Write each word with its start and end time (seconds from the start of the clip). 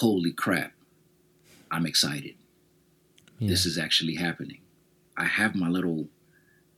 holy 0.00 0.32
crap, 0.32 0.72
I'm 1.70 1.86
excited. 1.86 2.34
Yeah. 3.38 3.48
This 3.48 3.66
is 3.66 3.78
actually 3.78 4.14
happening. 4.14 4.60
I 5.16 5.26
have 5.26 5.54
my 5.54 5.68
little 5.68 6.08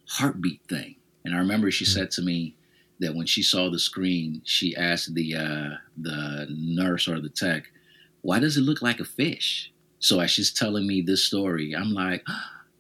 heartbeat 0.09 0.61
thing. 0.69 0.97
And 1.25 1.35
I 1.35 1.39
remember 1.39 1.71
she 1.71 1.85
mm-hmm. 1.85 1.93
said 1.93 2.11
to 2.13 2.23
me 2.23 2.57
that 2.99 3.15
when 3.15 3.27
she 3.27 3.43
saw 3.43 3.71
the 3.71 3.79
screen, 3.79 4.43
she 4.45 4.75
asked 4.77 5.15
the 5.15 5.37
uh, 5.37 5.71
the 5.97 6.49
nurse 6.50 7.08
or 7.08 7.21
the 7.21 7.29
tech, 7.29 7.71
"Why 8.23 8.39
does 8.41 8.57
it 8.57 8.62
look 8.62 8.82
like 8.82 9.00
a 9.00 9.05
fish?" 9.05 9.73
So 10.00 10.18
as 10.20 10.30
she's 10.32 10.52
telling 10.52 10.86
me 10.86 11.00
this 11.00 11.25
story, 11.25 11.75
I'm 11.75 11.93
like, 11.93 12.25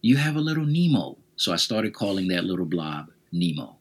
"You 0.00 0.16
have 0.16 0.36
a 0.36 0.40
little 0.40 0.66
Nemo." 0.66 1.18
So 1.36 1.52
I 1.52 1.56
started 1.56 1.94
calling 1.94 2.28
that 2.28 2.44
little 2.44 2.66
blob 2.66 3.10
Nemo, 3.30 3.76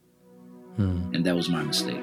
hmm. 0.76 1.14
and 1.14 1.24
that 1.26 1.36
was 1.36 1.48
my 1.48 1.62
mistake. 1.62 2.02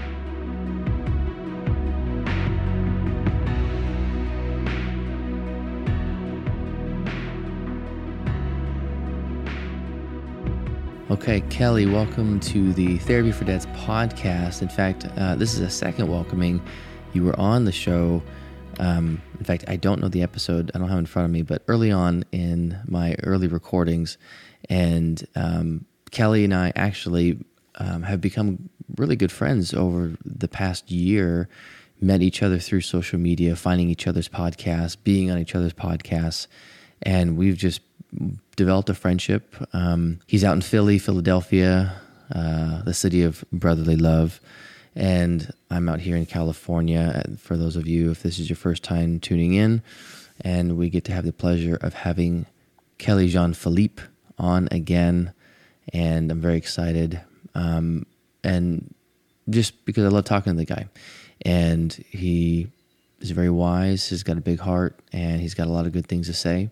Okay, 11.21 11.41
Kelly, 11.51 11.85
welcome 11.85 12.39
to 12.39 12.73
the 12.73 12.97
Therapy 12.97 13.31
for 13.31 13.45
Dads 13.45 13.67
podcast. 13.67 14.63
In 14.63 14.69
fact, 14.69 15.07
uh, 15.17 15.35
this 15.35 15.53
is 15.53 15.59
a 15.59 15.69
second 15.69 16.07
welcoming. 16.07 16.59
You 17.13 17.23
were 17.23 17.39
on 17.39 17.63
the 17.65 17.71
show. 17.71 18.23
Um, 18.79 19.21
in 19.37 19.45
fact, 19.45 19.65
I 19.67 19.75
don't 19.75 20.01
know 20.01 20.07
the 20.07 20.23
episode, 20.23 20.71
I 20.73 20.79
don't 20.79 20.89
have 20.89 20.97
in 20.97 21.05
front 21.05 21.25
of 21.25 21.31
me, 21.31 21.43
but 21.43 21.61
early 21.67 21.91
on 21.91 22.23
in 22.31 22.75
my 22.87 23.15
early 23.21 23.45
recordings, 23.45 24.17
and 24.67 25.23
um, 25.35 25.85
Kelly 26.09 26.43
and 26.43 26.55
I 26.55 26.73
actually 26.75 27.37
um, 27.75 28.01
have 28.01 28.19
become 28.19 28.71
really 28.97 29.15
good 29.15 29.31
friends 29.31 29.75
over 29.75 30.13
the 30.25 30.47
past 30.47 30.89
year. 30.89 31.47
Met 32.01 32.23
each 32.23 32.41
other 32.41 32.57
through 32.57 32.81
social 32.81 33.19
media, 33.19 33.55
finding 33.55 33.91
each 33.91 34.07
other's 34.07 34.27
podcasts, 34.27 34.97
being 35.03 35.29
on 35.29 35.37
each 35.37 35.53
other's 35.53 35.73
podcasts, 35.73 36.47
and 37.03 37.37
we've 37.37 37.57
just 37.57 37.81
developed 38.55 38.89
a 38.89 38.93
friendship. 38.93 39.55
Um, 39.73 40.19
he's 40.27 40.43
out 40.43 40.53
in 40.53 40.61
Philly, 40.61 40.99
Philadelphia, 40.99 41.99
uh, 42.33 42.81
the 42.83 42.93
city 42.93 43.23
of 43.23 43.43
brotherly 43.51 43.95
love. 43.95 44.39
And 44.95 45.51
I'm 45.69 45.87
out 45.87 46.01
here 46.01 46.17
in 46.17 46.25
California. 46.25 47.23
For 47.39 47.55
those 47.55 47.75
of 47.75 47.87
you, 47.87 48.11
if 48.11 48.23
this 48.23 48.39
is 48.39 48.49
your 48.49 48.57
first 48.57 48.83
time 48.83 49.19
tuning 49.19 49.53
in, 49.53 49.81
and 50.41 50.77
we 50.77 50.89
get 50.89 51.05
to 51.05 51.13
have 51.13 51.23
the 51.23 51.33
pleasure 51.33 51.77
of 51.81 51.93
having 51.93 52.45
Kelly 52.97 53.27
Jean 53.27 53.53
Philippe 53.53 54.03
on 54.37 54.67
again. 54.71 55.33
And 55.93 56.31
I'm 56.31 56.41
very 56.41 56.57
excited. 56.57 57.21
Um, 57.55 58.05
and 58.43 58.93
just 59.49 59.85
because 59.85 60.03
I 60.03 60.07
love 60.09 60.25
talking 60.25 60.53
to 60.53 60.57
the 60.57 60.65
guy. 60.65 60.87
And 61.43 61.93
he 62.09 62.67
is 63.19 63.31
very 63.31 63.49
wise, 63.49 64.09
he's 64.09 64.23
got 64.23 64.37
a 64.37 64.41
big 64.41 64.59
heart, 64.59 64.99
and 65.11 65.41
he's 65.41 65.53
got 65.53 65.67
a 65.67 65.71
lot 65.71 65.85
of 65.85 65.91
good 65.91 66.07
things 66.07 66.27
to 66.27 66.33
say. 66.33 66.69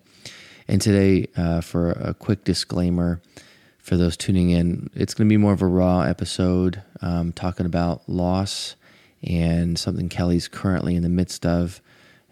And 0.70 0.80
today, 0.80 1.26
uh, 1.36 1.62
for 1.62 1.94
a 1.94 2.14
quick 2.14 2.44
disclaimer 2.44 3.24
for 3.80 3.98
those 3.98 4.16
tuning 4.16 4.52
in, 4.52 4.92
it's 4.94 5.16
going 5.16 5.28
to 5.28 5.34
be 5.34 5.36
more 5.36 5.54
of 5.54 5.64
a 5.64 5.68
raw 5.68 6.02
episode 6.02 6.84
um, 7.02 7.34
talking 7.34 7.66
about 7.66 8.08
loss 8.08 8.76
and 9.24 9.80
something 9.80 10.10
Kelly's 10.10 10.48
currently 10.48 10.96
in 10.96 11.02
the 11.02 11.10
midst 11.10 11.44
of. 11.44 11.82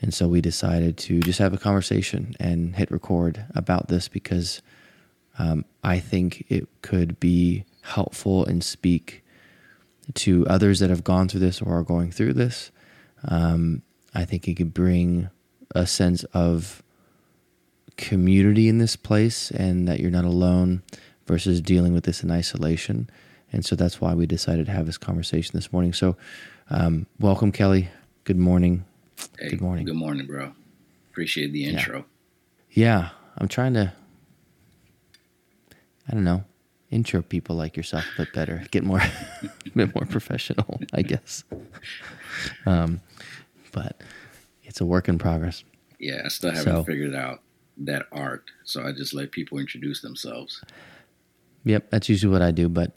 And 0.03 0.13
so 0.13 0.27
we 0.27 0.39
decided 0.39 0.97
to 0.99 1.19
just 1.21 1.39
have 1.39 1.51
a 1.51 1.57
conversation 1.57 2.35
and 2.39 2.75
hit 2.75 2.91
record 2.91 3.43
about 3.55 3.87
this 3.87 4.07
because 4.07 4.61
um, 5.39 5.65
I 5.83 5.99
think 5.99 6.45
it 6.47 6.67
could 6.83 7.19
be 7.19 7.65
helpful 7.81 8.45
and 8.45 8.63
speak 8.63 9.23
to 10.13 10.45
others 10.45 10.77
that 10.77 10.91
have 10.91 11.03
gone 11.03 11.27
through 11.27 11.39
this 11.39 11.59
or 11.59 11.79
are 11.79 11.83
going 11.83 12.11
through 12.11 12.33
this. 12.33 12.69
Um, 13.27 13.81
I 14.13 14.25
think 14.25 14.47
it 14.47 14.57
could 14.57 14.75
bring 14.75 15.31
a 15.73 15.87
sense 15.87 16.23
of 16.25 16.83
community 17.97 18.69
in 18.69 18.77
this 18.77 18.95
place 18.95 19.51
and 19.51 19.87
that 19.87 19.99
you're 19.99 20.11
not 20.11 20.25
alone 20.25 20.83
versus 21.25 21.59
dealing 21.59 21.93
with 21.93 22.05
this 22.05 22.23
in 22.23 22.31
isolation. 22.31 23.09
And 23.51 23.65
so 23.65 23.75
that's 23.75 23.99
why 23.99 24.13
we 24.13 24.25
decided 24.25 24.65
to 24.67 24.71
have 24.71 24.85
this 24.85 24.97
conversation 24.97 25.51
this 25.55 25.73
morning. 25.73 25.93
So, 25.93 26.15
um, 26.69 27.07
welcome, 27.19 27.51
Kelly. 27.51 27.89
Good 28.23 28.37
morning. 28.37 28.85
Hey, 29.39 29.49
good 29.49 29.61
morning. 29.61 29.85
Good 29.85 29.95
morning, 29.95 30.27
bro. 30.27 30.53
Appreciate 31.11 31.51
the 31.51 31.65
intro. 31.65 32.05
Yeah. 32.69 32.85
yeah, 32.85 33.09
I'm 33.37 33.47
trying 33.47 33.73
to, 33.73 33.93
I 36.07 36.13
don't 36.13 36.23
know, 36.23 36.43
intro 36.91 37.21
people 37.21 37.55
like 37.55 37.75
yourself 37.75 38.05
a 38.15 38.23
bit 38.23 38.33
better, 38.33 38.63
get 38.71 38.83
more, 38.83 38.99
a 39.41 39.69
bit 39.75 39.95
more 39.95 40.05
professional, 40.05 40.79
I 40.93 41.01
guess. 41.01 41.43
Um, 42.67 43.01
but 43.71 43.99
it's 44.63 44.79
a 44.79 44.85
work 44.85 45.09
in 45.09 45.17
progress. 45.17 45.63
Yeah, 45.97 46.21
I 46.23 46.27
still 46.27 46.51
haven't 46.51 46.71
so, 46.71 46.83
figured 46.83 47.09
it 47.09 47.15
out 47.15 47.41
that 47.79 48.07
art. 48.11 48.43
So 48.63 48.83
I 48.83 48.91
just 48.91 49.13
let 49.13 49.31
people 49.31 49.57
introduce 49.57 50.01
themselves. 50.01 50.63
Yep, 51.65 51.89
that's 51.91 52.09
usually 52.09 52.31
what 52.31 52.41
I 52.41 52.51
do, 52.51 52.69
but 52.69 52.93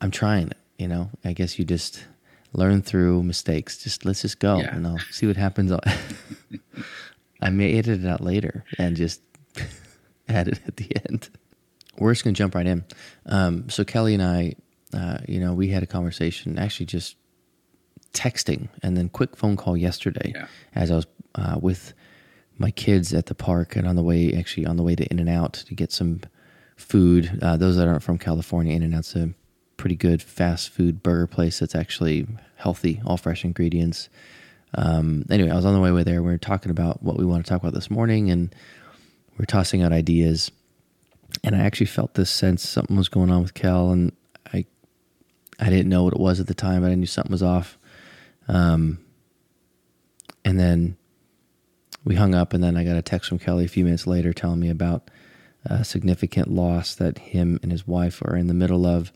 I'm 0.00 0.10
trying 0.10 0.48
it, 0.48 0.56
you 0.78 0.88
know. 0.88 1.10
I 1.24 1.32
guess 1.32 1.58
you 1.58 1.64
just 1.64 2.04
learn 2.52 2.82
through 2.82 3.22
mistakes. 3.22 3.78
Just 3.78 4.04
let's 4.04 4.22
just 4.22 4.38
go 4.38 4.58
yeah. 4.58 4.74
and 4.74 4.86
I'll 4.86 4.98
see 5.10 5.26
what 5.26 5.36
happens. 5.36 5.72
I 7.40 7.50
may 7.50 7.78
edit 7.78 8.04
it 8.04 8.08
out 8.08 8.20
later 8.20 8.64
and 8.78 8.96
just 8.96 9.20
add 10.28 10.48
it 10.48 10.60
at 10.66 10.76
the 10.76 10.90
end. 11.08 11.30
We're 11.98 12.12
just 12.12 12.24
gonna 12.24 12.34
jump 12.34 12.54
right 12.54 12.66
in. 12.66 12.84
Um, 13.26 13.68
so 13.68 13.84
Kelly 13.84 14.14
and 14.14 14.22
I, 14.22 14.54
uh, 14.92 15.18
you 15.28 15.40
know, 15.40 15.54
we 15.54 15.68
had 15.68 15.82
a 15.82 15.86
conversation, 15.86 16.58
actually 16.58 16.86
just 16.86 17.16
texting, 18.12 18.68
and 18.82 18.96
then 18.96 19.08
quick 19.08 19.36
phone 19.36 19.56
call 19.56 19.76
yesterday 19.76 20.32
yeah. 20.34 20.46
as 20.74 20.90
I 20.90 20.96
was 20.96 21.06
uh, 21.34 21.58
with 21.60 21.92
my 22.58 22.70
kids 22.70 23.14
at 23.14 23.26
the 23.26 23.34
park 23.34 23.76
and 23.76 23.86
on 23.86 23.96
the 23.96 24.02
way, 24.02 24.34
actually 24.34 24.66
on 24.66 24.76
the 24.76 24.82
way 24.82 24.94
to 24.94 25.04
In-N-Out 25.06 25.52
to 25.54 25.74
get 25.74 25.92
some 25.92 26.20
food. 26.76 27.38
Uh, 27.40 27.56
those 27.56 27.76
that 27.76 27.88
aren't 27.88 28.02
from 28.02 28.18
California, 28.18 28.74
In-N-Out's 28.74 29.14
a 29.16 29.32
pretty 29.76 29.96
good 29.96 30.20
fast 30.20 30.70
food 30.70 31.02
burger 31.02 31.26
place 31.26 31.60
that's 31.60 31.74
actually 31.74 32.26
healthy, 32.56 33.00
all 33.06 33.16
fresh 33.16 33.44
ingredients. 33.44 34.08
Um, 34.74 35.24
anyway, 35.30 35.50
I 35.50 35.54
was 35.54 35.64
on 35.64 35.72
the 35.72 35.80
way 35.80 35.90
over 35.90 36.04
there. 36.04 36.22
We 36.22 36.30
were 36.30 36.38
talking 36.38 36.70
about 36.70 37.02
what 37.02 37.16
we 37.16 37.24
want 37.24 37.46
to 37.46 37.48
talk 37.48 37.62
about 37.62 37.74
this 37.74 37.90
morning, 37.90 38.30
and 38.30 38.54
we 39.38 39.44
are 39.44 39.46
tossing 39.46 39.82
out 39.82 39.92
ideas. 39.92 40.50
And 41.44 41.54
I 41.54 41.60
actually 41.60 41.86
felt 41.86 42.14
this 42.14 42.30
sense 42.30 42.68
something 42.68 42.96
was 42.96 43.08
going 43.08 43.30
on 43.30 43.42
with 43.42 43.54
Cal, 43.54 43.90
and 43.90 44.12
I 44.52 44.66
I 45.58 45.70
didn't 45.70 45.88
know 45.88 46.04
what 46.04 46.12
it 46.12 46.20
was 46.20 46.40
at 46.40 46.48
the 46.48 46.54
time, 46.54 46.82
but 46.82 46.90
I 46.90 46.94
knew 46.96 47.06
something 47.06 47.32
was 47.32 47.42
off. 47.42 47.78
Um, 48.46 48.98
and 50.44 50.58
then 50.58 50.96
we 52.04 52.14
hung 52.14 52.34
up, 52.34 52.52
and 52.52 52.62
then 52.62 52.76
I 52.76 52.84
got 52.84 52.96
a 52.96 53.02
text 53.02 53.28
from 53.28 53.38
Kelly 53.38 53.64
a 53.64 53.68
few 53.68 53.84
minutes 53.84 54.06
later 54.06 54.32
telling 54.32 54.60
me 54.60 54.70
about 54.70 55.10
a 55.64 55.84
significant 55.84 56.48
loss 56.48 56.94
that 56.94 57.18
him 57.18 57.58
and 57.62 57.72
his 57.72 57.86
wife 57.86 58.22
are 58.22 58.36
in 58.36 58.46
the 58.46 58.54
middle 58.54 58.86
of. 58.86 59.12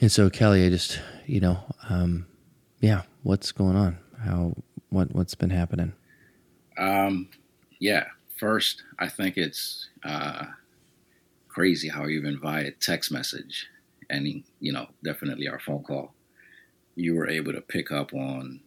And 0.00 0.10
so, 0.10 0.30
Kelly, 0.30 0.66
I 0.66 0.68
just, 0.68 1.00
you 1.26 1.40
know, 1.40 1.58
um, 1.88 2.26
yeah, 2.80 3.02
what's 3.22 3.52
going 3.52 3.76
on? 3.76 3.98
How, 4.24 4.54
what, 4.90 5.14
what's 5.14 5.34
been 5.34 5.50
happening? 5.50 5.92
Um, 6.76 7.28
yeah. 7.78 8.06
First, 8.36 8.82
I 8.98 9.08
think 9.08 9.36
it's 9.36 9.88
uh, 10.04 10.46
crazy 11.48 11.88
how 11.88 12.08
even 12.08 12.38
via 12.40 12.72
text 12.72 13.12
message 13.12 13.68
and, 14.10 14.42
you 14.60 14.72
know, 14.72 14.88
definitely 15.02 15.48
our 15.48 15.60
phone 15.60 15.82
call, 15.82 16.14
you 16.96 17.14
were 17.14 17.28
able 17.28 17.52
to 17.52 17.60
pick 17.60 17.90
up 17.90 18.12
on 18.12 18.60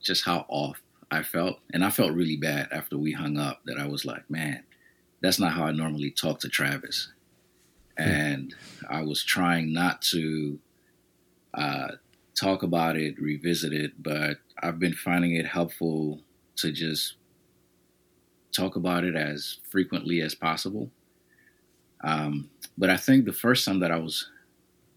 just 0.00 0.24
how 0.24 0.44
off 0.48 0.80
I 1.12 1.22
felt, 1.22 1.58
and 1.72 1.84
I 1.84 1.90
felt 1.90 2.14
really 2.14 2.36
bad 2.36 2.68
after 2.72 2.96
we 2.96 3.12
hung 3.12 3.36
up 3.36 3.60
that 3.66 3.78
I 3.78 3.86
was 3.86 4.04
like, 4.04 4.28
man, 4.30 4.64
that's 5.20 5.38
not 5.38 5.52
how 5.52 5.64
I 5.64 5.72
normally 5.72 6.10
talk 6.10 6.40
to 6.40 6.48
Travis. 6.48 7.12
Hmm. 7.98 8.08
And 8.08 8.54
I 8.88 9.02
was 9.02 9.22
trying 9.22 9.72
not 9.72 10.00
to 10.12 10.58
uh, 11.52 11.88
talk 12.34 12.62
about 12.62 12.96
it, 12.96 13.20
revisit 13.20 13.74
it, 13.74 14.02
but 14.02 14.38
I've 14.62 14.78
been 14.78 14.94
finding 14.94 15.34
it 15.34 15.46
helpful 15.46 16.20
to 16.56 16.72
just 16.72 17.16
talk 18.56 18.76
about 18.76 19.04
it 19.04 19.14
as 19.14 19.58
frequently 19.70 20.22
as 20.22 20.34
possible. 20.34 20.90
Um, 22.02 22.48
but 22.78 22.88
I 22.88 22.96
think 22.96 23.26
the 23.26 23.34
first 23.34 23.66
time 23.66 23.80
that 23.80 23.90
I 23.90 23.98
was 23.98 24.30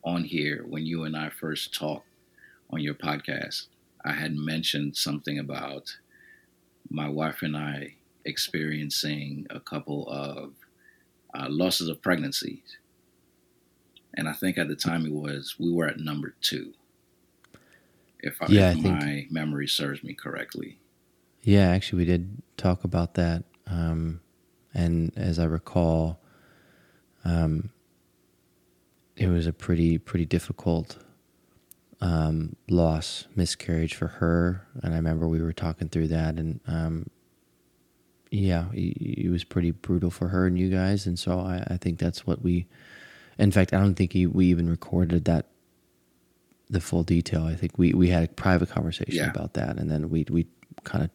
on 0.03 0.23
here, 0.23 0.63
when 0.67 0.85
you 0.85 1.03
and 1.03 1.15
I 1.15 1.29
first 1.29 1.73
talked, 1.73 2.07
on 2.69 2.79
your 2.79 2.95
podcast, 2.95 3.67
I 4.03 4.12
had 4.12 4.35
mentioned 4.35 4.97
something 4.97 5.39
about 5.39 5.95
my 6.90 7.10
wife 7.10 7.42
and 7.42 7.56
I 7.56 7.96
experiencing 8.26 9.48
a 9.50 9.60
couple 9.60 10.08
of 10.10 10.54
uh, 11.34 11.48
losses 11.50 11.90
of 11.90 12.02
pregnancies. 12.02 12.78
And 14.16 14.30
I 14.30 14.34
think 14.34 14.58
at 14.58 14.68
the 14.68 14.76
time 14.76 15.06
it 15.06 15.12
was, 15.12 15.56
we 15.60 15.72
were 15.72 15.88
at 15.88 16.00
number 16.00 16.36
two. 16.42 16.74
If, 18.20 18.42
I, 18.42 18.48
yeah, 18.50 18.72
if 18.72 18.80
my 18.80 19.28
memory 19.30 19.68
serves 19.68 20.04
me 20.04 20.14
correctly. 20.14 20.80
Yeah, 21.44 21.70
actually, 21.70 22.00
we 22.00 22.06
did 22.06 22.42
talk 22.58 22.84
about 22.84 23.14
that. 23.16 23.44
Um, 23.68 24.22
and 24.74 25.12
as 25.16 25.38
I 25.38 25.46
recall, 25.46 26.20
um, 27.24 27.70
it 29.16 29.28
was 29.28 29.48
a 29.48 29.54
pretty 29.54 29.98
pretty 29.98 30.26
difficult 30.26 30.98
um, 32.06 32.56
loss, 32.69 33.25
miscarriage 33.36 33.96
for 33.96 34.07
her. 34.07 34.68
And 34.84 34.94
I 34.94 34.98
remember 34.98 35.28
we 35.28 35.42
were 35.42 35.54
talking 35.54 35.90
through 35.90 36.10
that, 36.10 36.36
and 36.36 36.60
um, 36.68 37.10
yeah, 38.30 38.66
it, 38.74 39.31
was 39.31 39.44
pretty 39.44 39.72
brutal 39.72 40.12
for 40.12 40.28
her 40.28 40.46
and 40.46 40.57
you 40.57 40.69
guys. 40.69 41.07
And 41.07 41.18
so 41.18 41.40
I, 41.40 41.63
I 41.68 41.78
think 41.78 41.98
that's 41.98 42.28
what 42.28 42.44
we. 42.44 42.68
In 43.40 43.52
fact, 43.52 43.74
I 43.74 43.80
don't 43.80 43.96
think 43.96 44.13
he, 44.13 44.28
we 44.28 44.46
even 44.46 44.69
recorded 44.69 45.25
that 45.25 45.48
the 46.69 46.80
full 46.80 47.04
detail. 47.04 47.44
I 47.44 47.56
think 47.56 47.78
we, 47.78 47.94
we 47.94 48.10
had 48.10 48.24
a 48.24 48.28
private 48.28 48.69
conversation 48.69 49.16
yeah. 49.16 49.31
about 49.31 49.54
that, 49.56 49.78
and 49.78 49.90
then 49.90 50.12
we 50.12 50.25
we 50.30 50.46
kind 50.84 51.04
of 51.04 51.10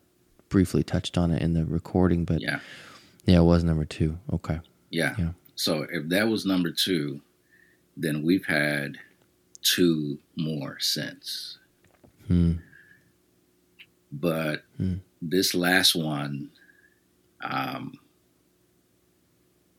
briefly 0.49 0.83
touched 0.83 1.17
on 1.17 1.31
it 1.31 1.41
in 1.41 1.55
the 1.55 1.65
recording. 1.67 2.25
But 2.25 2.41
yeah, 2.41 2.59
yeah, 3.27 3.39
it 3.39 3.45
was 3.45 3.63
number 3.63 3.85
two. 3.85 4.19
Okay. 4.33 4.59
Yeah. 4.91 5.15
Yeah. 5.17 5.31
So 5.55 5.87
if 5.89 6.09
that 6.09 6.27
was 6.27 6.45
number 6.45 6.73
two, 6.73 7.21
then 7.97 8.25
we've 8.25 8.47
had 8.47 8.99
two 9.63 10.19
more 10.37 10.79
since. 10.81 11.59
Hmm. 12.27 12.55
But 14.13 14.65
hmm. 14.77 14.97
this 15.23 15.55
last 15.55 15.95
one, 15.95 16.51
um, 17.43 17.99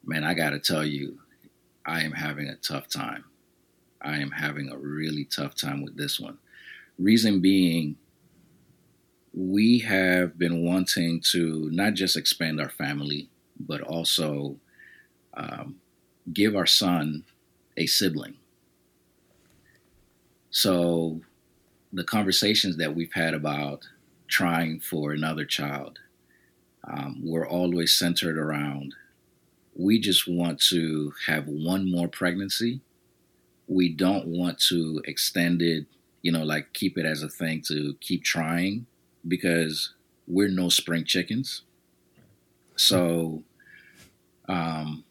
man, 0.04 0.24
I 0.24 0.34
got 0.34 0.52
to 0.52 0.60
tell 0.60 0.86
you, 0.86 1.20
I 1.86 2.02
am 2.02 2.12
having 2.12 2.48
a 2.48 2.56
tough 2.56 2.88
time. 2.88 3.26
I 4.02 4.18
am 4.18 4.32
having 4.32 4.70
a 4.70 4.78
really 4.78 5.26
tough 5.26 5.56
time 5.56 5.84
with 5.84 5.96
this 5.96 6.20
one. 6.20 6.38
Reason 6.98 7.40
being, 7.40 7.96
we 9.34 9.80
have 9.80 10.38
been 10.38 10.66
wanting 10.66 11.22
to 11.32 11.70
not 11.72 11.94
just 11.94 12.18
expand 12.18 12.60
our 12.60 12.70
family, 12.70 13.30
but 13.60 13.82
also 13.82 14.58
um, 15.36 15.76
give 16.34 16.56
our 16.56 16.66
son 16.66 17.24
a 17.78 17.86
sibling. 17.86 18.36
So 20.52 21.22
the 21.92 22.04
conversations 22.04 22.78
that 22.78 22.96
we've 22.96 23.14
had 23.14 23.34
about 23.34 23.88
trying 24.28 24.80
for 24.80 25.12
another 25.12 25.46
child 25.46 26.00
um, 26.84 27.22
were 27.24 27.48
always 27.48 27.94
centered 27.94 28.38
around 28.38 28.94
we 29.76 30.00
just 30.00 30.28
want 30.28 30.60
to 30.60 31.14
have 31.28 31.48
one 31.48 31.90
more 31.90 32.08
pregnancy. 32.08 32.82
We 33.68 33.90
don't 33.90 34.28
want 34.28 34.60
to 34.70 35.02
extend 35.06 35.62
it, 35.62 35.86
you 36.22 36.32
know, 36.32 36.44
like 36.44 36.74
keep 36.74 36.98
it 36.98 37.06
as 37.06 37.24
a 37.24 37.30
thing 37.30 37.62
to 37.68 37.96
keep 38.02 38.24
trying 38.24 38.86
because 39.28 39.94
we're 40.28 40.50
no 40.50 40.70
spring 40.70 41.06
chickens. 41.06 41.62
So, 42.76 43.44
um, 44.48 45.04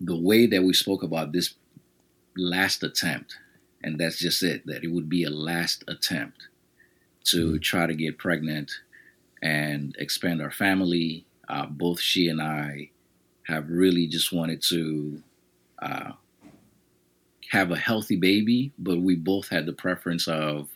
the 0.00 0.16
way 0.16 0.46
that 0.46 0.62
we 0.62 0.72
spoke 0.72 1.02
about 1.02 1.32
this 1.32 1.54
last 2.36 2.82
attempt, 2.82 3.38
and 3.82 3.98
that's 3.98 4.18
just 4.18 4.42
it, 4.42 4.66
that 4.66 4.84
it 4.84 4.92
would 4.92 5.08
be 5.08 5.24
a 5.24 5.30
last 5.30 5.84
attempt 5.88 6.48
to 7.24 7.46
mm-hmm. 7.46 7.58
try 7.58 7.86
to 7.86 7.94
get 7.94 8.18
pregnant 8.18 8.70
and 9.42 9.94
expand 9.98 10.40
our 10.40 10.50
family. 10.50 11.26
Uh, 11.48 11.66
both 11.66 12.00
she 12.00 12.28
and 12.28 12.40
I 12.40 12.90
have 13.46 13.68
really 13.68 14.06
just 14.06 14.32
wanted 14.32 14.62
to 14.70 15.22
uh, 15.80 16.12
have 17.50 17.70
a 17.70 17.76
healthy 17.76 18.16
baby, 18.16 18.72
but 18.78 19.00
we 19.00 19.14
both 19.14 19.48
had 19.48 19.66
the 19.66 19.72
preference 19.72 20.26
of 20.26 20.68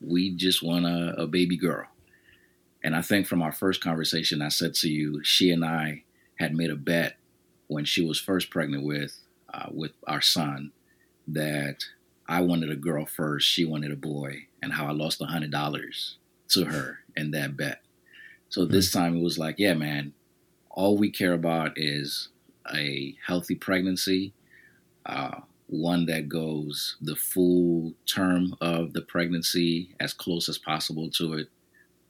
we 0.00 0.30
just 0.30 0.62
want 0.62 0.86
a, 0.86 1.14
a 1.18 1.26
baby 1.26 1.56
girl. 1.56 1.86
And 2.82 2.94
I 2.94 3.02
think 3.02 3.26
from 3.26 3.42
our 3.42 3.52
first 3.52 3.80
conversation, 3.80 4.42
I 4.42 4.48
said 4.48 4.74
to 4.76 4.88
you, 4.88 5.22
she 5.24 5.50
and 5.50 5.64
I 5.64 6.04
had 6.38 6.54
made 6.54 6.70
a 6.70 6.76
bet 6.76 7.16
when 7.66 7.84
she 7.84 8.04
was 8.04 8.20
first 8.20 8.50
pregnant 8.50 8.84
with 8.84 9.18
uh, 9.52 9.68
with 9.70 9.92
our 10.06 10.20
son 10.20 10.72
that 11.28 11.84
I 12.26 12.40
wanted 12.40 12.70
a 12.70 12.76
girl 12.76 13.06
first, 13.06 13.48
she 13.48 13.64
wanted 13.64 13.92
a 13.92 13.96
boy, 13.96 14.46
and 14.62 14.72
how 14.72 14.86
I 14.86 14.92
lost 14.92 15.20
a 15.20 15.26
hundred 15.26 15.50
dollars 15.50 16.16
to 16.48 16.66
her 16.66 16.98
in 17.16 17.30
that 17.32 17.56
bet. 17.56 17.80
So 18.48 18.64
this 18.64 18.90
mm 18.90 18.92
time 18.92 19.16
it 19.16 19.22
was 19.22 19.38
like, 19.38 19.56
yeah, 19.58 19.74
man, 19.74 20.12
all 20.70 20.96
we 20.96 21.10
care 21.10 21.32
about 21.32 21.72
is 21.76 22.28
a 22.72 23.16
healthy 23.26 23.54
pregnancy, 23.54 24.32
uh, 25.06 25.40
one 25.66 26.06
that 26.06 26.28
goes 26.28 26.96
the 27.00 27.16
full 27.16 27.94
term 28.06 28.54
of 28.60 28.92
the 28.92 29.02
pregnancy 29.02 29.94
as 29.98 30.12
close 30.12 30.48
as 30.48 30.58
possible 30.58 31.10
to 31.10 31.34
it. 31.34 31.48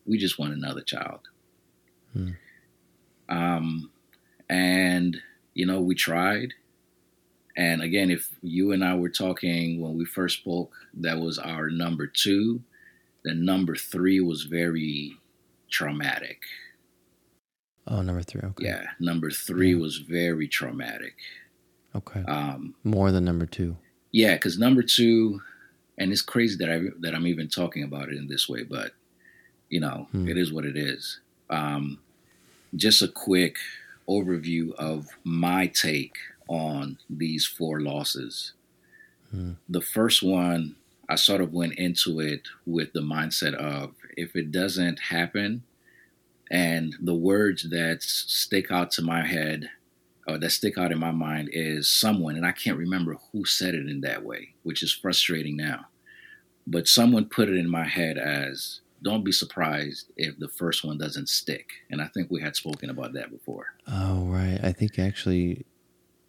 We 0.07 0.19
just 0.19 0.39
want 0.39 0.53
another 0.53 0.83
child. 0.83 1.21
Mm. 2.17 2.37
Um, 3.29 3.91
and 4.49 5.21
you 5.55 5.67
know, 5.67 5.81
we 5.81 5.95
tried. 5.95 6.55
And 7.57 7.83
again, 7.83 8.11
if 8.11 8.29
you 8.43 8.73
and 8.73 8.85
I 8.85 8.97
were 8.97 9.09
talking 9.09 9.81
when 9.81 9.97
we 9.97 10.05
first 10.05 10.39
spoke, 10.39 10.75
that 10.95 11.19
was 11.19 11.39
our 11.39 11.71
number 11.71 12.07
two. 12.07 12.63
The 13.25 13.35
number 13.35 13.77
three 13.77 14.21
was 14.21 14.43
very 14.43 15.17
traumatic. 15.71 16.43
Oh, 17.87 18.03
number 18.03 18.23
three. 18.23 18.41
Okay. 18.43 18.65
Yeah, 18.65 18.85
number 18.99 19.31
three 19.31 19.73
yeah. 19.73 19.81
was 19.81 19.99
very 19.99 20.49
traumatic. 20.49 21.15
Okay. 21.95 22.23
Um, 22.27 22.75
More 22.83 23.13
than 23.13 23.25
number 23.25 23.47
two. 23.47 23.77
Yeah, 24.11 24.35
because 24.35 24.59
number 24.59 24.83
two, 24.83 25.41
and 25.99 26.11
it's 26.11 26.23
crazy 26.23 26.57
that 26.59 26.71
I 26.71 26.83
that 27.01 27.15
I'm 27.15 27.27
even 27.27 27.49
talking 27.49 27.85
about 27.85 28.09
it 28.09 28.17
in 28.17 28.27
this 28.27 28.49
way, 28.49 28.63
but 28.63 28.93
you 29.69 29.81
know, 29.81 30.09
hmm. 30.13 30.29
it 30.29 30.37
is 30.37 30.53
what 30.53 30.65
it 30.65 30.77
is. 30.77 31.21
Um, 31.51 31.99
just 32.75 33.03
a 33.03 33.09
quick 33.09 33.57
overview 34.09 34.73
of 34.75 35.09
my 35.25 35.67
take 35.67 36.17
on 36.49 36.99
these 37.09 37.47
four 37.47 37.81
losses. 37.81 38.53
Hmm. 39.31 39.53
The 39.69 39.81
first 39.81 40.23
one, 40.23 40.77
I 41.09 41.17
sort 41.17 41.41
of 41.41 41.53
went 41.53 41.75
into 41.75 42.21
it 42.21 42.49
with 42.67 42.93
the 42.93 43.01
mindset 43.01 43.55
of 43.55 43.95
if 44.17 44.37
it 44.37 44.53
doesn't 44.53 44.99
happen, 44.99 45.65
and 46.51 46.95
the 47.01 47.15
words 47.15 47.71
that 47.71 48.03
stick 48.03 48.71
out 48.71 48.91
to 48.93 49.03
my 49.03 49.27
head 49.27 49.71
or 50.27 50.39
that 50.39 50.51
stick 50.51 50.79
out 50.79 50.93
in 50.93 50.99
my 50.99 51.11
mind 51.11 51.51
is 51.53 51.91
someone, 51.91 52.37
and 52.37 52.47
I 52.47 52.53
can't 52.53 52.79
remember 52.79 53.19
who 53.33 53.45
said 53.45 53.75
it 53.75 53.89
in 53.89 54.01
that 54.03 54.25
way, 54.25 54.55
which 54.63 54.83
is 54.83 54.93
frustrating 54.93 55.57
now. 55.57 55.87
But 56.67 56.89
someone 56.89 57.27
put 57.27 57.49
it 57.49 57.57
in 57.57 57.69
my 57.69 57.85
head 57.85 58.17
as 58.17 58.81
don't 59.03 59.25
be 59.25 59.33
surprised 59.33 60.11
if 60.17 60.39
the 60.39 60.49
first 60.49 60.83
one 60.83 60.97
doesn't 60.97 61.29
stick. 61.29 61.69
And 61.91 62.01
I 62.01 62.07
think 62.07 62.31
we 62.31 62.41
had 62.41 62.57
spoken 62.57 62.89
about 62.89 63.13
that 63.13 63.31
before. 63.31 63.67
Oh 63.87 64.25
right, 64.25 64.59
I 64.63 64.73
think 64.73 64.99
actually, 64.99 65.67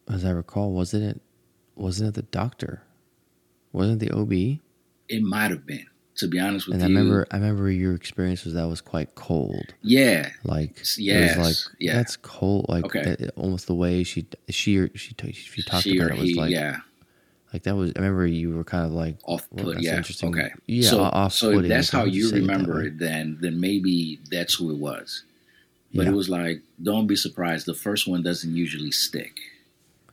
as 0.10 0.26
I 0.26 0.32
recall, 0.32 0.72
wasn't 0.72 1.04
it 1.04 1.22
wasn't 1.76 2.10
it 2.10 2.14
the 2.16 2.24
doctor? 2.24 2.84
Wasn't 3.72 4.02
it 4.02 4.08
the 4.08 4.16
OB? 4.16 4.60
It 5.10 5.22
might 5.22 5.52
have 5.52 5.66
been. 5.66 5.88
To 6.20 6.28
be 6.30 6.40
honest 6.40 6.68
with 6.68 6.76
and 6.76 6.82
you, 6.82 6.86
And 6.86 6.98
I 6.98 7.02
remember, 7.02 7.28
I 7.32 7.36
remember 7.36 7.70
your 7.70 7.94
experience 7.94 8.46
was 8.46 8.54
that 8.54 8.70
was 8.70 8.80
quite 8.80 9.16
cold. 9.16 9.74
Yeah, 9.82 10.30
like 10.46 10.82
yeah, 10.98 11.36
like 11.38 11.56
yeah. 11.78 11.96
that's 11.96 12.16
cold. 12.16 12.68
Like 12.70 12.86
okay. 12.86 13.18
it, 13.20 13.32
almost 13.36 13.68
the 13.68 13.76
way 13.76 14.04
she 14.06 14.26
she 14.48 14.78
or 14.78 14.90
she 14.96 15.14
she 15.34 15.62
talked 15.62 15.84
she 15.84 15.98
about 15.98 16.12
it 16.12 16.20
was 16.20 16.30
he, 16.30 16.36
like 16.36 16.52
yeah 16.52 16.78
like 17.56 17.64
that 17.64 17.76
was. 17.78 17.92
I 17.96 18.00
remember 18.00 18.28
you 18.28 18.54
were 18.54 18.66
kind 18.66 18.86
of 18.86 18.92
like 18.92 19.16
off 19.24 19.50
put. 19.50 19.66
Well, 19.66 19.80
yeah. 19.80 19.96
Interesting. 19.96 20.38
Okay. 20.38 20.52
Yeah. 20.66 20.90
So, 20.90 21.04
off 21.04 21.32
so 21.32 21.52
if 21.52 21.70
that's 21.70 21.90
how 21.90 22.04
you 22.04 22.30
remember 22.32 22.82
it, 22.82 22.88
it, 22.88 23.00
then 23.00 23.38
then 23.40 23.62
maybe 23.62 24.20
that's 24.30 24.56
who 24.56 24.72
it 24.72 24.78
was. 24.78 25.24
But 25.94 26.04
yeah. 26.04 26.12
it 26.12 26.16
was 26.16 26.28
like, 26.28 26.62
don't 26.84 27.08
be 27.08 27.16
surprised. 27.16 27.66
The 27.66 27.74
first 27.74 28.10
one 28.10 28.24
doesn't 28.24 28.54
usually 28.54 28.92
stick. 28.92 29.40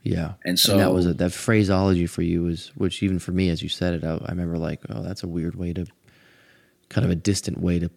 Yeah. 0.02 0.34
And 0.44 0.58
so 0.58 0.72
and 0.72 0.80
that 0.80 0.92
was 0.92 1.06
a, 1.06 1.14
that 1.14 1.32
phraseology 1.32 2.06
for 2.06 2.22
you 2.22 2.42
was, 2.42 2.72
which 2.74 3.02
even 3.02 3.18
for 3.18 3.32
me, 3.32 3.48
as 3.48 3.62
you 3.62 3.68
said 3.68 3.94
it, 3.94 4.04
I, 4.04 4.14
I 4.14 4.30
remember 4.30 4.58
like, 4.58 4.80
oh, 4.90 5.02
that's 5.02 5.22
a 5.22 5.28
weird 5.28 5.54
way 5.54 5.72
to, 5.72 5.86
kind 6.88 7.04
of 7.04 7.10
a 7.10 7.16
distant 7.16 7.60
way 7.60 7.78
to, 7.78 7.90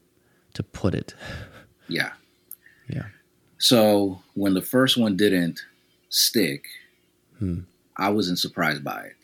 to 0.53 0.63
put 0.63 0.95
it. 0.95 1.13
Yeah. 1.87 2.13
Yeah. 2.89 3.03
So 3.59 4.23
when 4.33 4.55
the 4.55 4.61
first 4.63 4.97
one 4.97 5.15
didn't 5.15 5.61
stick, 6.09 6.65
hmm. 7.37 7.59
I 7.95 8.09
wasn't 8.09 8.39
surprised 8.39 8.83
by 8.83 9.01
it 9.01 9.15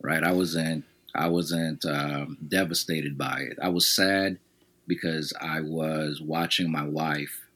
right? 0.00 0.22
I 0.22 0.32
wasn't 0.32 0.84
I 1.14 1.28
wasn't 1.28 1.84
um, 1.84 2.38
devastated 2.46 3.18
by 3.18 3.40
it. 3.50 3.58
I 3.60 3.68
was 3.68 3.86
sad 3.86 4.38
because 4.86 5.32
I 5.40 5.60
was 5.60 6.20
watching 6.20 6.70
my 6.70 6.84
wife 6.84 7.46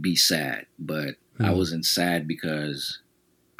be 0.00 0.16
sad, 0.16 0.66
but 0.78 1.08
mm-hmm. 1.08 1.44
I 1.44 1.50
hmm. 1.50 1.56
wasn't 1.56 1.86
sad 1.86 2.26
because 2.26 2.98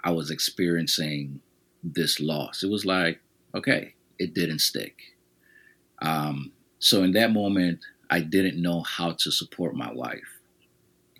I 0.06 0.10
was 0.10 0.30
experiencing 0.30 1.40
this 1.82 2.20
loss. 2.20 2.62
It 2.62 2.70
was 2.70 2.86
like, 2.86 3.20
okay, 3.56 3.94
it 4.20 4.34
didn't 4.34 4.60
stick. 4.60 4.94
Um, 6.00 6.52
so 6.78 7.02
in 7.02 7.10
that 7.12 7.32
moment, 7.32 7.80
I 8.08 8.20
didn't 8.20 8.62
know 8.62 8.82
how 8.82 9.12
to 9.22 9.32
support 9.32 9.74
my 9.74 9.92
wife. 9.92 10.30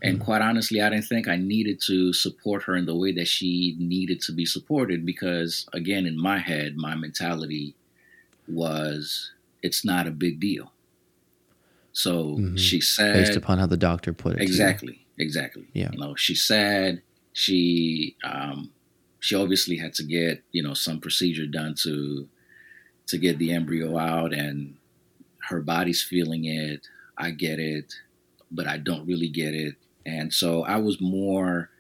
And 0.03 0.21
Mhm. 0.21 0.25
quite 0.25 0.41
honestly, 0.43 0.81
I 0.81 0.89
didn't 0.91 1.07
think 1.07 1.27
I 1.27 1.35
needed 1.37 1.81
to 1.87 2.13
support 2.13 2.63
her 2.65 2.77
in 2.77 2.87
the 2.87 2.95
way 2.95 3.11
that 3.13 3.27
she 3.27 3.75
needed 3.81 4.21
to 4.27 4.33
be 4.33 4.47
supported 4.47 5.05
because, 5.05 5.67
again, 5.73 6.07
in 6.07 6.17
my 6.17 6.39
head, 6.39 6.77
my 6.77 6.95
mentality 6.95 7.75
was 8.47 9.33
it's 9.63 9.85
not 9.85 10.07
a 10.07 10.13
big 10.13 10.39
deal. 10.39 10.73
So 11.93 12.37
Mhm. 12.37 12.59
she's 12.59 12.87
sad. 12.87 13.15
Based 13.15 13.37
upon 13.37 13.59
how 13.59 13.67
the 13.67 13.77
doctor 13.77 14.13
put 14.13 14.37
it. 14.37 14.43
Exactly, 14.43 15.07
exactly. 15.19 15.67
Yeah. 15.73 15.91
You 15.93 15.99
know, 15.99 16.15
she's 16.15 16.45
sad. 16.45 17.03
She 17.33 18.17
um, 18.23 18.71
she 19.27 19.35
obviously 19.35 19.77
had 19.77 19.95
to 19.95 20.05
get 20.05 20.43
you 20.53 20.63
know 20.63 20.75
some 20.75 21.01
procedure 21.01 21.47
done 21.47 21.75
to 21.85 22.29
to 23.09 23.19
get 23.19 23.39
the 23.39 23.53
embryo 23.53 23.99
out, 23.99 24.33
and 24.33 24.77
her 25.49 25.61
body's 25.61 26.03
feeling 26.03 26.45
it. 26.45 26.89
I 27.19 27.31
get 27.31 27.59
it, 27.59 27.95
but 28.51 28.67
I 28.69 28.79
don't 28.79 29.07
really 29.07 29.29
get 29.29 29.55
it, 29.55 29.75
and 30.05 30.33
so 30.33 30.65
I 30.65 30.77
was 30.77 31.01
more 31.01 31.71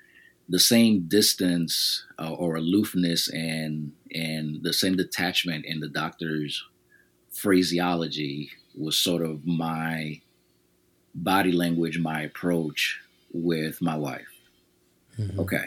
the 0.48 0.60
same 0.60 1.08
distance 1.08 2.04
uh, 2.18 2.32
or 2.32 2.56
aloofness 2.56 3.28
and 3.28 3.92
and 4.14 4.62
the 4.62 4.72
same 4.72 4.96
detachment 4.96 5.64
in 5.66 5.80
the 5.80 5.88
doctor's 5.88 6.64
phraseology 7.32 8.50
was 8.76 8.96
sort 8.98 9.22
of 9.22 9.46
my 9.46 10.20
body 11.14 11.52
language, 11.52 11.98
my 11.98 12.22
approach 12.22 13.00
with 13.32 13.82
my 13.82 13.96
wife. 13.96 14.32
Mhm. 15.18 15.38
Okay. 15.38 15.66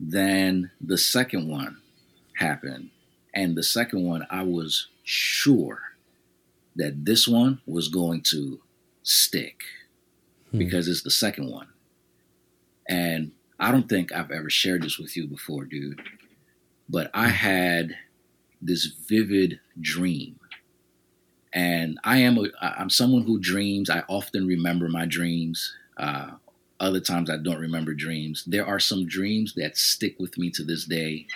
Then 0.00 0.70
the 0.80 0.98
second 0.98 1.48
one 1.48 1.78
happened. 2.36 2.90
And 3.34 3.56
the 3.56 3.62
second 3.62 4.04
one, 4.04 4.26
I 4.30 4.42
was 4.42 4.88
sure 5.04 5.80
that 6.76 7.04
this 7.04 7.26
one 7.26 7.60
was 7.66 7.88
going 7.88 8.22
to 8.30 8.60
stick 9.02 9.62
Hmm. 10.50 10.58
because 10.58 10.88
it's 10.88 11.02
the 11.02 11.10
second 11.10 11.50
one. 11.50 11.68
And 12.88 13.32
I 13.58 13.70
don't 13.70 13.88
think 13.88 14.12
I've 14.12 14.30
ever 14.30 14.48
shared 14.48 14.82
this 14.82 14.98
with 14.98 15.16
you 15.16 15.26
before, 15.26 15.64
dude. 15.64 16.00
But 16.88 17.10
I 17.12 17.28
had 17.28 17.96
this 18.62 18.86
vivid 18.86 19.60
dream. 19.80 20.38
And 21.52 21.98
I 22.04 22.18
am 22.18 22.38
a, 22.38 22.44
I'm 22.62 22.90
someone 22.90 23.22
who 23.22 23.38
dreams. 23.40 23.90
I 23.90 24.04
often 24.08 24.46
remember 24.46 24.88
my 24.88 25.06
dreams. 25.06 25.74
Uh, 25.96 26.32
other 26.80 27.00
times 27.00 27.30
I 27.30 27.36
don't 27.36 27.60
remember 27.60 27.94
dreams. 27.94 28.44
There 28.46 28.66
are 28.66 28.80
some 28.80 29.06
dreams 29.06 29.54
that 29.54 29.76
stick 29.76 30.16
with 30.18 30.38
me 30.38 30.50
to 30.50 30.64
this 30.64 30.84
day. 30.84 31.26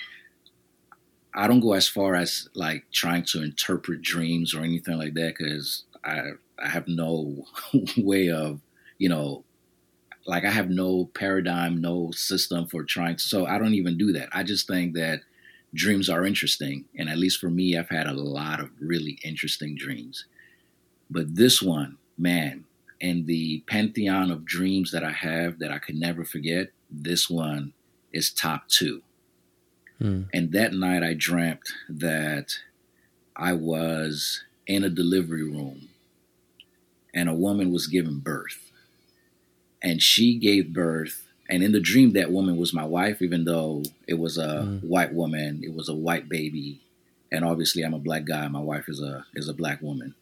I 1.34 1.46
don't 1.46 1.60
go 1.60 1.72
as 1.72 1.88
far 1.88 2.14
as 2.14 2.48
like 2.54 2.84
trying 2.92 3.24
to 3.26 3.42
interpret 3.42 4.02
dreams 4.02 4.54
or 4.54 4.60
anything 4.60 4.98
like 4.98 5.14
that 5.14 5.34
because 5.36 5.84
I 6.04 6.32
I 6.58 6.68
have 6.68 6.86
no 6.86 7.46
way 7.96 8.30
of 8.30 8.60
you 8.98 9.08
know 9.08 9.44
like 10.26 10.44
I 10.44 10.50
have 10.50 10.70
no 10.70 11.06
paradigm, 11.14 11.80
no 11.80 12.10
system 12.12 12.66
for 12.66 12.84
trying 12.84 13.16
to. 13.16 13.22
So 13.22 13.46
I 13.46 13.58
don't 13.58 13.74
even 13.74 13.98
do 13.98 14.12
that. 14.12 14.28
I 14.32 14.42
just 14.42 14.68
think 14.68 14.94
that 14.94 15.20
dreams 15.74 16.08
are 16.08 16.24
interesting, 16.24 16.84
and 16.96 17.08
at 17.08 17.18
least 17.18 17.40
for 17.40 17.50
me, 17.50 17.76
I've 17.76 17.88
had 17.88 18.06
a 18.06 18.12
lot 18.12 18.60
of 18.60 18.70
really 18.80 19.18
interesting 19.24 19.74
dreams. 19.76 20.26
But 21.10 21.34
this 21.34 21.60
one, 21.60 21.98
man, 22.16 22.64
and 23.02 23.26
the 23.26 23.62
pantheon 23.66 24.30
of 24.30 24.44
dreams 24.46 24.92
that 24.92 25.02
I 25.04 25.10
have 25.12 25.58
that 25.58 25.72
I 25.72 25.78
could 25.78 25.96
never 25.96 26.24
forget, 26.24 26.68
this 26.90 27.28
one 27.28 27.72
is 28.12 28.30
top 28.30 28.68
two. 28.68 29.02
Hmm. 29.98 30.22
And 30.32 30.52
that 30.52 30.72
night 30.72 31.02
I 31.02 31.14
dreamt 31.14 31.72
that 31.88 32.58
I 33.36 33.52
was 33.54 34.44
in 34.66 34.84
a 34.84 34.88
delivery 34.88 35.42
room 35.42 35.88
and 37.12 37.28
a 37.28 37.34
woman 37.34 37.72
was 37.72 37.88
giving 37.88 38.20
birth. 38.20 38.70
And 39.82 40.00
she 40.00 40.38
gave 40.38 40.72
birth. 40.72 41.26
And 41.50 41.62
in 41.62 41.72
the 41.72 41.80
dream, 41.80 42.12
that 42.12 42.30
woman 42.30 42.56
was 42.56 42.72
my 42.72 42.84
wife, 42.84 43.20
even 43.20 43.44
though 43.44 43.82
it 44.06 44.14
was 44.14 44.38
a 44.38 44.62
Mm. 44.64 44.84
white 44.84 45.12
woman, 45.12 45.60
it 45.64 45.74
was 45.74 45.88
a 45.88 45.94
white 45.94 46.28
baby. 46.28 46.80
And 47.32 47.44
obviously, 47.44 47.82
I'm 47.82 47.94
a 47.94 47.98
black 47.98 48.24
guy. 48.24 48.46
My 48.48 48.60
wife 48.60 48.88
is 48.88 49.00
a 49.02 49.26
is 49.34 49.48
a 49.48 49.54
black 49.54 49.82
woman. 49.82 50.14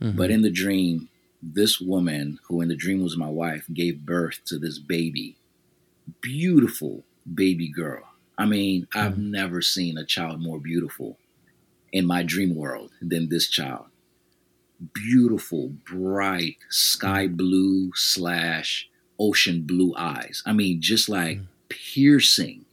Mhm. 0.00 0.16
But 0.16 0.30
in 0.30 0.42
the 0.42 0.50
dream, 0.50 1.08
this 1.42 1.80
woman, 1.80 2.38
who 2.48 2.60
in 2.60 2.68
the 2.68 2.76
dream 2.76 3.02
was 3.02 3.16
my 3.16 3.28
wife, 3.28 3.66
gave 3.72 4.04
birth 4.04 4.40
to 4.46 4.58
this 4.58 4.78
baby. 4.78 5.36
Beautiful 6.20 7.04
baby 7.32 7.68
girl. 7.68 8.02
I 8.36 8.46
mean, 8.46 8.86
I've 8.94 9.14
Mhm. 9.14 9.30
never 9.30 9.62
seen 9.62 9.98
a 9.98 10.04
child 10.04 10.40
more 10.40 10.60
beautiful 10.60 11.18
in 11.92 12.06
my 12.06 12.22
dream 12.22 12.54
world 12.54 12.92
than 13.00 13.28
this 13.28 13.48
child. 13.48 13.86
Beautiful, 14.92 15.70
bright, 15.90 16.58
sky 16.70 17.26
blue 17.26 17.92
slash 17.94 18.88
ocean 19.18 19.62
blue 19.62 19.94
eyes. 19.96 20.42
I 20.46 20.52
mean, 20.52 20.80
just 20.80 21.08
like 21.08 21.38
Mhm. 21.38 21.46
piercing. 21.68 22.64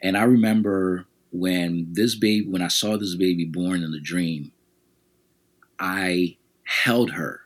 And 0.00 0.16
I 0.16 0.22
remember 0.22 1.06
when 1.32 1.92
this 1.92 2.14
baby, 2.14 2.46
when 2.46 2.62
I 2.62 2.68
saw 2.68 2.96
this 2.96 3.16
baby 3.16 3.44
born 3.44 3.82
in 3.82 3.90
the 3.90 4.00
dream, 4.00 4.52
I 5.78 6.36
held 6.64 7.12
her. 7.12 7.40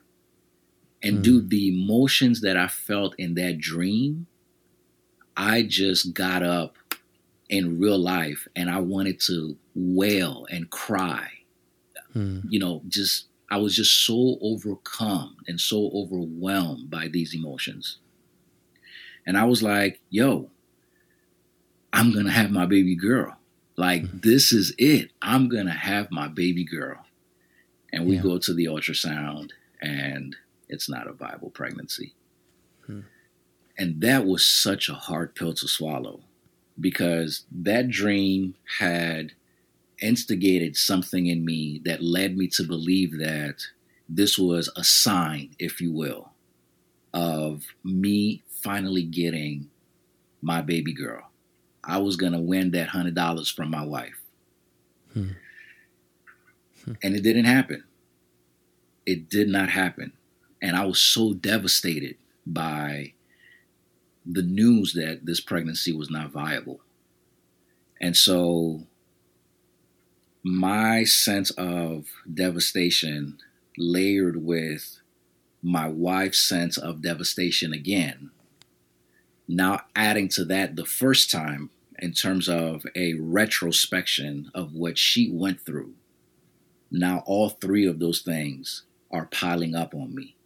And 1.03 1.19
Mm. 1.19 1.23
dude, 1.23 1.51
the 1.51 1.69
emotions 1.69 2.41
that 2.43 2.57
I 2.57 2.69
felt 2.69 3.15
in 3.19 3.35
that 3.35 3.59
dream, 3.59 4.27
I 5.37 5.63
just 5.63 6.15
got 6.15 6.43
up 6.43 6.77
in 7.49 7.79
real 7.79 7.99
life 7.99 8.47
and 8.55 8.71
I 8.71 8.79
wanted 8.81 9.21
to 9.27 9.57
wail 9.75 10.47
and 10.51 10.71
cry. 10.71 11.29
Hmm. 12.13 12.41
You 12.49 12.59
know, 12.61 12.83
just, 12.89 13.27
I 13.51 13.57
was 13.59 13.75
just 13.77 14.07
so 14.07 14.39
overcome 14.41 15.37
and 15.49 15.61
so 15.61 15.91
overwhelmed 15.95 16.91
by 16.91 17.09
these 17.09 17.35
emotions. 17.35 17.99
And 19.27 19.37
I 19.37 19.45
was 19.45 19.63
like, 19.63 20.01
yo, 20.11 20.51
I'm 21.93 22.13
going 22.13 22.27
to 22.27 22.33
have 22.33 22.51
my 22.51 22.67
baby 22.67 22.95
girl. 22.97 23.37
Like, 23.77 24.23
this 24.23 24.53
is 24.53 24.75
it. 24.79 25.11
I'm 25.21 25.49
going 25.49 25.67
to 25.67 25.73
have 25.73 26.11
my 26.11 26.29
baby 26.29 26.65
girl. 26.65 27.05
And 27.93 28.07
we 28.07 28.17
Yeah. 28.17 28.23
go 28.23 28.39
to 28.39 28.55
the 28.55 28.67
ultrasound, 28.67 29.51
and 29.81 30.37
it's 30.73 30.89
not 30.89 31.07
a 31.07 31.13
viable 31.13 31.51
pregnancy. 31.51 32.15
Hmm. 32.87 33.01
And 33.79 34.01
that 34.01 34.27
was 34.27 34.45
such 34.45 34.89
a 34.89 34.95
hard 34.95 35.35
pill 35.35 35.55
to 35.55 35.69
swallow 35.69 36.21
because 36.81 37.45
that 37.51 37.89
dream 37.89 38.55
had 38.79 39.33
instigated 40.01 40.77
something 40.77 41.27
in 41.27 41.45
me 41.45 41.81
that 41.85 42.03
led 42.03 42.37
me 42.37 42.49
to 42.49 42.65
believe 42.65 43.19
that 43.19 43.67
this 44.09 44.39
was 44.39 44.71
a 44.77 44.83
sign, 44.83 45.55
if 45.59 45.81
you 45.81 45.93
will, 45.93 46.33
of 47.15 47.65
me 47.85 48.43
finally 48.49 49.03
getting 49.03 49.71
my 50.41 50.61
baby 50.61 50.93
girl. 50.93 51.31
I 51.85 51.99
was 51.99 52.17
going 52.17 52.33
to 52.33 52.41
win 52.41 52.71
that 52.73 52.89
$100 52.89 53.55
from 53.55 53.71
my 53.71 53.85
wife. 53.85 54.21
Hmm. 55.13 55.31
Hmm. 56.85 56.93
And 57.03 57.15
it 57.15 57.23
didn't 57.23 57.45
happen. 57.45 57.85
It 59.05 59.29
did 59.29 59.49
not 59.49 59.69
happen. 59.69 60.13
And 60.63 60.77
I 60.77 60.87
was 60.87 61.01
so 61.01 61.35
devastated 61.35 62.17
by 62.47 63.15
the 64.25 64.43
news 64.43 64.93
that 64.93 65.27
this 65.27 65.41
pregnancy 65.41 65.93
was 65.93 66.09
not 66.09 66.31
viable. 66.31 66.81
And 68.01 68.17
so 68.17 68.87
my 70.45 71.05
sense 71.05 71.51
of 71.51 72.07
devastation 72.33 73.39
layered 73.77 74.45
with 74.45 75.01
my 75.63 75.89
wife's 75.89 76.39
sense 76.39 76.77
of 76.79 77.03
devastation 77.03 77.73
again. 77.73 78.31
Now, 79.49 79.81
adding 79.95 80.29
to 80.31 80.45
that 80.47 80.77
the 80.77 80.85
first 80.85 81.31
time 81.31 81.71
in 81.99 82.13
terms 82.13 82.49
of 82.49 82.85
a 82.97 83.15
retrospection 83.15 84.51
of 84.55 84.75
what 84.75 84.99
she 84.99 85.31
went 85.31 85.61
through. 85.61 85.95
Now, 86.91 87.23
all 87.27 87.49
three 87.49 87.87
of 87.87 87.99
those 87.99 88.23
things 88.23 88.83
are 89.11 89.27
piling 89.27 89.75
up 89.75 89.95
on 89.95 90.15
me. 90.15 90.37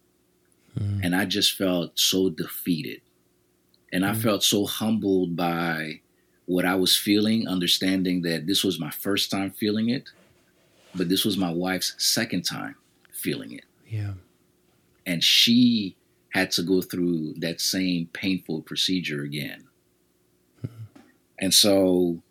Hmm. 0.77 0.99
And 1.03 1.15
I 1.15 1.25
just 1.25 1.53
felt 1.53 1.97
so 1.99 2.29
defeated. 2.29 3.01
And 3.91 4.05
I 4.05 4.13
Mm. 4.13 4.21
felt 4.21 4.43
so 4.43 4.65
humbled 4.65 5.35
by 5.35 6.01
what 6.45 6.65
I 6.65 6.75
was 6.75 6.95
feeling, 6.97 7.47
understanding 7.47 8.21
that 8.23 8.47
this 8.47 8.63
was 8.63 8.79
my 8.79 8.91
first 8.91 9.31
time 9.31 9.51
feeling 9.51 9.89
it, 9.89 10.09
but 10.95 11.09
this 11.09 11.25
was 11.25 11.37
my 11.37 11.51
wife's 11.51 11.93
second 11.97 12.43
time 12.43 12.75
feeling 13.11 13.51
it. 13.53 13.65
Yeah. 13.89 14.13
And 15.05 15.23
she 15.23 15.95
had 16.29 16.51
to 16.51 16.63
go 16.63 16.81
through 16.81 17.33
that 17.37 17.59
same 17.61 18.07
painful 18.13 18.61
procedure 18.61 19.23
again. 19.23 19.67
And 21.39 21.53
so 21.53 22.21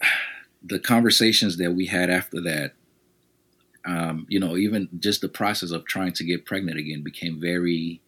the 0.62 0.78
conversations 0.78 1.56
that 1.58 1.72
we 1.72 1.86
had 1.86 2.10
after 2.10 2.40
that, 2.42 2.74
um, 3.84 4.26
you 4.28 4.38
know, 4.38 4.56
even 4.56 4.88
just 4.98 5.20
the 5.20 5.28
process 5.28 5.70
of 5.70 5.86
trying 5.86 6.12
to 6.14 6.24
get 6.24 6.44
pregnant 6.44 6.78
again 6.78 7.02
became 7.02 7.40
very 7.40 8.00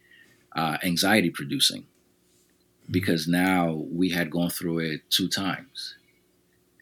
uh, 0.54 0.78
anxiety 0.82 1.30
producing 1.30 1.86
because 2.90 3.26
now 3.26 3.84
we 3.90 4.10
had 4.10 4.30
gone 4.30 4.50
through 4.50 4.80
it 4.80 5.00
two 5.10 5.28
times. 5.28 5.94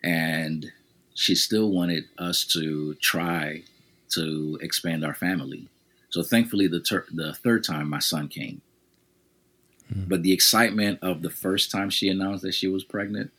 And 0.03 0.73
she 1.15 1.35
still 1.35 1.71
wanted 1.71 2.05
us 2.19 2.45
to 2.45 2.95
try 2.95 3.63
to 4.11 4.59
expand 4.61 5.05
our 5.05 5.15
family. 5.15 5.69
So 6.09 6.23
thankfully, 6.23 6.67
the 6.67 6.81
ter- 6.81 7.07
the 7.13 7.35
third 7.35 7.63
time 7.63 7.89
my 7.89 8.01
son 8.01 8.29
came, 8.29 8.63
mm. 9.93 10.09
but 10.09 10.23
the 10.23 10.33
excitement 10.33 10.99
of 11.03 11.23
the 11.23 11.31
first 11.31 11.71
time 11.71 11.91
she 11.91 12.09
announced 12.09 12.43
that 12.43 12.55
she 12.55 12.67
was 12.67 12.83
pregnant 12.83 13.31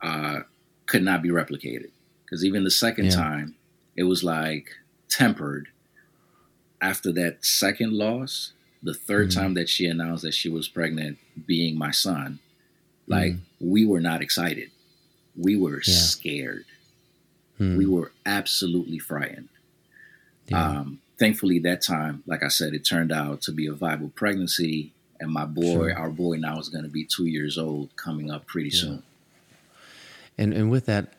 uh, 0.00 0.40
could 0.86 1.02
not 1.02 1.22
be 1.22 1.30
replicated 1.30 1.90
because 2.24 2.44
even 2.44 2.62
the 2.62 2.70
second 2.70 3.06
yeah. 3.06 3.10
time, 3.12 3.54
it 3.96 4.04
was 4.04 4.22
like 4.22 4.70
tempered. 5.08 5.68
After 6.80 7.10
that 7.12 7.44
second 7.44 7.92
loss, 7.92 8.52
the 8.82 8.92
3rd 8.92 9.28
mm 9.28 9.34
time 9.34 9.54
that 9.54 9.68
she 9.68 9.86
announced 9.86 10.22
that 10.22 10.34
she 10.34 10.48
was 10.48 10.68
pregnant, 10.68 11.18
being 11.46 11.76
my 11.78 11.90
son, 11.90 12.38
like 13.06 13.32
mm 13.32 13.40
we 13.60 13.86
were 13.86 14.00
not 14.00 14.20
excited. 14.20 14.70
We 15.34 15.56
were 15.56 15.80
yeah. 15.86 15.94
scared. 15.94 16.66
Mm. 17.58 17.78
We 17.78 17.86
were 17.86 18.12
absolutely 18.24 18.98
frightened. 18.98 19.48
Yeah. 20.48 20.62
Um, 20.62 21.00
thankfully, 21.18 21.58
that 21.60 21.82
time, 21.82 22.22
like 22.26 22.42
I 22.42 22.48
said, 22.48 22.74
it 22.74 22.84
turned 22.84 23.12
out 23.12 23.40
to 23.42 23.52
be 23.52 23.66
a 23.66 23.72
viable 23.72 24.10
pregnancy, 24.10 24.92
and 25.18 25.32
my 25.32 25.46
boy, 25.46 25.88
sure. 25.88 25.98
our 25.98 26.10
boy, 26.10 26.36
now 26.36 26.58
is 26.58 26.68
going 26.68 26.84
to 26.84 26.90
be 26.90 27.04
two 27.04 27.26
years 27.26 27.56
old, 27.56 27.94
coming 27.96 28.30
up 28.30 28.46
pretty 28.46 28.68
yeah. 28.68 28.80
soon. 28.80 29.02
And 30.38 30.52
and 30.52 30.70
with 30.70 30.86
that, 30.86 31.14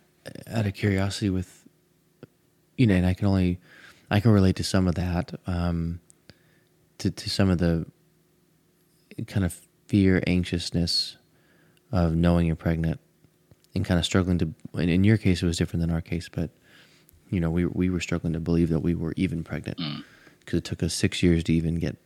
out 0.48 0.68
of 0.68 0.74
curiosity, 0.76 1.30
with 1.30 1.57
you 2.78 2.88
know, 2.88 2.96
and 2.96 3.06
I 3.06 3.14
can 3.14 3.28
only 3.28 3.60
I 4.10 4.20
can 4.22 4.32
relate 4.32 4.56
to 4.58 4.64
some 4.64 4.88
of 4.88 4.96
that. 4.96 5.34
Um, 5.46 6.00
to, 7.00 7.12
to 7.12 7.30
some 7.30 7.50
of 7.50 7.58
the 7.60 7.86
kind 9.28 9.46
of 9.46 9.62
fear, 9.88 10.24
anxiousness 10.28 11.18
of 11.92 12.16
knowing 12.16 12.48
you're 12.48 12.56
pregnant 12.56 13.00
and 13.76 13.86
kind 13.86 14.00
of 14.00 14.06
struggling 14.06 14.38
to, 14.40 14.54
in 14.76 15.04
your 15.04 15.18
case, 15.18 15.42
it 15.42 15.46
was 15.46 15.58
different 15.58 15.82
than 15.82 15.92
our 15.92 16.02
case, 16.02 16.30
but 16.30 16.50
you 17.30 17.40
know, 17.40 17.50
we, 17.50 17.66
we 17.66 17.90
were 17.90 18.00
struggling 18.00 18.34
to 18.34 18.40
believe 18.40 18.70
that 18.70 18.80
we 18.80 18.96
were 18.96 19.14
even 19.18 19.44
pregnant 19.44 19.78
because 20.40 20.58
mm. 20.58 20.60
it 20.60 20.64
took 20.64 20.82
us 20.82 20.94
six 20.94 21.22
years 21.22 21.44
to 21.44 21.54
even 21.54 21.76
get, 21.76 21.98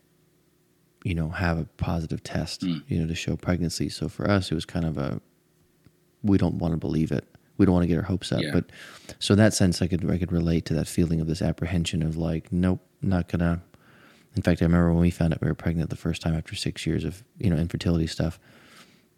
you 1.03 1.13
know, 1.13 1.29
have 1.29 1.57
a 1.59 1.65
positive 1.77 2.23
test, 2.23 2.61
mm. 2.61 2.81
you 2.87 2.99
know, 2.99 3.07
to 3.07 3.15
show 3.15 3.35
pregnancy. 3.35 3.87
So 3.87 4.09
for 4.09 4.29
us, 4.29 4.51
it 4.51 4.55
was 4.55 4.65
kind 4.65 4.85
of 4.85 4.97
a, 4.97 5.21
we 6.23 6.37
don't 6.37 6.55
want 6.55 6.73
to 6.73 6.77
believe 6.77 7.11
it. 7.11 7.27
We 7.57 7.65
don't 7.65 7.73
want 7.73 7.83
to 7.83 7.87
get 7.87 7.97
our 7.97 8.03
hopes 8.03 8.31
up. 8.31 8.41
Yeah. 8.41 8.51
But 8.53 8.71
so 9.19 9.33
in 9.33 9.37
that 9.37 9.53
sense, 9.53 9.81
I 9.81 9.87
could, 9.87 10.09
I 10.09 10.17
could 10.17 10.31
relate 10.31 10.65
to 10.65 10.73
that 10.75 10.87
feeling 10.87 11.21
of 11.21 11.27
this 11.27 11.41
apprehension 11.41 12.01
of 12.01 12.17
like, 12.17 12.51
nope, 12.51 12.79
not 13.01 13.27
gonna, 13.27 13.61
in 14.35 14.41
fact, 14.41 14.61
I 14.61 14.65
remember 14.65 14.91
when 14.93 15.01
we 15.01 15.11
found 15.11 15.33
out 15.33 15.41
we 15.41 15.47
were 15.47 15.55
pregnant 15.55 15.89
the 15.89 15.95
first 15.95 16.21
time 16.21 16.35
after 16.35 16.55
six 16.55 16.85
years 16.85 17.03
of 17.03 17.23
you 17.37 17.49
know 17.49 17.57
infertility 17.57 18.07
stuff. 18.07 18.39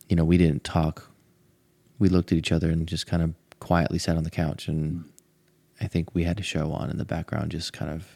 You 0.09 0.15
know, 0.15 0.25
we 0.25 0.37
didn't 0.37 0.63
talk. 0.63 1.09
We 1.99 2.09
looked 2.09 2.31
at 2.31 2.37
each 2.37 2.51
other 2.51 2.69
and 2.69 2.87
just 2.87 3.05
kind 3.05 3.21
of 3.21 3.33
quietly 3.59 3.99
sat 3.99 4.17
on 4.17 4.23
the 4.23 4.31
couch, 4.31 4.67
and 4.67 5.03
mm. 5.03 5.03
I 5.79 5.87
think 5.87 6.15
we 6.15 6.23
had 6.23 6.37
to 6.37 6.43
show 6.43 6.71
on 6.71 6.89
in 6.89 6.97
the 6.97 7.05
background, 7.05 7.51
just 7.51 7.73
kind 7.73 7.91
of 7.91 8.07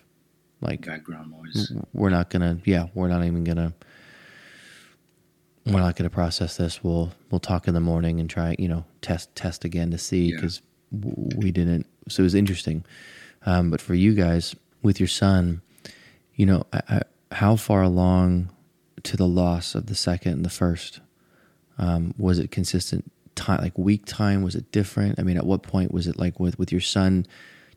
like 0.59 0.85
background 0.85 1.31
noise. 1.31 1.71
We're 1.93 2.09
not 2.09 2.29
gonna, 2.29 2.59
yeah, 2.65 2.87
we're 2.95 3.09
not 3.09 3.23
even 3.23 3.43
gonna. 3.43 3.73
We're 5.73 5.81
not 5.81 5.95
gonna 5.95 6.09
process 6.09 6.57
this. 6.57 6.83
We'll 6.83 7.11
we'll 7.29 7.39
talk 7.39 7.67
in 7.67 7.73
the 7.73 7.79
morning 7.79 8.19
and 8.19 8.29
try, 8.29 8.55
you 8.57 8.67
know, 8.67 8.85
test 9.01 9.35
test 9.35 9.65
again 9.65 9.91
to 9.91 9.97
see 9.97 10.33
because 10.33 10.61
yeah. 10.91 11.35
we 11.37 11.51
didn't. 11.51 11.85
So 12.07 12.21
it 12.21 12.25
was 12.25 12.35
interesting. 12.35 12.85
Um, 13.45 13.69
but 13.69 13.81
for 13.81 13.93
you 13.93 14.13
guys 14.13 14.55
with 14.81 14.99
your 14.99 15.07
son, 15.07 15.61
you 16.35 16.45
know, 16.45 16.65
I, 16.71 16.81
I, 16.89 17.01
how 17.31 17.55
far 17.55 17.81
along 17.81 18.49
to 19.03 19.17
the 19.17 19.27
loss 19.27 19.75
of 19.75 19.87
the 19.87 19.95
second 19.95 20.33
and 20.33 20.45
the 20.45 20.49
first? 20.49 20.99
Um, 21.77 22.13
was 22.17 22.39
it 22.39 22.51
consistent 22.51 23.11
time, 23.35 23.61
like 23.61 23.77
week 23.77 24.05
time? 24.05 24.41
Was 24.41 24.55
it 24.55 24.71
different? 24.71 25.19
I 25.19 25.23
mean, 25.23 25.37
at 25.37 25.45
what 25.45 25.63
point 25.63 25.93
was 25.93 26.07
it 26.07 26.17
like 26.17 26.39
with, 26.39 26.57
with 26.57 26.71
your 26.71 26.81
son? 26.81 27.25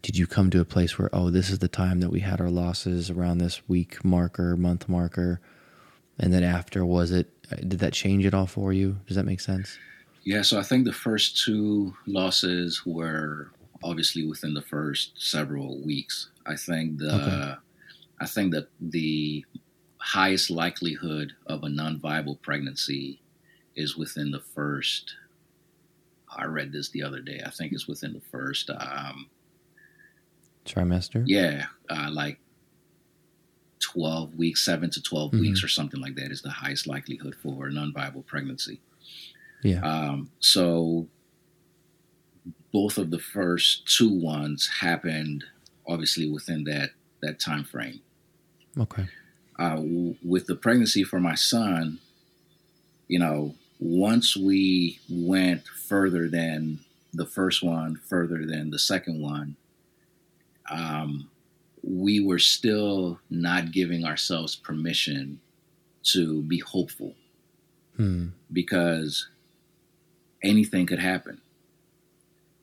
Did 0.02 0.16
you 0.16 0.26
come 0.26 0.50
to 0.50 0.61
a 0.61 0.64
place 0.64 0.99
where, 0.99 1.11
oh, 1.12 1.30
this 1.30 1.50
is 1.50 1.59
the 1.59 1.68
time 1.68 2.00
that 2.00 2.11
we 2.11 2.20
had 2.20 2.40
our 2.40 2.50
losses 2.50 3.10
around 3.10 3.38
this 3.38 3.69
week 3.69 4.02
marker, 4.04 4.56
month 4.56 4.88
marker? 4.88 5.41
And 6.21 6.33
then 6.33 6.45
after, 6.45 6.85
was 6.85 7.11
it, 7.11 7.28
did 7.67 7.80
that 7.80 7.93
change 7.93 8.26
at 8.26 8.35
all 8.35 8.47
for 8.47 8.73
you? 8.73 8.99
Does 9.06 9.17
that 9.17 9.25
make 9.25 9.41
sense? 9.41 9.78
Yeah, 10.23 10.43
so 10.43 10.59
I 10.59 10.63
think 10.63 10.85
the 10.85 10.93
first 10.93 11.43
two 11.43 11.95
losses 12.06 12.85
were 12.85 13.50
obviously 13.83 14.26
within 14.26 14.54
the 14.54 14.63
first 14.63 15.13
several 15.17 15.80
weeks. 15.83 16.28
I 16.47 16.56
think 16.56 16.99
the 16.99 17.15
okay. 17.15 17.54
I 18.21 18.26
think 18.26 18.52
that 18.52 18.69
the 18.80 19.47
highest 19.97 20.50
likelihood 20.50 21.33
of 21.47 21.65
a 21.65 21.69
non-viable 21.71 22.37
pregnancy 22.37 23.23
is 23.75 23.97
within 23.97 24.30
the 24.30 24.41
first. 24.41 25.15
I 26.28 26.45
read 26.45 26.73
this 26.73 26.91
the 26.91 27.02
other 27.02 27.21
day. 27.21 27.41
I 27.45 27.50
think 27.50 27.73
it's 27.73 27.89
within 27.89 28.13
the 28.13 28.21
first 28.21 28.71
um, 28.71 29.30
trimester. 30.67 31.25
Yeah, 31.26 31.67
uh, 31.89 32.11
like 32.13 32.39
twelve 33.80 34.34
weeks, 34.36 34.64
seven 34.64 34.90
to 34.90 35.02
12 35.02 35.30
mm-hmm. 35.30 35.40
weeks, 35.40 35.64
or 35.64 35.69
something 35.69 36.00
like 36.00 36.14
that, 36.16 36.30
is 36.30 36.43
the 36.43 36.50
highest 36.50 36.86
likelihood 36.86 37.34
for 37.34 37.66
a 37.66 37.73
non-viable 37.73 38.23
pregnancy. 38.23 38.80
Yeah. 39.62 39.80
Um, 39.80 40.30
so 40.40 41.08
both 42.73 42.99
of 42.99 43.10
the 43.10 43.19
first 43.19 43.86
two 43.86 44.12
ones 44.12 44.69
happened 44.80 45.45
obviously 45.86 46.30
within 46.30 46.64
that 46.64 46.90
that 47.23 47.38
time 47.38 47.64
frame. 47.64 48.00
Okay. 48.78 49.06
Uh, 49.58 49.76
w- 49.76 50.16
with 50.25 50.47
the 50.47 50.54
pregnancy 50.54 51.04
for 51.04 51.21
my 51.21 51.34
son, 51.34 51.99
you 53.08 53.19
know, 53.19 53.54
once 53.78 54.36
we 54.36 55.00
went 55.10 55.66
further 55.66 56.28
than 56.28 56.80
the 57.12 57.26
first 57.26 57.62
one, 57.62 57.97
further 57.97 58.47
than 58.47 58.71
the 58.71 58.78
second 58.78 59.21
one, 59.21 59.56
um, 60.71 61.29
we 61.82 62.21
were 62.21 62.38
still 62.38 63.21
not 63.30 63.73
giving 63.73 64.04
ourselves 64.04 64.56
permission 64.56 65.40
to 66.02 66.43
be 66.43 66.58
hopeful 66.58 67.14
hmm. 67.97 68.28
because 68.52 69.28
anything 70.43 70.86
could 70.86 70.99
happen. 70.99 71.40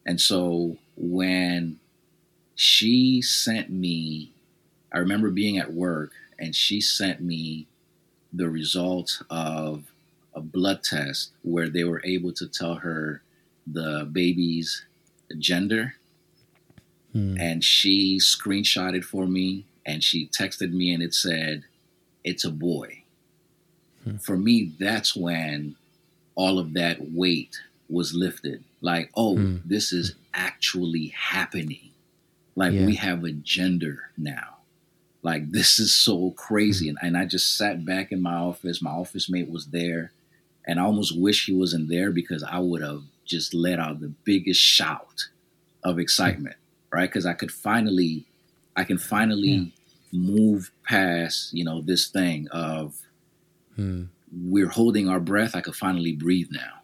And 0.05 0.19
so 0.19 0.77
when 0.95 1.79
she 2.55 3.21
sent 3.21 3.69
me 3.69 4.31
I 4.91 4.99
remember 4.99 5.29
being 5.29 5.57
at 5.57 5.73
work 5.73 6.13
and 6.39 6.55
she 6.55 6.81
sent 6.81 7.21
me 7.21 7.67
the 8.31 8.49
results 8.49 9.21
of 9.29 9.91
a 10.33 10.41
blood 10.41 10.83
test 10.83 11.31
where 11.41 11.69
they 11.69 11.83
were 11.83 12.01
able 12.03 12.31
to 12.33 12.47
tell 12.47 12.75
her 12.75 13.21
the 13.65 14.07
baby's 14.11 14.85
gender. 15.37 15.95
Hmm. 17.17 17.35
And 17.39 17.63
she 17.63 18.19
screenshotted 18.19 19.03
for 19.03 19.25
me 19.25 19.65
and 19.87 20.03
she 20.03 20.27
texted 20.27 20.71
me 20.71 20.93
and 20.93 21.01
it 21.01 21.15
said, 21.15 21.63
It's 22.23 22.45
a 22.45 22.51
boy. 22.51 23.01
Hmm. 24.03 24.17
For 24.17 24.37
me, 24.37 24.71
that's 24.79 25.15
when 25.15 25.75
all 26.35 26.59
of 26.59 26.73
that 26.73 27.11
weight 27.11 27.59
was 27.89 28.13
lifted. 28.13 28.63
Like, 28.81 29.09
oh, 29.15 29.35
hmm. 29.35 29.57
this 29.65 29.91
is 29.91 30.13
actually 30.35 31.07
happening. 31.17 31.89
Like, 32.55 32.73
yeah. 32.73 32.85
we 32.85 32.95
have 32.95 33.23
a 33.23 33.31
gender 33.31 34.11
now 34.15 34.57
like 35.23 35.51
this 35.51 35.79
is 35.79 35.95
so 35.95 36.29
crazy 36.37 36.87
and, 36.87 36.97
and 37.01 37.17
i 37.17 37.25
just 37.25 37.57
sat 37.57 37.83
back 37.83 38.11
in 38.11 38.21
my 38.21 38.35
office 38.35 38.83
my 38.83 38.91
office 38.91 39.27
mate 39.27 39.49
was 39.49 39.65
there 39.67 40.11
and 40.65 40.79
i 40.79 40.83
almost 40.83 41.19
wish 41.19 41.47
he 41.47 41.53
wasn't 41.53 41.89
there 41.89 42.11
because 42.11 42.43
i 42.43 42.59
would 42.59 42.83
have 42.83 43.01
just 43.25 43.53
let 43.53 43.79
out 43.79 43.99
the 43.99 44.13
biggest 44.23 44.61
shout 44.61 45.25
of 45.83 45.97
excitement 45.97 46.55
right 46.91 47.09
because 47.09 47.25
i 47.25 47.33
could 47.33 47.51
finally 47.51 48.25
i 48.75 48.83
can 48.83 48.97
finally 48.97 49.73
yeah. 50.11 50.19
move 50.19 50.71
past 50.87 51.53
you 51.53 51.63
know 51.63 51.81
this 51.81 52.07
thing 52.07 52.47
of 52.51 52.95
hmm. 53.75 54.03
we're 54.31 54.69
holding 54.69 55.09
our 55.09 55.19
breath 55.19 55.55
i 55.55 55.61
could 55.61 55.75
finally 55.75 56.13
breathe 56.13 56.49
now 56.51 56.81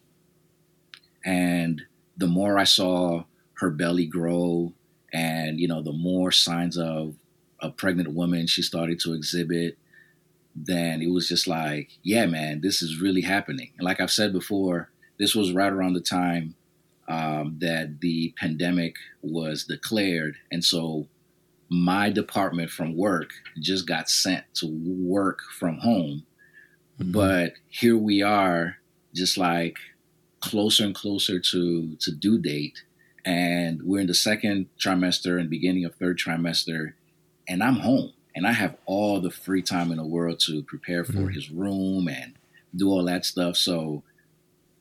and 1.26 1.84
the 2.18 2.28
more 2.28 2.58
i 2.58 2.64
saw 2.64 3.24
her 3.56 3.70
belly 3.70 4.06
grow 4.06 4.74
and 5.14 5.60
you 5.60 5.68
know 5.68 5.82
the 5.82 5.94
more 5.94 6.32
signs 6.32 6.78
of 6.78 7.16
a 7.64 7.72
pregnant 7.72 8.12
woman 8.12 8.46
she 8.46 8.62
started 8.62 9.00
to 9.00 9.14
exhibit, 9.14 9.78
then 10.56 11.02
it 11.02 11.10
was 11.10 11.28
just 11.28 11.48
like, 11.48 11.90
yeah, 12.04 12.26
man, 12.26 12.62
this 12.62 12.82
is 12.82 13.02
really 13.02 13.22
happening. 13.22 13.72
And 13.78 13.86
like 13.86 14.00
I've 14.00 14.12
said 14.12 14.34
before, 14.34 14.92
this 15.18 15.34
was 15.34 15.54
right 15.54 15.72
around 15.72 15.94
the 15.94 16.02
time 16.02 16.56
um, 17.08 17.58
that 17.60 18.00
the 18.02 18.34
pandemic 18.38 18.96
was 19.22 19.66
declared. 19.66 20.36
And 20.52 20.64
so 20.64 21.08
my 21.70 22.10
department 22.10 22.70
from 22.70 22.96
work 22.96 23.32
just 23.60 23.88
got 23.88 24.10
sent 24.10 24.44
to 24.56 24.68
work 24.68 25.40
from 25.58 25.80
home. 25.80 26.26
Mm-hmm. 27.00 27.12
But 27.12 27.54
here 27.70 27.98
we 27.98 28.22
are, 28.22 28.78
just 29.14 29.38
like 29.38 29.78
closer 30.42 30.86
and 30.86 30.96
closer 30.96 31.40
to, 31.40 31.96
to 31.96 32.12
due 32.12 32.38
date. 32.38 32.84
And 33.26 33.82
we're 33.84 34.02
in 34.02 34.08
the 34.08 34.14
second 34.14 34.68
trimester 34.78 35.40
and 35.40 35.50
beginning 35.50 35.86
of 35.86 35.96
third 35.96 36.18
trimester 36.18 36.94
and 37.48 37.64
I'm 37.64 37.78
home 37.78 38.14
and 38.36 38.48
I 38.48 38.52
have 38.54 38.76
all 38.86 39.20
the 39.20 39.32
free 39.32 39.62
time 39.62 39.92
in 39.92 39.98
the 39.98 40.06
world 40.06 40.40
to 40.42 40.64
prepare 40.64 41.04
for 41.04 41.14
mm-hmm. 41.14 41.30
his 41.30 41.50
room 41.50 42.08
and 42.08 42.34
do 42.76 42.90
all 42.90 43.06
that 43.06 43.26
stuff. 43.26 43.58
So 43.58 44.04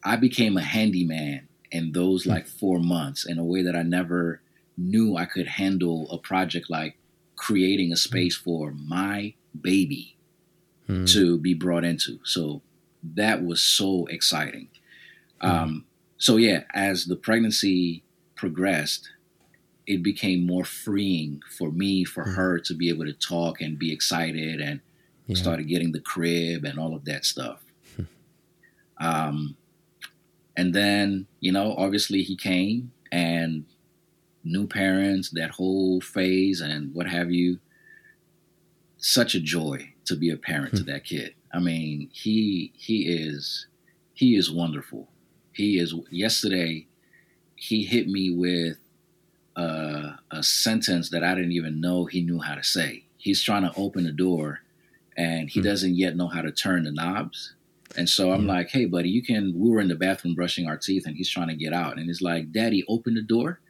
I 0.05 0.17
became 0.17 0.57
a 0.57 0.63
handyman 0.63 1.49
in 1.73 1.93
those 1.93 2.27
like 2.27 2.47
four 2.47 2.79
months 2.79 3.25
in 3.27 3.39
a 3.39 3.45
way 3.45 3.63
that 3.63 3.75
I 3.75 3.83
never 3.83 4.41
knew 4.77 5.17
I 5.17 5.25
could 5.25 5.47
handle 5.49 6.09
a 6.11 6.19
project 6.19 6.71
like 6.71 6.97
creating 7.37 7.93
a 7.93 7.97
space 7.97 8.37
for 8.37 8.73
my 8.73 9.35
baby 9.61 10.17
Hmm. 10.87 11.05
to 11.07 11.39
be 11.39 11.55
brought 11.55 11.85
into. 11.85 12.19
So 12.25 12.61
that 13.15 13.45
was 13.45 13.63
so 13.63 14.07
exciting. 14.07 14.69
Um, 15.41 15.85
so 16.19 16.37
yeah, 16.37 16.65
as 16.75 17.07
the 17.07 17.17
pregnancy 17.17 18.03
progressed, 18.35 19.09
it 19.87 20.03
became 20.03 20.45
more 20.47 20.65
freeing 20.65 21.41
for 21.57 21.71
me, 21.71 22.05
for 22.05 22.25
Hmm. 22.25 22.35
her 22.35 22.59
to 22.61 22.75
be 22.75 22.89
able 22.89 23.05
to 23.07 23.13
talk 23.13 23.61
and 23.61 23.79
be 23.79 23.93
excited 23.93 24.61
and 24.61 24.81
Yeah. 25.29 25.37
started 25.37 25.69
getting 25.69 25.93
the 25.93 26.01
crib 26.01 26.65
and 26.65 26.79
all 26.79 26.95
of 26.97 27.05
that 27.05 27.25
stuff. 27.25 27.63
um, 29.01 29.57
and 30.57 30.75
then, 30.75 31.27
you 31.41 31.53
know, 31.53 31.75
obviously 31.77 32.23
he 32.23 32.37
came 32.37 32.93
and 33.11 33.65
new 34.45 34.67
parents, 34.67 35.31
that 35.31 35.51
whole 35.51 36.01
phase 36.01 36.61
and 36.61 36.95
what 36.95 37.09
have 37.09 37.31
you. 37.31 37.59
Such 38.99 39.35
a 39.35 39.41
joy 39.41 39.93
to 40.05 40.15
be 40.15 40.31
a 40.31 40.37
parent 40.37 40.77
to 40.77 40.85
that 40.85 41.05
kid. 41.05 41.35
I 41.53 41.59
mean, 41.59 42.09
he 42.13 42.73
he 42.77 43.09
is 43.09 43.67
he 44.15 44.37
is 44.37 44.51
wonderful. 44.51 45.09
He 45.53 45.79
is 45.79 45.93
yesterday 46.11 46.87
he 47.57 47.85
hit 47.85 48.09
me 48.09 48.31
with 48.31 48.79
uh, 49.57 50.13
a 50.31 50.43
sentence 50.43 51.11
that 51.11 51.25
I 51.25 51.35
didn't 51.35 51.53
even 51.53 51.81
know 51.81 52.05
he 52.07 52.23
knew 52.23 52.41
how 52.41 52.55
to 52.55 52.63
say. 52.63 53.05
He's 53.19 53.43
trying 53.43 53.63
to 53.63 53.73
open 53.77 54.05
the 54.05 54.13
door 54.13 54.61
and 55.17 55.51
he 55.51 55.61
Hmm. 55.61 55.67
doesn't 55.67 55.95
yet 55.97 56.17
know 56.17 56.29
how 56.29 56.43
to 56.43 56.53
turn 56.53 56.85
the 56.85 56.93
knobs. 56.93 57.55
And 57.97 58.09
so 58.09 58.33
I'm 58.33 58.47
like, 58.47 58.71
hey, 58.71 58.87
buddy, 58.87 59.11
you 59.11 59.23
can. 59.23 59.53
We 59.57 59.71
were 59.71 59.81
in 59.81 59.89
the 59.89 59.95
bathroom 59.95 60.35
brushing 60.35 60.67
our 60.67 60.77
teeth, 60.77 61.07
and 61.07 61.17
he's 61.17 61.31
trying 61.31 61.49
to 61.49 61.55
get 61.55 61.73
out, 61.73 61.99
and 61.99 62.07
he's 62.07 62.23
like, 62.23 62.53
Daddy, 62.53 62.85
open 62.89 63.15
the 63.15 63.23
door. 63.23 63.61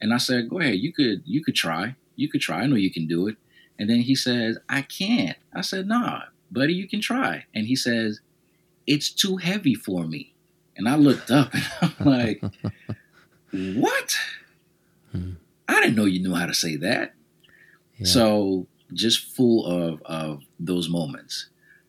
And 0.00 0.12
I 0.12 0.18
said, 0.18 0.48
Go 0.48 0.60
ahead, 0.60 0.76
you 0.76 0.92
could, 0.92 1.22
you 1.24 1.42
could 1.42 1.54
try, 1.54 1.96
you 2.16 2.28
could 2.28 2.40
try. 2.40 2.60
I 2.60 2.66
know 2.66 2.76
you 2.76 2.92
can 2.92 3.06
do 3.06 3.26
it. 3.28 3.36
And 3.78 3.88
then 3.88 4.00
he 4.00 4.14
says, 4.14 4.58
I 4.68 4.82
can't. 4.82 5.36
I 5.54 5.60
said, 5.60 5.86
Nah, 5.86 6.22
buddy, 6.50 6.74
you 6.74 6.88
can 6.88 7.00
try. 7.00 7.44
And 7.54 7.66
he 7.66 7.76
says, 7.76 8.20
It's 8.86 9.10
too 9.10 9.36
heavy 9.36 9.74
for 9.74 10.04
me. 10.04 10.34
And 10.76 10.88
I 10.88 10.96
looked 10.96 11.30
up, 11.30 11.52
and 11.80 11.94
I'm 12.00 12.06
like, 12.06 12.42
What? 13.52 14.16
Hmm. 15.12 15.32
I 15.68 15.80
didn't 15.80 15.96
know 15.96 16.04
you 16.06 16.22
knew 16.22 16.34
how 16.34 16.46
to 16.46 16.54
say 16.54 16.76
that. 16.76 17.14
Yeah. 17.96 18.06
So 18.06 18.66
just 18.92 19.34
full 19.36 19.66
of 19.66 20.02
of 20.02 20.42
those 20.58 20.88
moments. 20.88 21.48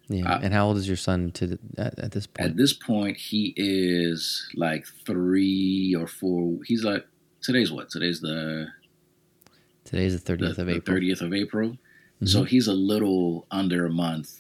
Yeah. 0.10 0.34
uh, 0.34 0.40
and 0.42 0.54
how 0.54 0.68
old 0.68 0.78
is 0.78 0.88
your 0.88 0.98
son 0.98 1.32
to 1.34 1.48
the, 1.48 1.60
at, 1.78 1.98
at 2.00 2.12
this 2.12 2.28
point? 2.28 2.50
At 2.50 2.58
this 2.58 2.74
point, 2.74 3.16
he 3.18 3.54
is 3.56 4.48
like 4.56 4.86
three 5.06 5.96
or 5.98 6.08
four. 6.08 6.60
He's 6.66 6.84
like 6.84 7.06
today's 7.42 7.72
what? 7.72 7.90
Today's 7.90 8.20
the 8.22 8.68
Today's 9.86 10.14
the 10.14 10.20
thirtieth 10.20 10.58
of 10.60 10.70
April. 10.70 10.82
thirtieth 10.96 11.22
of 11.22 11.34
April. 11.34 11.78
Mhm. 12.22 12.28
So 12.30 12.44
he's 12.44 12.68
a 12.68 12.74
little 12.74 13.48
under 13.50 13.86
a 13.86 13.90
month 13.90 14.38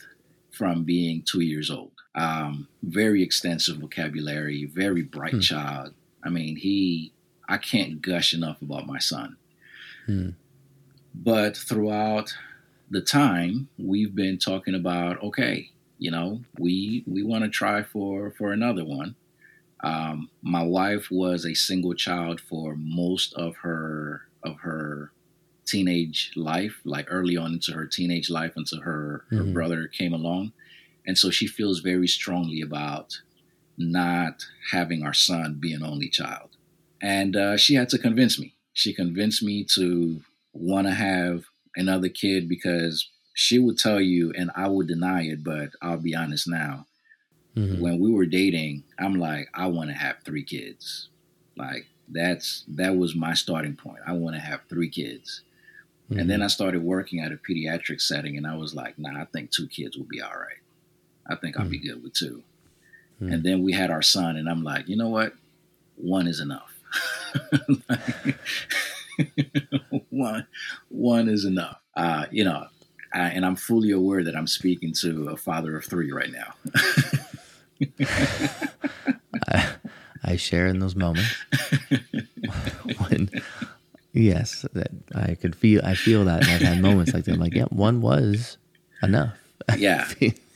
from 0.52 0.84
being 0.84 1.22
two 1.24 1.42
years 1.42 1.72
old. 1.72 1.92
Um, 2.16 2.68
very 2.84 3.24
extensive 3.24 3.78
vocabulary, 3.78 4.66
very 4.66 5.02
bright 5.04 5.34
Hmm. 5.36 5.40
child. 5.40 5.94
I 6.24 6.30
mean, 6.30 6.56
he. 6.58 7.14
I 7.48 7.58
can't 7.58 8.00
gush 8.02 8.34
enough 8.34 8.62
about 8.62 8.86
my 8.86 9.00
son. 9.00 9.38
Hmm. 10.06 10.30
But 11.16 11.58
throughout 11.58 12.36
the 12.89 13.02
time, 13.02 13.69
we've 13.78 14.15
been 14.15 14.38
talking 14.38 14.75
about 14.75 15.21
okay, 15.23 15.69
you 15.97 16.12
know, 16.12 16.41
we 16.58 17.04
we 17.08 17.23
want 17.23 17.43
to 17.43 17.49
try 17.49 17.84
for 17.84 18.32
for 18.32 18.52
another 18.52 18.86
one. 18.86 19.15
Um, 19.84 20.32
my 20.41 20.63
wife 20.63 21.10
was 21.12 21.45
a 21.45 21.54
single 21.56 21.93
child 21.95 22.41
for 22.41 22.75
most 22.78 23.34
of 23.36 23.58
her 23.58 24.23
of 24.43 24.58
her 24.62 25.13
teenage 25.67 26.32
life, 26.36 26.82
like 26.86 27.08
early 27.10 27.38
on 27.38 27.54
into 27.54 27.73
her 27.73 27.88
teenage 27.88 28.30
life, 28.30 28.54
until 28.56 28.82
her 28.82 29.25
her 29.36 29.45
Mhm. 29.45 29.54
brother 29.54 29.88
came 29.88 30.13
along, 30.13 30.54
and 31.06 31.17
so 31.17 31.32
she 31.32 31.47
feels 31.47 31.82
very 31.82 32.08
strongly 32.08 32.62
about 32.62 33.21
not 33.78 34.45
having 34.71 35.04
our 35.04 35.13
son 35.13 35.56
be 35.60 35.73
an 35.73 35.84
only 35.84 36.10
child, 36.10 36.58
and 37.02 37.36
uh, 37.36 37.58
she 37.58 37.75
had 37.75 37.89
to 37.89 37.97
convince 37.97 38.39
me. 38.39 38.56
She 38.73 38.93
convinced 38.93 39.43
me 39.43 39.65
to 39.75 40.21
want 40.54 40.88
to 40.88 40.93
have 40.93 41.45
another 41.76 42.10
kid 42.10 42.48
because 42.50 43.08
she 43.34 43.58
would 43.60 43.78
tell 43.78 44.02
you, 44.02 44.34
and 44.38 44.52
I 44.56 44.68
would 44.68 44.88
deny 44.88 45.24
it, 45.24 45.44
but 45.44 45.70
I'll 45.82 45.98
be 45.98 46.16
honest 46.16 46.48
now 46.48 46.86
Mhm. 47.56 47.80
when 47.80 48.00
we 48.00 48.12
were 48.12 48.26
dating, 48.26 48.84
I'm 49.00 49.16
like, 49.16 49.50
I 49.54 49.68
want 49.68 49.90
to 49.90 49.96
have 49.96 50.18
three 50.24 50.44
kids. 50.44 51.10
Like 51.58 51.88
that's 52.08 52.64
that 52.70 52.96
was 52.98 53.16
my 53.16 53.34
starting 53.34 53.76
point. 53.76 54.00
I 54.06 54.14
want 54.14 54.36
to 54.36 54.42
have 54.42 54.62
three 54.70 54.90
kids. 54.90 55.42
Mhm. 56.12 56.22
And 56.22 56.30
then 56.30 56.42
I 56.42 56.48
started 56.48 56.82
working 56.84 57.20
at 57.20 57.32
a 57.32 57.38
pediatric 57.38 58.02
setting, 58.02 58.38
and 58.38 58.46
I 58.48 58.56
was 58.56 58.74
like, 58.76 58.98
Nah, 59.00 59.20
I 59.22 59.26
think 59.26 59.52
two 59.52 59.68
kids 59.68 59.96
will 59.98 60.06
be 60.06 60.22
all 60.22 60.38
right. 60.38 60.62
I 61.28 61.36
think 61.36 61.60
I'll 61.60 61.70
be 61.70 61.78
good 61.80 62.02
with 62.04 62.14
two. 62.14 62.44
Mhm. 63.22 63.34
And 63.34 63.44
then 63.44 63.62
we 63.64 63.74
had 63.74 63.92
our 63.92 64.02
son, 64.02 64.38
and 64.38 64.50
I'm 64.50 64.64
like, 64.64 64.88
you 64.90 64.96
know 64.96 65.10
what? 65.10 65.34
One 65.98 66.28
is 66.28 66.40
enough. 66.40 66.74
one, 70.10 70.46
one 70.90 71.30
is 71.30 71.46
enough. 71.46 71.80
Uh, 71.96 72.26
you 72.32 72.44
know, 72.44 72.66
I, 73.14 73.30
and 73.30 73.46
I'm 73.46 73.56
fully 73.56 73.92
aware 73.92 74.24
that 74.24 74.36
I'm 74.36 74.48
speaking 74.48 74.94
to 75.02 75.30
a 75.30 75.38
father 75.38 75.76
of 75.78 75.86
three 75.86 76.12
right 76.12 76.32
now. 76.32 76.54
I, 79.48 79.70
I 80.24 80.36
share 80.36 80.68
in 80.68 80.80
those 80.80 80.96
moments 80.96 81.34
when 83.08 83.30
yes 84.14 84.66
that 84.74 84.90
I 85.16 85.36
could 85.36 85.56
feel 85.56 85.82
I 85.86 85.96
feel 85.96 86.26
that 86.26 86.48
I've 86.48 86.62
had 86.62 86.82
moments 86.82 87.14
like 87.14 87.26
that 87.26 87.34
I'm 87.34 87.40
like 87.40 87.54
yeah 87.54 87.66
one 87.70 88.02
was 88.02 88.58
enough 89.02 89.38
Yeah. 89.78 90.10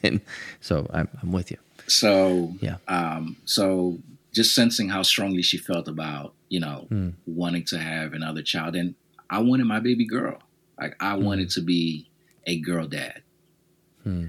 and 0.04 0.21
so 0.60 0.88
I'm, 0.93 1.08
I'm 1.21 1.32
with 1.32 1.52
you 1.52 1.58
So 1.88 2.54
Yeah. 2.62 2.78
um, 2.88 3.38
so 3.45 3.99
just 4.34 4.54
sensing 4.56 4.89
how 4.89 5.04
strongly 5.04 5.43
she 5.43 5.58
felt 5.58 5.88
about 5.88 6.34
you 6.53 6.59
know 6.59 6.79
Hmm. 6.89 7.09
wanting 7.25 7.65
to 7.73 7.77
have 7.79 8.13
another 8.13 8.43
child, 8.43 8.75
and 8.75 8.93
I 9.35 9.39
wanted 9.39 9.65
my 9.65 9.79
baby 9.89 10.05
girl. 10.05 10.37
Like 10.79 10.95
I 10.99 11.13
wanted 11.27 11.49
to 11.55 11.61
be 11.61 12.09
a 12.45 12.55
girl 12.59 12.87
dad, 12.87 13.19
Hmm. 14.03 14.27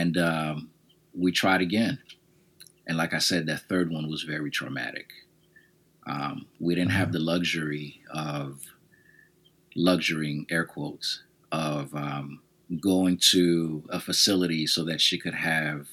and 0.00 0.16
um, 0.16 0.70
we 1.12 1.30
tried 1.42 1.60
again, 1.60 1.98
and 2.86 2.96
like 2.96 3.12
I 3.12 3.18
said, 3.18 3.42
that 3.46 3.68
third 3.68 3.90
one 3.90 4.06
was 4.08 4.22
very 4.22 4.50
traumatic. 4.50 5.08
Um, 6.06 6.46
we 6.58 6.74
didn't 6.74 6.92
have 7.00 7.12
the 7.12 7.18
luxury 7.32 8.00
of 8.10 8.62
luxurying 9.76 10.46
air 10.50 10.64
quotes 10.64 11.22
of 11.52 11.94
um, 11.94 12.40
going 12.80 13.18
to 13.32 13.84
a 13.90 14.00
facility 14.00 14.66
so 14.66 14.84
that 14.84 15.00
she 15.02 15.18
could 15.18 15.34
have 15.34 15.86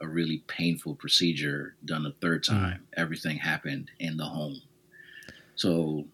a 0.00 0.06
really 0.06 0.38
painful 0.46 0.94
procedure 0.96 1.76
done 1.84 2.04
a 2.04 2.12
third 2.20 2.44
time. 2.44 2.80
Everything 2.94 3.38
happened 3.38 3.90
in 3.98 4.18
the 4.18 4.26
home. 4.26 4.60
So 5.56 6.04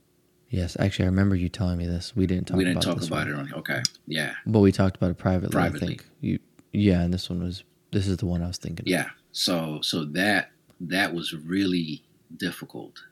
yes 0.49 0.77
actually 0.81 1.05
I 1.05 1.09
remember 1.09 1.37
you 1.37 1.49
telling 1.49 1.79
me 1.79 1.87
this 1.87 2.15
we 2.17 2.27
didn't 2.27 2.49
talk 2.49 2.57
we 2.57 2.65
didn't 2.65 2.85
about 2.85 2.99
talk 3.01 3.07
about 3.07 3.29
one. 3.29 3.47
it 3.47 3.53
on 3.53 3.59
okay. 3.61 3.83
Yeah. 4.07 4.35
but 4.47 4.61
we 4.61 4.73
talked 4.73 4.97
about 4.97 5.11
it 5.11 5.19
privately 5.19 5.53
Privately. 5.53 5.87
I 5.87 5.87
think 5.89 6.07
you 6.21 6.39
yeah 6.73 7.01
and 7.03 7.13
this 7.15 7.29
one 7.31 7.43
was 7.43 7.65
this 7.93 8.07
is 8.07 8.17
the 8.19 8.27
one 8.27 8.43
I 8.43 8.47
was 8.49 8.59
thinking 8.59 8.85
Yeah. 8.87 9.11
So 9.33 9.81
so 9.83 10.05
that 10.07 10.51
that 10.81 11.15
was 11.15 11.35
really 11.35 12.03
difficult. 12.37 13.03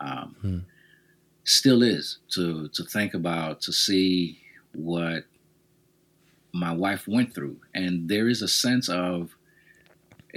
Um, 0.00 0.36
Hmm. 0.40 0.58
Still 1.44 1.82
is 1.82 2.18
to 2.30 2.68
to 2.68 2.84
think 2.84 3.14
about 3.14 3.60
to 3.62 3.72
see 3.72 4.38
what 4.74 5.24
my 6.52 6.72
wife 6.72 7.06
went 7.08 7.34
through, 7.34 7.58
and 7.74 8.08
there 8.08 8.28
is 8.28 8.42
a 8.42 8.48
sense 8.48 8.88
of 8.88 9.36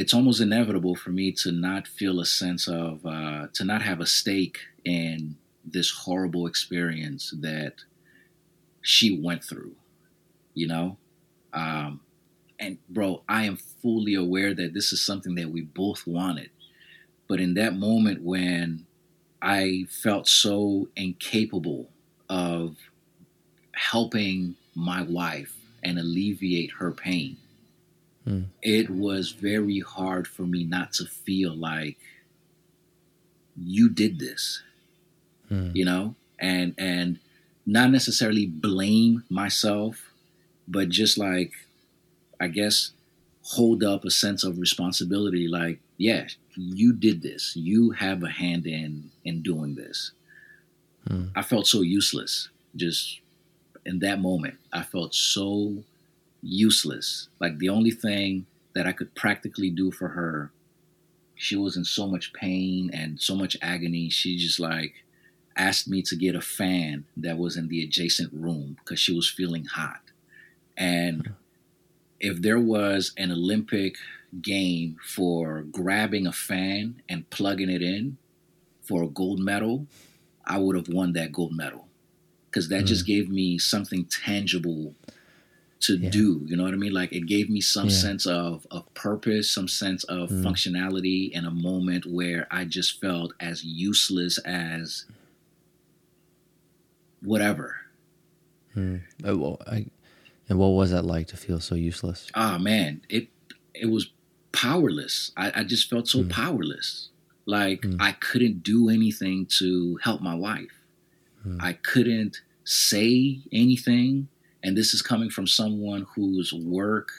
it's 0.02 0.16
almost 0.16 0.42
inevitable 0.42 0.96
for 0.96 1.12
me 1.12 1.32
to 1.32 1.52
not 1.52 1.88
feel 1.88 2.20
a 2.20 2.26
sense 2.26 2.68
of 2.68 3.06
uh, 3.06 3.46
to 3.54 3.64
not 3.64 3.84
have 3.84 4.00
a 4.00 4.08
stake 4.08 4.58
in 4.84 5.38
this 5.64 5.92
horrible 5.92 6.48
experience 6.48 7.36
that 7.40 7.76
she 8.82 9.16
went 9.16 9.44
through. 9.44 9.76
You 10.56 10.68
know, 10.68 10.98
um, 11.54 12.02
and 12.60 12.80
bro, 12.90 13.22
I 13.30 13.44
am 13.44 13.58
fully 13.58 14.16
aware 14.16 14.56
that 14.56 14.74
this 14.74 14.92
is 14.92 15.06
something 15.06 15.36
that 15.36 15.52
we 15.52 15.62
both 15.62 16.08
wanted. 16.08 16.50
But 17.28 17.40
in 17.40 17.54
that 17.54 17.76
moment 17.76 18.24
when 18.24 18.88
I 19.40 19.86
felt 19.88 20.28
so 20.28 20.90
incapable 20.96 21.92
of 22.28 22.76
helping 23.74 24.56
my 24.74 25.04
wife 25.04 25.56
and 25.84 26.00
alleviate 26.00 26.72
her 26.80 26.92
pain, 26.92 27.38
It 28.62 28.90
was 28.90 29.32
very 29.32 29.80
hard 29.80 30.28
for 30.28 30.44
me 30.44 30.64
not 30.64 30.94
to 30.94 31.06
feel 31.06 31.56
like 31.56 31.98
you 33.58 33.90
did 33.90 34.20
this 34.20 34.62
Hmm. 35.50 35.72
you 35.74 35.84
know 35.84 36.16
and 36.40 36.74
and 36.78 37.20
not 37.66 37.92
necessarily 37.92 38.46
blame 38.46 39.26
myself 39.30 40.14
but 40.66 40.88
just 40.88 41.18
like 41.18 41.52
i 42.40 42.48
guess 42.48 42.92
hold 43.44 43.84
up 43.84 44.06
a 44.06 44.12
sense 44.12 44.46
of 44.46 44.58
responsibility 44.58 45.50
like 45.50 45.80
yeah, 46.02 46.26
you 46.56 46.94
did 46.94 47.22
this. 47.22 47.56
You 47.56 47.92
have 47.92 48.24
a 48.24 48.30
hand 48.30 48.66
in 48.66 49.12
in 49.24 49.44
doing 49.44 49.76
this. 49.76 50.14
Hmm. 51.08 51.28
I 51.36 51.44
felt 51.44 51.68
so 51.68 51.82
useless. 51.82 52.50
Just 52.76 53.20
in 53.86 54.00
that 54.00 54.20
moment, 54.20 54.56
I 54.74 54.82
felt 54.82 55.14
so 55.14 55.84
useless. 56.42 57.30
Like 57.40 57.58
the 57.58 57.70
only 57.70 57.92
thing 57.92 58.46
that 58.74 58.88
I 58.88 58.92
could 58.92 59.16
practically 59.16 59.70
do 59.70 59.92
for 59.92 60.10
her, 60.10 60.52
she 61.36 61.56
was 61.56 61.76
in 61.76 61.86
so 61.86 62.08
much 62.08 62.34
pain 62.34 62.90
and 62.94 63.20
so 63.20 63.36
much 63.36 63.58
agony. 63.62 64.10
She 64.10 64.38
just 64.38 64.60
like 64.60 64.94
asked 65.58 65.88
me 65.88 66.02
to 66.04 66.16
get 66.16 66.36
a 66.36 66.42
fan 66.42 67.06
that 67.18 67.38
was 67.38 67.58
in 67.58 67.68
the 67.68 67.84
adjacent 67.84 68.32
room 68.34 68.78
because 68.80 69.00
she 69.00 69.14
was 69.14 69.30
feeling 69.30 69.66
hot. 69.66 70.02
And 70.78 71.34
if 72.20 72.42
there 72.42 72.60
was 72.60 73.12
an 73.18 73.32
Olympic 73.32 73.98
game 74.42 74.98
for 75.04 75.62
grabbing 75.62 76.26
a 76.26 76.32
fan 76.32 77.02
and 77.10 77.30
plugging 77.30 77.70
it 77.70 77.82
in 77.82 78.18
for 78.82 79.04
a 79.04 79.08
gold 79.08 79.40
medal, 79.40 79.88
I 80.46 80.58
would 80.58 80.76
have 80.76 80.88
won 80.88 81.14
that 81.14 81.32
gold 81.32 81.56
medal 81.56 81.88
because 82.46 82.70
that 82.70 82.84
mm. 82.84 82.88
just 82.88 83.06
gave 83.06 83.30
me 83.30 83.58
something 83.58 84.06
tangible 84.06 84.96
to 85.82 85.98
yeah. 85.98 86.10
do. 86.10 86.42
You 86.46 86.56
know 86.56 86.64
what 86.64 86.74
I 86.74 86.78
mean? 86.78 86.94
Like 86.94 87.12
it 87.12 87.26
gave 87.26 87.50
me 87.50 87.62
some 87.62 87.88
yeah. 87.88 87.96
sense 87.96 88.26
of 88.26 88.66
of 88.72 88.92
purpose, 88.94 89.50
some 89.50 89.68
sense 89.68 90.04
of 90.06 90.30
mm. 90.30 90.44
functionality 90.44 91.32
in 91.32 91.46
a 91.46 91.52
moment 91.52 92.06
where 92.06 92.48
I 92.52 92.66
just 92.66 93.02
felt 93.02 93.34
as 93.40 93.64
useless 93.64 94.38
as 94.40 95.06
whatever. 97.22 97.76
Mm. 98.76 99.02
well, 99.24 99.60
I, 99.68 99.88
and 100.50 100.58
what 100.60 100.68
was 100.70 100.92
that 100.92 101.04
like 101.04 101.28
to 101.28 101.38
feel 101.38 101.60
so 101.60 101.76
useless? 101.76 102.28
Ah, 102.36 102.58
man, 102.58 103.02
it 103.10 103.28
it 103.74 103.88
was 103.88 104.12
powerless. 104.52 105.32
I, 105.38 105.52
I 105.56 105.64
just 105.64 105.90
felt 105.90 106.08
so 106.08 106.24
mm. 106.24 106.30
powerless. 106.30 107.10
Like 107.46 107.82
mm. 107.82 107.98
I 108.00 108.14
couldn't 108.14 108.64
do 108.64 108.90
anything 108.90 109.48
to 109.58 109.98
help 110.04 110.22
my 110.22 110.36
wife. 110.36 110.84
Mm. 111.46 111.58
I 111.62 111.74
couldn't 111.74 112.42
say 112.64 113.40
anything. 113.52 114.28
And 114.64 114.78
this 114.78 114.94
is 114.94 115.02
coming 115.02 115.30
from 115.30 115.48
someone 115.48 116.06
whose 116.16 116.54
work 116.54 117.10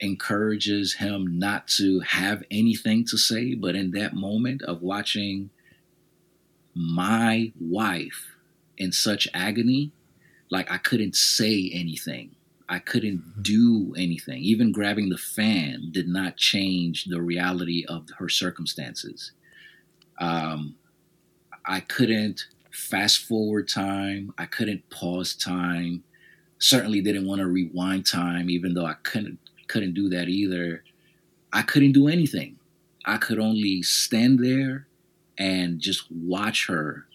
encourages 0.00 0.94
him 0.94 1.38
not 1.38 1.68
to 1.68 2.00
have 2.00 2.42
anything 2.50 3.04
to 3.06 3.18
say. 3.18 3.54
But 3.54 3.74
in 3.74 3.90
that 3.92 4.14
moment 4.14 4.62
of 4.62 4.82
watching 4.82 5.50
my 6.74 7.52
wife 7.60 8.36
in 8.78 8.92
such 8.92 9.28
agony, 9.34 9.92
like 10.50 10.70
I 10.70 10.78
couldn't 10.78 11.16
say 11.16 11.70
anything. 11.72 12.34
I 12.68 12.78
couldn't 12.78 13.18
mm-hmm. 13.18 13.42
do 13.42 13.94
anything. 13.96 14.42
Even 14.42 14.72
grabbing 14.72 15.08
the 15.08 15.18
fan 15.18 15.88
did 15.90 16.08
not 16.08 16.36
change 16.36 17.06
the 17.06 17.20
reality 17.20 17.84
of 17.88 18.08
her 18.18 18.28
circumstances. 18.28 19.32
Um, 20.20 20.76
I 21.66 21.80
couldn't 21.80 22.46
fast 22.70 23.18
forward 23.26 23.68
time. 23.68 24.32
I 24.38 24.46
couldn't 24.46 24.88
pause 24.88 25.34
time. 25.34 26.04
Certainly 26.60 27.00
didn't 27.00 27.26
want 27.26 27.40
to 27.40 27.46
rewind 27.46 28.06
time, 28.06 28.48
even 28.48 28.74
though 28.74 28.86
I 28.86 28.94
couldn't 29.02 29.38
couldn't 29.66 29.94
do 29.94 30.08
that 30.10 30.28
either. 30.28 30.84
I 31.52 31.62
couldn't 31.62 31.92
do 31.92 32.08
anything. 32.08 32.58
I 33.04 33.16
could 33.16 33.38
only 33.38 33.82
stand 33.82 34.44
there 34.44 34.86
and 35.38 35.80
just 35.80 36.10
watch 36.10 36.66
her 36.66 37.06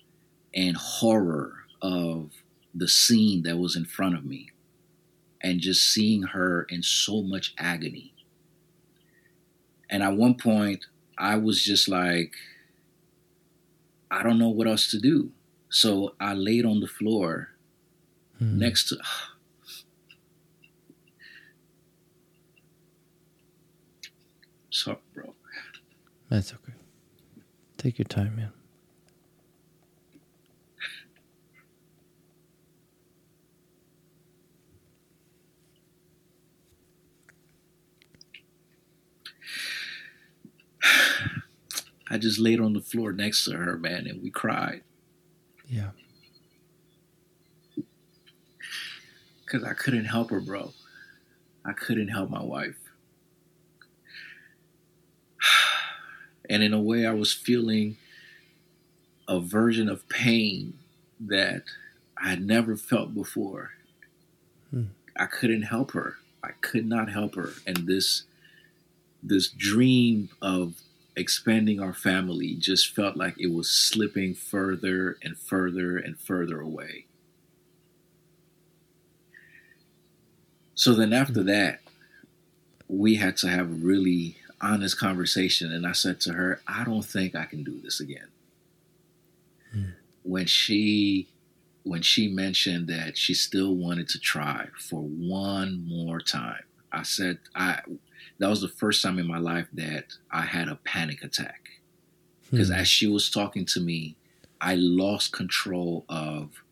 in 0.51 0.75
horror 0.75 1.53
of 1.81 2.31
the 2.73 2.87
scene 2.87 3.43
that 3.43 3.57
was 3.57 3.75
in 3.75 3.85
front 3.85 4.15
of 4.15 4.25
me 4.25 4.49
and 5.41 5.59
just 5.59 5.83
seeing 5.93 6.23
her 6.23 6.63
in 6.69 6.81
so 6.81 7.21
much 7.21 7.53
agony. 7.57 8.13
And 9.89 10.01
at 10.01 10.15
one 10.15 10.35
point, 10.35 10.85
I 11.17 11.35
was 11.37 11.63
just 11.63 11.87
like, 11.87 12.33
I 14.09 14.23
don't 14.23 14.39
know 14.39 14.49
what 14.49 14.67
else 14.67 14.89
to 14.91 14.99
do. 14.99 15.31
So 15.69 16.15
I 16.19 16.33
laid 16.33 16.65
on 16.65 16.79
the 16.79 16.87
floor 16.87 17.49
hmm. 18.39 18.57
next 18.57 18.89
to. 18.89 18.97
Sorry, 24.75 24.97
bro. 25.13 25.33
That's 26.29 26.51
okay. 26.51 26.73
Take 27.77 27.97
your 27.97 28.03
time, 28.03 28.35
man. 28.35 28.51
I 42.09 42.17
just 42.17 42.37
laid 42.37 42.59
on 42.59 42.73
the 42.73 42.81
floor 42.81 43.13
next 43.13 43.45
to 43.45 43.53
her, 43.53 43.77
man, 43.77 44.07
and 44.07 44.21
we 44.21 44.29
cried. 44.29 44.81
Yeah. 45.69 45.91
Because 49.45 49.63
I 49.63 49.73
couldn't 49.73 50.03
help 50.03 50.31
her, 50.31 50.41
bro. 50.41 50.73
I 51.63 51.71
couldn't 51.71 52.09
help 52.09 52.29
my 52.29 52.43
wife. 52.43 52.84
And 56.49 56.63
in 56.63 56.73
a 56.73 56.79
way, 56.79 57.05
I 57.05 57.13
was 57.13 57.33
feeling 57.33 57.97
a 59.27 59.39
version 59.39 59.89
of 59.89 60.07
pain 60.09 60.77
that 61.19 61.63
I 62.17 62.29
had 62.29 62.45
never 62.45 62.75
felt 62.75 63.13
before. 63.13 63.71
Hmm. 64.69 64.85
I 65.17 65.25
couldn't 65.25 65.63
help 65.63 65.91
her. 65.91 66.15
I 66.43 66.51
could 66.61 66.85
not 66.85 67.11
help 67.11 67.35
her. 67.35 67.53
And 67.65 67.87
this 67.87 68.23
this 69.23 69.49
dream 69.49 70.29
of 70.41 70.75
expanding 71.15 71.79
our 71.79 71.93
family 71.93 72.55
just 72.55 72.93
felt 72.93 73.17
like 73.17 73.39
it 73.39 73.51
was 73.51 73.69
slipping 73.69 74.35
further 74.35 75.17
and 75.23 75.37
further 75.37 75.97
and 75.97 76.19
further 76.19 76.59
away. 76.61 77.05
So 80.75 80.93
then 80.93 81.13
after 81.13 81.41
mm. 81.41 81.45
that, 81.45 81.79
we 82.87 83.15
had 83.15 83.37
to 83.37 83.47
have 83.47 83.83
really 83.83 84.37
honest 84.61 84.99
conversation. 84.99 85.71
And 85.71 85.85
I 85.85 85.91
said 85.91 86.19
to 86.21 86.33
her, 86.33 86.61
I 86.67 86.83
don't 86.83 87.05
think 87.05 87.35
I 87.35 87.45
can 87.45 87.63
do 87.63 87.79
this 87.81 87.99
again. 87.99 88.27
Mm. 89.75 89.93
When 90.23 90.45
she 90.45 91.27
when 91.83 92.01
she 92.01 92.27
mentioned 92.27 92.87
that 92.87 93.15
she 93.15 93.35
still 93.35 93.75
wanted 93.75 94.09
to 94.09 94.19
try 94.19 94.67
for 94.79 95.01
one 95.01 95.87
more 95.87 96.19
time, 96.19 96.63
I 96.91 97.03
said, 97.03 97.37
I 97.53 97.81
that 98.39 98.49
was 98.49 98.61
the 98.61 98.67
first 98.67 99.03
time 99.03 99.19
in 99.19 99.27
my 99.27 99.37
life 99.37 99.67
that 99.73 100.05
I 100.31 100.41
had 100.41 100.67
a 100.67 100.75
panic 100.75 101.23
attack. 101.23 101.69
Because 102.49 102.69
hmm. 102.69 102.75
as 102.75 102.87
she 102.87 103.07
was 103.07 103.29
talking 103.29 103.65
to 103.67 103.79
me, 103.79 104.15
I 104.59 104.75
lost 104.75 105.31
control 105.31 106.05
of 106.09 106.63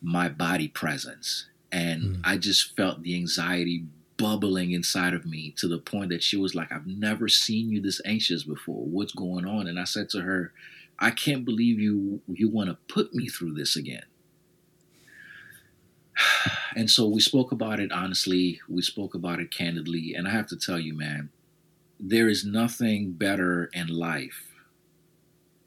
my 0.00 0.28
body 0.28 0.68
presence. 0.68 1.46
And 1.70 2.02
hmm. 2.02 2.22
I 2.24 2.36
just 2.36 2.76
felt 2.76 3.02
the 3.02 3.14
anxiety 3.14 3.84
bubbling 4.22 4.70
inside 4.70 5.14
of 5.14 5.26
me 5.26 5.52
to 5.58 5.66
the 5.66 5.78
point 5.78 6.10
that 6.10 6.22
she 6.22 6.36
was 6.36 6.54
like, 6.54 6.70
I've 6.70 6.86
never 6.86 7.26
seen 7.26 7.70
you 7.72 7.80
this 7.80 8.00
anxious 8.04 8.44
before. 8.44 8.84
What's 8.84 9.12
going 9.12 9.44
on? 9.44 9.66
And 9.66 9.80
I 9.80 9.84
said 9.84 10.08
to 10.10 10.20
her, 10.20 10.52
I 11.00 11.10
can't 11.10 11.44
believe 11.44 11.80
you 11.80 12.20
you 12.28 12.48
want 12.48 12.70
to 12.70 12.78
put 12.86 13.12
me 13.12 13.26
through 13.28 13.54
this 13.54 13.76
again. 13.76 14.04
And 16.74 16.88
so 16.88 17.06
we 17.06 17.20
spoke 17.20 17.52
about 17.52 17.80
it 17.80 17.92
honestly, 17.92 18.60
we 18.66 18.80
spoke 18.80 19.14
about 19.14 19.40
it 19.40 19.50
candidly, 19.50 20.14
and 20.14 20.26
I 20.26 20.30
have 20.30 20.46
to 20.46 20.56
tell 20.56 20.78
you, 20.78 20.96
man, 20.96 21.28
there 22.00 22.30
is 22.30 22.46
nothing 22.46 23.12
better 23.12 23.68
in 23.74 23.88
life 23.88 24.48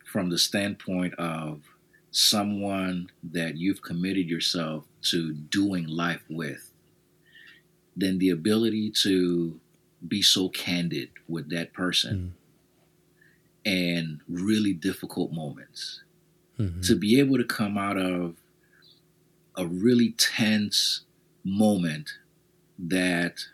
from 0.04 0.32
the 0.32 0.39
standpoint 0.39 1.13
of 1.20 1.62
someone 2.10 3.12
that 3.22 3.58
you've 3.58 3.84
committed 3.84 4.28
yourself 4.28 4.86
to 5.12 5.32
doing 5.34 5.86
life 5.86 6.24
with 6.28 6.72
than 7.95 8.19
the 8.19 8.29
ability 8.29 8.91
to 8.91 9.60
be 10.05 10.21
so 10.21 10.49
candid 10.49 11.10
with 11.27 11.49
that 11.49 11.73
person 11.73 12.34
mm. 13.65 13.71
and 13.71 14.19
really 14.27 14.73
difficult 14.73 15.31
moments. 15.31 16.01
Mm-hmm. 16.60 16.81
To 16.81 16.95
be 16.95 17.19
able 17.19 17.38
to 17.38 17.43
come 17.43 17.77
out 17.77 17.97
of 17.97 18.36
a 19.58 19.65
really 19.65 20.12
tense 20.12 21.01
moment 21.43 22.12
that 22.79 23.45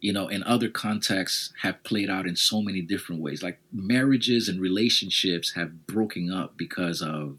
you 0.00 0.12
know 0.12 0.28
in 0.28 0.42
other 0.42 0.68
contexts 0.68 1.52
have 1.62 1.82
played 1.82 2.10
out 2.10 2.26
in 2.26 2.36
so 2.36 2.60
many 2.60 2.80
different 2.80 3.22
ways 3.22 3.42
like 3.42 3.58
marriages 3.72 4.48
and 4.48 4.60
relationships 4.60 5.54
have 5.54 5.86
broken 5.86 6.30
up 6.30 6.56
because 6.56 7.00
of 7.00 7.38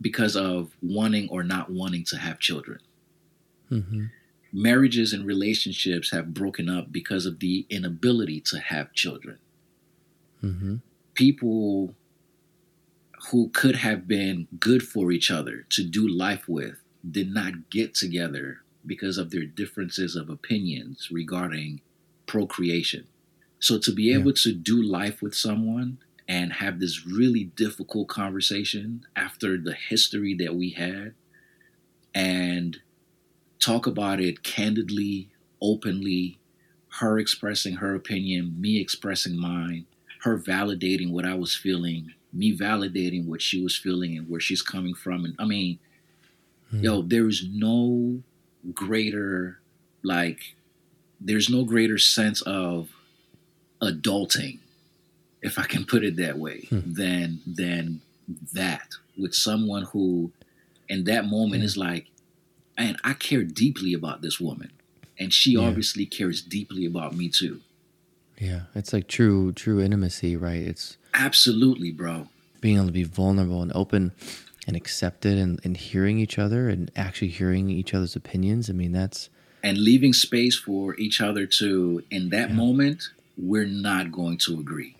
because 0.00 0.34
of 0.36 0.72
wanting 0.82 1.28
or 1.28 1.42
not 1.42 1.70
wanting 1.70 2.04
to 2.04 2.16
have 2.16 2.38
children 2.38 2.80
mm-hmm. 3.70 4.06
Marriages 4.52 5.12
and 5.12 5.26
relationships 5.26 6.10
have 6.10 6.34
broken 6.34 6.68
up 6.68 6.90
because 6.92 7.26
of 7.26 7.40
the 7.40 7.66
inability 7.70 8.40
to 8.40 8.58
have 8.58 8.92
children 8.92 9.38
mm-hmm. 10.42 10.76
people 11.14 11.94
who 13.30 13.50
could 13.50 13.76
have 13.76 14.08
been 14.08 14.48
good 14.58 14.82
for 14.82 15.12
each 15.12 15.30
other 15.30 15.66
to 15.70 15.84
do 15.84 16.06
life 16.08 16.48
with 16.48 16.76
did 17.08 17.32
not 17.32 17.70
get 17.70 17.94
together 17.94 18.58
because 18.86 19.18
of 19.18 19.30
their 19.30 19.44
differences 19.44 20.16
of 20.16 20.30
opinions 20.30 21.08
regarding 21.10 21.80
procreation. 22.26 23.06
So 23.58 23.78
to 23.78 23.92
be 23.92 24.04
Yeah. 24.04 24.18
able 24.18 24.32
to 24.34 24.52
do 24.52 24.82
life 24.82 25.20
with 25.20 25.34
someone 25.34 25.98
and 26.26 26.54
have 26.54 26.80
this 26.80 27.06
really 27.06 27.44
difficult 27.44 28.08
conversation 28.08 29.04
after 29.16 29.58
the 29.58 29.74
history 29.74 30.34
that 30.34 30.54
we 30.54 30.70
had 30.70 31.14
and 32.14 32.80
talk 33.60 33.86
about 33.86 34.20
it 34.20 34.42
candidly, 34.42 35.28
openly, 35.60 36.38
her 36.98 37.18
expressing 37.18 37.74
her 37.76 37.94
opinion, 37.94 38.60
me 38.60 38.80
expressing 38.80 39.36
mine, 39.38 39.86
her 40.22 40.38
validating 40.38 41.10
what 41.10 41.24
I 41.26 41.34
was 41.34 41.54
feeling, 41.54 42.12
me 42.32 42.56
validating 42.56 43.26
what 43.26 43.42
she 43.42 43.62
was 43.62 43.76
feeling 43.76 44.16
and 44.16 44.28
where 44.28 44.40
she's 44.40 44.62
coming 44.62 44.94
from. 44.94 45.24
And 45.24 45.34
I 45.38 45.44
mean, 45.44 45.78
Hmm. 46.70 46.84
yo, 46.84 47.02
there 47.02 47.26
is 47.28 47.44
no 47.50 48.22
greater, 48.72 49.58
like, 50.02 50.54
there's 51.20 51.48
no 51.50 51.64
greater 51.64 51.98
sense 51.98 52.40
of 52.42 52.90
adulting, 53.82 54.58
if 55.42 55.58
I 55.58 55.64
can 55.64 55.84
put 55.84 56.04
it 56.04 56.16
that 56.16 56.38
way, 56.38 56.66
Hmm. 56.70 56.92
than 56.92 57.40
than 57.46 58.00
that 58.52 58.88
with 59.18 59.34
someone 59.34 59.82
who, 59.92 60.32
in 60.88 61.04
that 61.04 61.26
moment, 61.26 61.60
Yeah. 61.62 61.66
is 61.66 61.76
like, 61.76 62.06
and 62.82 62.96
I 63.04 63.12
care 63.14 63.42
deeply 63.44 63.92
about 63.94 64.22
this 64.22 64.40
woman, 64.40 64.70
and 65.18 65.32
she 65.32 65.52
Yeah. 65.52 65.60
obviously 65.60 66.06
cares 66.06 66.42
deeply 66.42 66.84
about 66.86 67.16
me 67.16 67.28
too. 67.28 67.60
Yeah, 68.38 68.62
it's 68.74 68.92
like 68.92 69.06
true 69.06 69.52
true 69.52 69.80
intimacy, 69.80 70.36
right? 70.36 70.62
It's 70.62 70.96
Absolutely, 71.14 71.90
bro. 71.92 72.28
being 72.60 72.76
able 72.76 72.86
to 72.86 72.92
be 72.92 73.04
vulnerable 73.04 73.62
and 73.62 73.72
open 73.74 74.12
and 74.66 74.76
accepted 74.76 75.36
and, 75.38 75.58
and 75.64 75.76
hearing 75.76 76.18
each 76.18 76.38
other 76.38 76.68
and 76.68 76.90
actually 76.94 77.28
hearing 77.28 77.68
each 77.70 77.92
other's 77.94 78.14
opinions. 78.16 78.68
I 78.70 78.72
mean, 78.74 78.92
that's 78.92 79.28
And 79.62 79.76
leaving 79.78 80.12
space 80.14 80.56
for 80.56 80.96
each 80.98 81.20
other 81.20 81.44
to, 81.46 82.02
in 82.10 82.30
that 82.30 82.48
Yeah. 82.50 82.54
moment, 82.56 83.08
we're 83.36 83.66
not 83.66 84.10
going 84.12 84.38
to 84.46 84.58
agree 84.60 84.96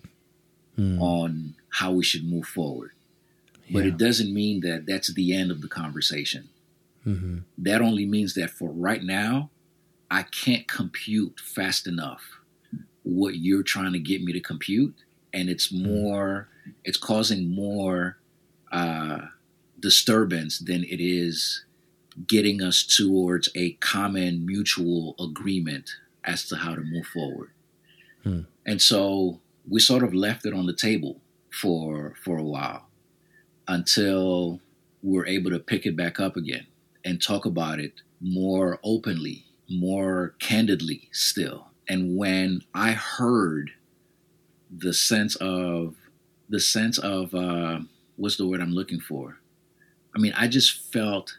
mm, 0.77 0.99
on 1.01 1.55
how 1.69 1.91
we 1.93 2.03
should 2.03 2.23
move 2.29 2.45
forward. 2.45 2.91
But 3.71 3.83
yeah. 3.85 3.89
it 3.91 3.97
doesn't 3.97 4.31
mean 4.33 4.61
that 4.61 4.85
that's 4.85 5.11
the 5.13 5.33
end 5.33 5.49
of 5.51 5.61
the 5.61 5.67
conversation. 5.67 6.49
Hmm 7.03 7.39
That 7.57 7.81
only 7.81 8.05
means 8.05 8.33
that 8.35 8.49
for 8.49 8.71
right 8.71 9.03
now, 9.03 9.49
I 10.09 10.23
can't 10.23 10.67
compute 10.67 11.39
fast 11.39 11.87
enough 11.87 12.21
what 13.03 13.37
you're 13.37 13.63
trying 13.63 13.93
to 13.93 13.99
get 13.99 14.21
me 14.21 14.33
to 14.33 14.39
compute. 14.39 14.95
And 15.33 15.49
it's 15.49 15.71
more, 15.71 16.49
it's 16.83 16.97
causing 16.97 17.53
more 17.53 18.17
uh, 18.71 19.19
disturbance 19.79 20.59
than 20.59 20.83
it 20.83 21.01
is 21.01 21.65
getting 22.27 22.61
us 22.61 22.83
towards 22.83 23.49
a 23.55 23.73
common 23.73 24.45
mutual 24.45 25.15
agreement 25.19 25.91
as 26.23 26.47
to 26.49 26.57
how 26.57 26.75
to 26.75 26.81
move 26.81 27.07
forward. 27.07 27.51
Hmm. 28.23 28.41
And 28.65 28.81
so 28.81 29.39
we 29.67 29.79
sort 29.79 30.03
of 30.03 30.13
left 30.13 30.45
it 30.45 30.53
on 30.53 30.65
the 30.65 30.75
table 30.75 31.21
for 31.49 32.15
for 32.23 32.37
a 32.37 32.43
while 32.43 32.87
until 33.67 34.59
we're 35.01 35.25
able 35.25 35.51
to 35.51 35.59
pick 35.59 35.85
it 35.85 35.95
back 35.95 36.19
up 36.19 36.35
again 36.35 36.67
and 37.05 37.21
talk 37.21 37.45
about 37.45 37.79
it 37.79 38.01
more 38.19 38.79
openly, 38.83 39.45
more 39.69 40.35
candidly 40.39 41.09
still. 41.11 41.67
And 41.87 42.17
when 42.17 42.61
I 42.73 42.91
heard 42.91 43.71
the 44.75 44.93
sense 44.93 45.35
of 45.35 45.95
the 46.49 46.59
sense 46.59 46.97
of 46.97 47.33
uh, 47.33 47.79
what's 48.17 48.37
the 48.37 48.47
word 48.47 48.61
I'm 48.61 48.73
looking 48.73 48.99
for? 48.99 49.37
I 50.15 50.19
mean, 50.19 50.33
I 50.35 50.47
just 50.47 50.91
felt 50.91 51.37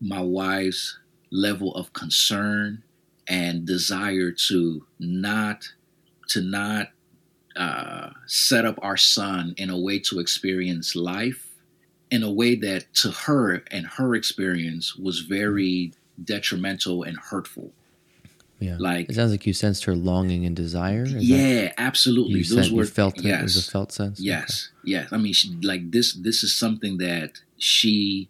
my 0.00 0.20
wife's 0.20 0.98
level 1.30 1.74
of 1.74 1.92
concern 1.92 2.82
and 3.28 3.64
desire 3.64 4.32
to 4.32 4.86
not 4.98 5.72
to 6.28 6.40
not 6.40 6.88
uh, 7.56 8.10
set 8.26 8.64
up 8.64 8.78
our 8.82 8.96
son 8.96 9.54
in 9.56 9.70
a 9.70 9.78
way 9.78 9.98
to 9.98 10.20
experience 10.20 10.94
life 10.94 11.49
in 12.10 12.22
a 12.22 12.30
way 12.30 12.54
that 12.56 12.92
to 12.94 13.10
her 13.10 13.62
and 13.70 13.86
her 13.86 14.14
experience 14.14 14.96
was 14.96 15.20
very 15.20 15.92
detrimental 16.22 17.02
and 17.02 17.16
hurtful. 17.18 17.72
yeah. 18.58 18.76
Like, 18.78 19.08
it 19.08 19.14
sounds 19.14 19.30
like 19.30 19.46
you 19.46 19.52
sensed 19.54 19.84
her 19.84 19.94
longing 19.94 20.44
and 20.44 20.54
desire. 20.54 21.04
Is 21.04 21.12
that- 21.14 21.22
yeah, 21.22 21.72
absolutely. 21.78 22.40
you, 22.40 22.44
Those 22.56 22.70
were 22.70 22.82
you 22.82 22.88
felt. 22.88 23.18
It 23.18 23.24
was 23.42 23.56
yes, 23.56 23.68
a 23.68 23.70
felt 23.70 23.92
sense. 23.92 24.18
Okay. 24.20 24.26
yes, 24.26 24.68
yes. 24.84 25.08
I 25.12 25.16
mean, 25.16 25.32
she, 25.32 25.50
like 25.62 25.90
this. 25.90 26.12
This 26.14 26.42
is 26.42 26.52
something 26.54 26.98
that 26.98 27.40
she 27.58 28.28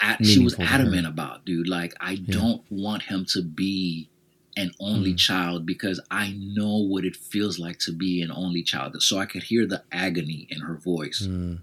at, 0.00 0.24
she 0.24 0.38
was 0.38 0.56
meaningful 0.56 0.64
to 0.64 0.70
her. 0.70 0.74
adamant 0.80 1.06
about, 1.06 1.44
dude. 1.44 1.68
Like, 1.68 1.94
I 2.00 2.14
don't 2.16 2.62
want 2.70 3.02
him 3.02 3.26
to 3.30 3.42
be 3.42 4.08
an 4.56 4.70
only 4.80 5.12
Mm. 5.14 5.18
child 5.18 5.66
because 5.66 6.00
I 6.10 6.32
know 6.38 6.78
what 6.78 7.04
it 7.04 7.16
feels 7.16 7.58
like 7.58 7.78
to 7.80 7.92
be 7.92 8.22
an 8.22 8.30
only 8.30 8.62
child. 8.62 9.00
So 9.02 9.18
I 9.18 9.26
could 9.26 9.42
hear 9.44 9.66
the 9.66 9.82
agony 9.92 10.46
in 10.48 10.60
her 10.60 10.74
voice. 10.76 11.26
Mm. 11.28 11.58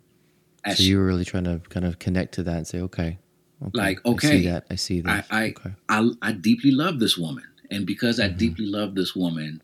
As 0.68 0.78
So 0.78 0.84
you 0.84 0.98
were 0.98 1.06
really 1.06 1.26
trying 1.26 1.46
to 1.46 1.62
kind 1.70 1.86
of 1.86 1.98
connect 1.98 2.34
to 2.36 2.44
that 2.44 2.58
and 2.58 2.68
say, 2.68 2.80
okay, 2.82 3.18
okay 3.64 3.72
Like, 3.74 4.00
I 4.06 4.18
see 4.20 4.46
that. 4.48 4.68
I 4.70 4.76
see 4.76 5.02
that. 5.02 5.26
I- 5.32 5.38
I- 5.46 5.50
okay. 5.58 5.74
I, 5.90 6.10
I 6.22 6.32
deeply 6.34 6.72
love 6.72 7.00
this 7.00 7.18
woman. 7.18 7.46
And 7.72 7.86
because 7.86 8.20
I 8.20 8.30
Mhm. 8.30 8.38
deeply 8.38 8.66
love 8.66 8.96
this 8.96 9.16
woman, 9.16 9.62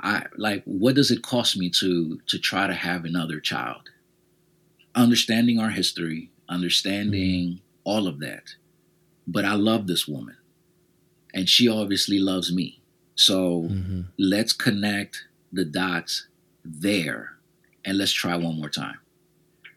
I 0.00 0.24
like 0.36 0.62
what 0.64 0.94
does 0.96 1.10
it 1.10 1.22
cost 1.22 1.56
me 1.56 1.70
to 1.70 2.18
to 2.26 2.38
try 2.38 2.66
to 2.66 2.74
have 2.74 3.04
another 3.04 3.38
child? 3.40 3.90
Understanding 4.94 5.58
our 5.58 5.70
history, 5.70 6.30
understanding 6.48 7.60
all 7.84 8.06
of 8.06 8.18
that. 8.20 8.56
But 9.26 9.44
I 9.44 9.54
love 9.54 9.86
this 9.86 10.06
woman. 10.08 10.36
And 11.32 11.48
she 11.48 11.68
obviously 11.68 12.18
loves 12.18 12.52
me. 12.52 12.80
So 13.14 13.68
hmm 13.68 14.00
let's 14.18 14.52
connect 14.52 15.26
the 15.52 15.64
dots 15.64 16.26
there 16.64 17.38
and 17.84 17.96
let's 17.98 18.12
try 18.12 18.36
one 18.36 18.56
more 18.58 18.68
time. 18.70 18.98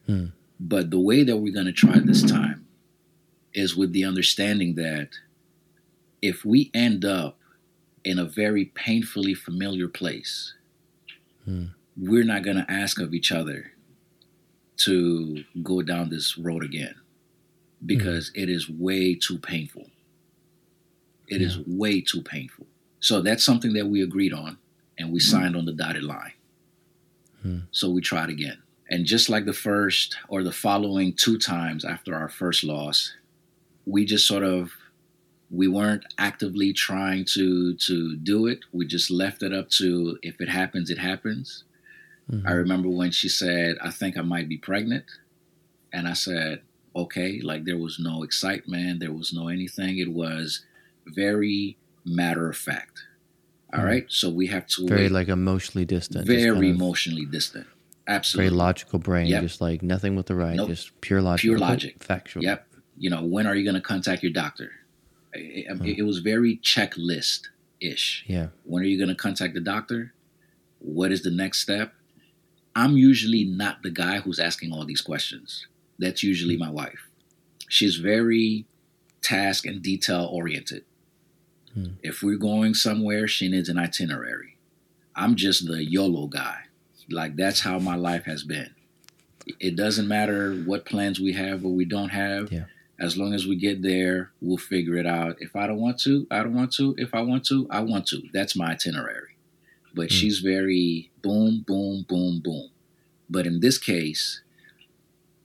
Hmm. 0.08 0.26
But 0.60 0.89
the 0.89 1.00
way 1.00 1.24
that 1.24 1.38
we're 1.38 1.54
going 1.54 1.65
to 1.65 1.74
try 1.74 2.00
this 2.00 2.24
time 2.24 2.65
is 3.54 3.76
with 3.76 3.94
the 3.94 4.06
understanding 4.06 4.76
that 4.76 5.10
if 6.22 6.44
we 6.46 6.72
end 6.74 7.06
up 7.06 7.38
in 8.04 8.20
a 8.20 8.26
very 8.26 8.65
painfully 8.65 9.34
familiar 9.34 9.88
place, 9.88 10.54
Hmm. 11.46 11.65
we're 11.96 12.24
not 12.24 12.44
going 12.44 12.58
to 12.58 12.70
ask 12.72 13.00
of 13.00 13.13
each 13.13 13.32
other 13.32 13.72
to 14.78 15.44
go 15.62 15.82
down 15.84 16.10
this 16.10 16.38
road 16.38 16.63
again 16.63 16.96
because 17.86 18.32
it 18.34 18.50
is 18.50 18.68
way 18.70 19.13
too 19.15 19.38
painful. 19.38 19.86
It 21.28 21.41
is 21.41 21.60
way 21.68 22.02
too 22.02 22.22
painful. 22.22 22.65
So 23.00 23.22
that's 23.22 23.44
something 23.44 23.74
that 23.74 23.88
we 23.88 24.02
agreed 24.02 24.34
on 24.34 24.58
and 24.98 25.12
we 25.13 25.20
signed 25.20 25.56
on 25.56 25.65
the 25.65 25.72
dotted 25.74 26.04
line. 26.04 26.34
Hmm. 27.44 27.60
So 27.72 27.89
we 27.91 28.02
tried 28.02 28.30
again. 28.32 28.58
And 28.89 29.06
just 29.06 29.30
like 29.30 29.45
the 29.45 29.54
first 29.54 30.15
or 30.30 30.43
the 30.43 30.52
following 30.52 31.13
two 31.13 31.38
times 31.38 31.84
after 31.84 32.13
our 32.15 32.30
first 32.30 32.63
loss, 32.63 33.13
we 33.86 34.06
just 34.06 34.28
sort 34.28 34.43
of 34.43 34.71
we 35.52 35.67
weren't 35.67 36.04
actively 36.17 36.74
trying 36.74 37.26
to 37.34 37.76
to 37.76 38.15
do 38.17 38.48
it. 38.48 38.60
We 38.71 38.86
just 38.88 39.10
left 39.12 39.43
it 39.43 39.54
up 39.54 39.69
to 39.82 40.17
if 40.21 40.39
it 40.41 40.50
happens, 40.50 40.89
it 40.89 40.98
happens. 41.00 41.63
Mhm. 42.32 42.43
I 42.48 42.52
remember 42.54 42.89
when 42.89 43.12
she 43.12 43.30
said, 43.30 43.78
I 43.82 43.91
think 43.91 44.17
I 44.17 44.21
might 44.21 44.50
be 44.50 44.58
pregnant. 44.58 45.06
And 45.93 46.08
I 46.08 46.13
said, 46.13 46.62
okay. 46.95 47.39
Like 47.41 47.63
there 47.65 47.78
was 47.78 48.00
no 48.00 48.24
excitement, 48.24 49.00
there 49.00 49.13
was 49.13 49.32
no 49.34 49.48
anything. 49.48 49.98
It 50.00 50.12
was 50.12 50.63
very 51.08 51.78
matter 52.06 52.50
of 52.50 52.58
fact. 52.58 53.04
All 53.74 53.82
Mhm. 53.82 53.86
right. 53.86 54.06
So 54.10 54.30
we 54.30 54.48
have 54.48 54.65
to 54.67 54.88
very 54.88 55.04
wait. 55.04 55.12
like 55.12 55.28
emotionally 55.28 55.86
distant. 55.86 56.26
very 56.28 56.43
kind 56.54 56.58
of 56.58 56.63
emotionally 56.63 57.26
distant. 58.08 58.38
Very 58.39 58.50
logical 58.50 59.00
brain, 59.00 59.28
Yep. 59.28 59.44
just 59.44 59.62
like 59.62 59.82
nothing 59.84 60.15
with 60.15 60.28
the 60.28 60.36
right, 60.36 60.56
Nope. 60.56 60.70
just 60.70 61.00
pure 61.02 61.22
logic. 61.22 61.41
Pure 61.41 61.58
Oh, 61.58 61.62
logic. 61.62 62.04
Factual. 62.04 62.44
Yep. 62.44 62.68
You 62.98 63.10
know, 63.10 63.24
when 63.24 63.46
are 63.48 63.56
you 63.56 63.63
going 63.63 63.76
to 63.76 63.82
contact 63.82 64.24
your 64.24 64.32
doctor? 64.32 64.72
It, 65.34 65.65
it- 65.68 65.78
Hmm. 65.78 65.86
it 65.86 66.04
was 66.04 66.20
very 66.20 66.58
checklist 66.58 67.48
ish. 67.82 68.24
Yeah. 68.28 68.48
When 68.63 68.84
are 68.84 68.88
you 68.88 68.98
going 68.98 69.10
to 69.10 69.15
contact 69.15 69.54
the 69.54 69.60
doctor? 69.60 70.13
What 70.80 71.12
is 71.12 71.24
the 71.24 71.32
next 71.32 71.60
step? 71.60 71.94
I'm 72.76 72.97
usually 72.97 73.43
not 73.43 73.84
the 73.84 73.89
guy 73.89 74.20
who's 74.20 74.39
asking 74.39 74.72
all 74.72 74.86
these 74.86 75.01
questions. 75.01 75.66
That's 75.97 76.24
usually 76.24 76.58
my 76.58 76.70
wife. 76.70 77.08
She's 77.70 77.95
very 77.95 78.66
task 79.22 79.66
and 79.66 79.82
detail 79.82 80.26
oriented. 80.32 80.84
Hmm. 81.74 81.93
If 82.03 82.22
we're 82.22 82.38
going 82.38 82.74
somewhere, 82.74 83.28
she 83.28 83.47
needs 83.49 83.70
an 83.70 83.78
itinerary. 83.78 84.58
I'm 85.16 85.36
just 85.36 85.66
the 85.68 85.84
YOLO 85.84 86.28
guy. 86.28 86.66
Like 87.10 87.36
that's 87.36 87.62
how 87.62 87.80
my 87.80 87.95
life 87.95 88.26
has 88.26 88.43
been. 88.43 88.72
It 89.60 89.76
doesn't 89.76 90.08
matter 90.08 90.56
what 90.56 90.86
plans 90.86 91.20
we 91.20 91.34
have 91.34 91.64
or 91.64 91.72
we 91.72 91.86
don't 91.86 92.10
have. 92.10 92.51
Yeah. 92.51 92.66
As 92.99 93.18
long 93.18 93.34
as 93.34 93.45
we 93.45 93.58
get 93.58 93.82
there, 93.82 94.32
we'll 94.41 94.58
figure 94.58 94.95
it 94.95 95.06
out. 95.06 95.36
If 95.41 95.56
I 95.56 95.68
don't 95.68 95.80
want 95.82 95.99
to, 96.01 96.26
I 96.32 96.38
don't 96.43 96.53
want 96.56 96.74
to. 96.76 96.95
If 96.97 97.14
I 97.14 97.22
want 97.22 97.45
to, 97.47 97.68
I 97.70 97.82
want 97.82 98.08
to. 98.08 98.24
That's 98.34 98.56
my 98.56 98.72
itinerary. 98.72 99.36
But 99.93 100.10
Hmm. 100.12 100.16
she's 100.16 100.39
very 100.39 101.12
boom, 101.22 101.64
boom, 101.68 102.06
boom, 102.08 102.39
boom. 102.43 102.70
But 103.30 103.45
in 103.45 103.60
this 103.60 103.78
case, 103.78 104.41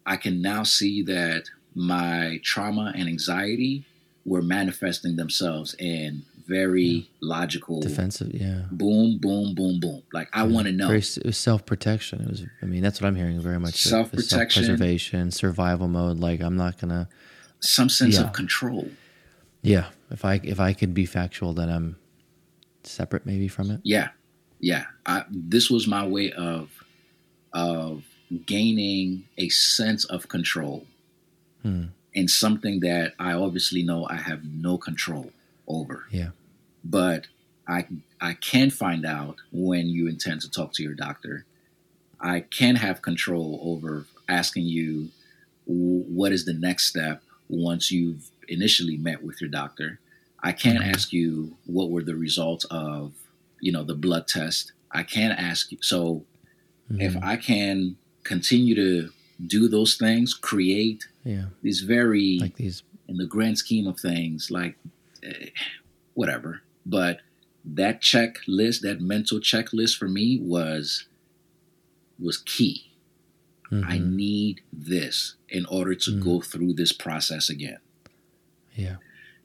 I 0.06 0.16
can 0.16 0.40
now 0.40 0.62
see 0.62 1.02
that 1.02 1.50
my 1.74 2.40
trauma 2.42 2.92
and 2.96 3.08
anxiety 3.08 3.84
were 4.24 4.42
manifesting 4.42 5.16
themselves 5.16 5.74
in 5.78 6.22
very 6.51 7.09
logical, 7.20 7.80
Defensive, 7.80 8.34
yeah. 8.34 8.62
boom, 8.72 9.18
boom, 9.18 9.55
boom, 9.55 9.78
boom. 9.80 10.03
Like 10.12 10.28
I 10.32 10.42
want 10.42 10.66
to 10.66 10.72
know. 10.72 10.88
Very, 10.88 10.98
it 11.01 11.24
was 11.24 11.36
self 11.38 11.64
protection. 11.64 12.20
It 12.22 12.28
was. 12.28 12.44
I 12.62 12.66
mean, 12.66 12.82
that's 12.82 13.01
what 13.01 13.07
I'm 13.09 13.14
hearing 13.16 13.40
very 13.40 13.59
much. 13.61 13.74
Self-protection. 13.82 14.64
preservation, 14.64 15.30
survival 15.30 15.88
mode. 15.88 16.18
Like 16.18 16.40
I'm 16.40 16.57
not 16.57 16.78
gonna. 16.80 17.09
some 17.61 17.88
sense 17.88 18.16
Yeah. 18.16 18.24
of 18.24 18.32
control. 18.32 18.88
Yeah, 19.62 19.86
if 20.11 20.24
I 20.24 20.40
if 20.42 20.59
I 20.59 20.72
could 20.72 20.92
be 20.94 21.07
factual, 21.07 21.53
then 21.55 21.68
I'm 21.70 21.96
separate 22.82 23.24
maybe 23.26 23.46
from 23.48 23.70
it. 23.70 23.80
Yeah, 23.84 24.09
yeah. 24.59 24.84
I, 25.07 25.24
this 25.30 25.70
was 25.70 25.86
my 25.86 26.07
way 26.07 26.32
of 26.32 26.70
of 27.53 28.05
gaining 28.46 29.24
a 29.38 29.48
sense 29.51 30.05
of 30.05 30.28
control 30.28 30.86
Hmm. 31.62 31.86
in 32.14 32.26
something 32.28 32.80
that 32.80 33.12
I 33.18 33.32
obviously 33.34 33.82
know 33.82 34.07
I 34.09 34.16
have 34.16 34.42
no 34.44 34.78
control 34.78 35.30
over. 35.68 36.05
Yeah. 36.11 36.30
But 36.84 37.26
I 37.68 37.86
I 38.20 38.34
can 38.34 38.70
find 38.70 39.04
out 39.06 39.36
when 39.52 39.88
you 39.88 40.08
intend 40.08 40.40
to 40.42 40.50
talk 40.50 40.72
to 40.74 40.82
your 40.82 40.94
doctor. 40.94 41.44
I 42.20 42.40
can 42.40 42.76
have 42.76 43.00
control 43.02 43.58
over 43.62 44.06
asking 44.28 44.66
you 44.66 45.10
what 45.64 46.32
is 46.32 46.44
the 46.44 46.52
next 46.52 46.86
step 46.88 47.22
once 47.48 47.90
you've 47.90 48.30
initially 48.48 48.96
met 48.96 49.22
with 49.22 49.40
your 49.40 49.50
doctor. 49.50 49.98
I 50.42 50.52
can 50.52 50.76
Mhm. 50.76 50.92
ask 50.94 51.12
you 51.12 51.56
what 51.66 51.90
were 51.90 52.02
the 52.02 52.16
results 52.16 52.64
of, 52.70 53.14
you 53.60 53.72
know, 53.72 53.84
the 53.84 53.94
blood 53.94 54.26
test. 54.26 54.72
I 54.90 55.02
can 55.02 55.32
ask 55.32 55.70
you. 55.72 55.78
So 55.80 56.24
if 56.98 57.14
Mhm. 57.14 57.22
I 57.22 57.36
can 57.36 57.96
continue 58.24 58.74
to 58.74 59.12
do 59.46 59.68
those 59.68 59.96
things, 59.96 60.34
create 60.34 61.06
yeah, 61.24 61.46
these 61.62 61.80
very, 61.80 62.38
like 62.40 62.56
these. 62.56 62.82
in 63.08 63.16
the 63.16 63.26
grand 63.26 63.58
scheme 63.58 63.86
of 63.86 63.98
things, 64.00 64.50
like 64.50 64.76
eh, 65.22 65.50
whatever. 66.14 66.62
But 66.91 67.20
that 67.64 68.01
checklist, 68.03 68.80
that 68.80 69.01
mental 69.01 69.38
checklist 69.38 69.97
for 69.97 70.09
me 70.09 70.38
was 70.41 71.07
was 72.18 72.38
key. 72.38 72.91
I 73.72 73.99
mhm, 73.99 74.12
need 74.14 74.61
this 74.72 75.36
in 75.49 75.64
order 75.66 75.95
to 75.95 76.11
Mm. 76.11 76.20
go 76.22 76.41
through 76.41 76.74
this 76.74 76.93
process 76.93 77.49
again. 77.49 77.78
yeah, 78.76 78.97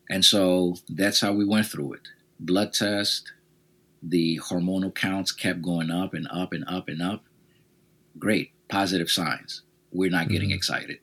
And 0.09 0.23
so 0.25 0.77
that's 0.89 1.19
how 1.21 1.33
we 1.33 1.45
went 1.45 1.67
through 1.67 1.93
it. 1.93 2.07
Blood 2.39 2.73
test, 2.73 3.31
the 4.01 4.39
hormonal 4.49 4.93
counts 4.93 5.31
kept 5.31 5.61
going 5.61 5.91
up 5.91 6.13
and 6.13 6.27
up 6.29 6.53
and 6.53 6.63
up 6.67 6.87
and 6.89 7.01
up. 7.01 7.25
Great, 8.17 8.51
positive 8.67 9.09
signs. 9.11 9.61
We're 9.91 10.11
not 10.11 10.29
getting 10.29 10.49
Mhm. 10.51 10.55
excited. 10.55 10.99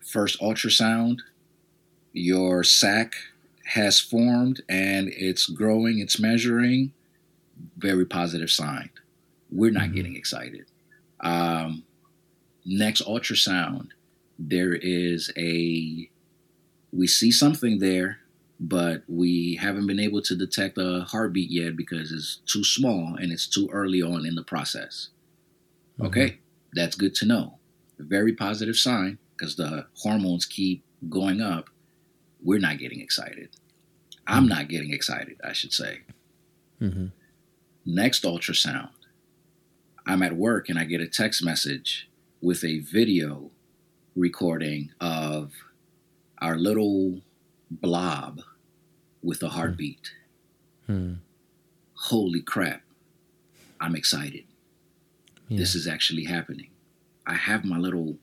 First 0.00 0.38
ultrasound, 0.40 1.20
your 2.12 2.62
sac 2.64 3.14
has 3.66 3.98
formed 4.00 4.62
and 4.68 5.08
it's 5.08 5.46
growing, 5.46 5.98
it's 5.98 6.18
measuring. 6.20 6.92
Very 7.78 8.04
positive 8.06 8.50
sign. 8.50 8.90
We're 9.50 9.70
not 9.72 9.90
Mhm. 9.90 9.94
getting 9.94 10.16
excited. 10.16 10.66
Um, 11.20 11.84
next 12.64 13.02
ultrasound, 13.02 13.88
there 14.38 14.74
is 14.74 15.30
a 15.36 16.10
we 16.92 17.06
see 17.06 17.30
something 17.32 17.78
there, 17.80 18.20
but 18.60 19.02
we 19.08 19.56
haven't 19.56 19.86
been 19.86 20.00
able 20.00 20.22
to 20.22 20.34
detect 20.36 20.78
a 20.78 21.00
heartbeat 21.08 21.50
yet 21.50 21.76
because 21.76 22.12
it's 22.12 22.36
too 22.46 22.64
small 22.64 23.16
and 23.16 23.32
it's 23.32 23.46
too 23.46 23.68
early 23.72 24.00
on 24.00 24.24
in 24.24 24.34
the 24.34 24.44
process. 24.44 25.08
Mhm. 25.98 26.06
Okay, 26.06 26.38
that's 26.72 26.96
good 26.96 27.14
to 27.16 27.26
know. 27.26 27.58
Very 27.98 28.32
positive 28.32 28.76
sign 28.76 29.18
because 29.36 29.56
the 29.56 29.86
hormones 29.96 30.46
keep 30.46 30.82
going 31.10 31.40
up. 31.40 31.68
We're 32.46 32.60
not 32.60 32.78
getting 32.78 33.00
excited. 33.00 33.48
I'm 34.24 34.44
Mhm. 34.44 34.50
not 34.50 34.68
getting 34.68 34.92
excited, 34.92 35.40
I 35.42 35.52
should 35.52 35.72
say. 35.72 36.02
Mhm. 36.80 37.10
Next 37.84 38.22
ultrasound, 38.22 38.92
I'm 40.06 40.22
at 40.22 40.36
work 40.36 40.68
and 40.68 40.78
I 40.78 40.84
get 40.84 41.00
a 41.00 41.08
text 41.08 41.42
message 41.42 42.08
with 42.40 42.62
a 42.62 42.78
video 42.78 43.50
recording 44.14 44.92
of 45.00 45.54
our 46.38 46.56
little 46.56 47.20
blob 47.68 48.42
with 49.22 49.42
a 49.42 49.48
heartbeat. 49.48 50.12
Mhm. 50.88 51.18
Holy 51.94 52.42
crap. 52.42 52.84
I'm 53.80 53.96
excited. 53.96 54.44
Yeah. 55.48 55.58
This 55.58 55.74
is 55.74 55.88
actually 55.88 56.24
happening. 56.24 56.70
I 57.26 57.34
have 57.34 57.64
my 57.64 57.78
little 57.78 58.20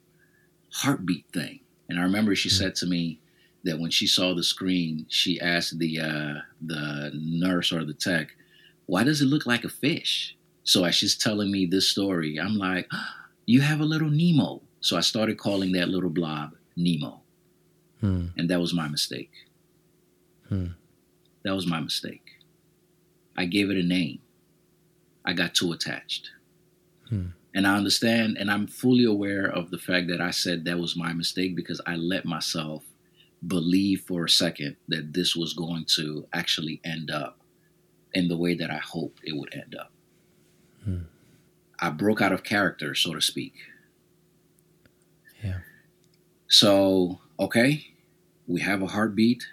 heartbeat 0.71 1.28
thing. 1.34 1.59
And 1.89 1.99
I 1.99 2.03
remember 2.03 2.34
she 2.36 2.47
Hmm. 2.47 2.55
said 2.55 2.76
to 2.76 2.86
me 2.86 3.19
that 3.64 3.80
when 3.80 3.91
she 3.91 4.07
saw 4.07 4.34
the 4.34 4.43
screen, 4.43 5.05
she 5.09 5.39
asked 5.39 5.80
the 5.80 5.99
uh, 5.99 6.41
the 6.61 7.11
nurse 7.14 7.72
or 7.72 7.86
the 7.86 7.93
tech, 7.93 8.36
"Why 8.86 9.03
does 9.03 9.22
it 9.22 9.26
look 9.26 9.45
like 9.45 9.64
a 9.64 9.70
fish?" 9.70 10.36
So 10.64 10.84
as 10.86 10.95
she's 10.95 11.16
telling 11.18 11.51
me 11.51 11.66
this 11.66 11.89
story, 11.89 12.39
I'm 12.39 12.57
like, 12.57 12.89
"You 13.45 13.61
have 13.61 13.80
a 13.80 13.86
little 13.86 14.09
Nemo." 14.09 14.61
So 14.82 14.97
I 14.97 15.01
started 15.01 15.38
calling 15.38 15.72
that 15.74 15.89
little 15.89 16.09
blob 16.09 16.55
Nemo, 16.76 17.22
Mhm. 18.01 18.32
and 18.38 18.49
that 18.49 18.59
was 18.59 18.74
my 18.74 18.88
mistake. 18.88 19.32
Hmm. 20.49 20.68
That 21.43 21.55
was 21.55 21.66
my 21.68 21.80
mistake. 21.80 22.39
I 23.36 23.45
gave 23.45 23.70
it 23.70 23.78
a 23.78 23.84
name. 23.84 24.20
I 25.26 25.34
got 25.34 25.55
too 25.55 25.72
attached. 25.72 26.32
Hmm. 27.09 27.28
And 27.53 27.68
I 27.68 27.78
understand 27.78 28.38
and 28.38 28.49
I'm 28.51 28.68
fully 28.68 29.03
aware 29.05 29.45
of 29.45 29.70
the 29.72 29.78
fact 29.78 30.07
that 30.07 30.20
I 30.20 30.32
said 30.32 30.66
that 30.66 30.80
was 30.80 30.95
my 30.95 31.14
mistake 31.14 31.55
because 31.55 31.80
I 31.86 31.95
let 31.95 32.26
myself 32.26 32.84
believe 33.46 34.02
for 34.02 34.26
a 34.26 34.30
second 34.30 34.76
that 34.88 35.14
this 35.14 35.36
was 35.36 35.54
going 35.54 35.86
to 35.96 36.28
actually 36.34 36.80
end 36.84 37.12
up 37.12 37.39
in 38.14 38.28
the 38.28 38.38
way 38.38 38.56
that 38.56 38.70
I 38.70 38.78
hoped 38.78 39.22
it 39.24 39.36
would 39.36 39.54
end 39.54 39.76
up. 39.80 39.91
Hmm. 40.84 41.04
I 41.80 41.89
broke 41.89 42.22
out 42.22 42.32
of 42.32 42.44
character, 42.44 42.96
so 42.96 43.14
to 43.14 43.22
speak. 43.22 43.54
Yeah. 45.44 45.60
So, 46.48 47.20
okay, 47.39 47.88
we 48.48 48.62
have 48.62 48.82
a 48.82 48.88
heartbeat. 48.88 49.46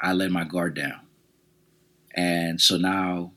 I 0.00 0.12
let 0.12 0.30
my 0.30 0.44
guard 0.44 0.74
down. 0.74 1.00
And 2.14 2.60
so 2.60 2.76
now 2.76 3.32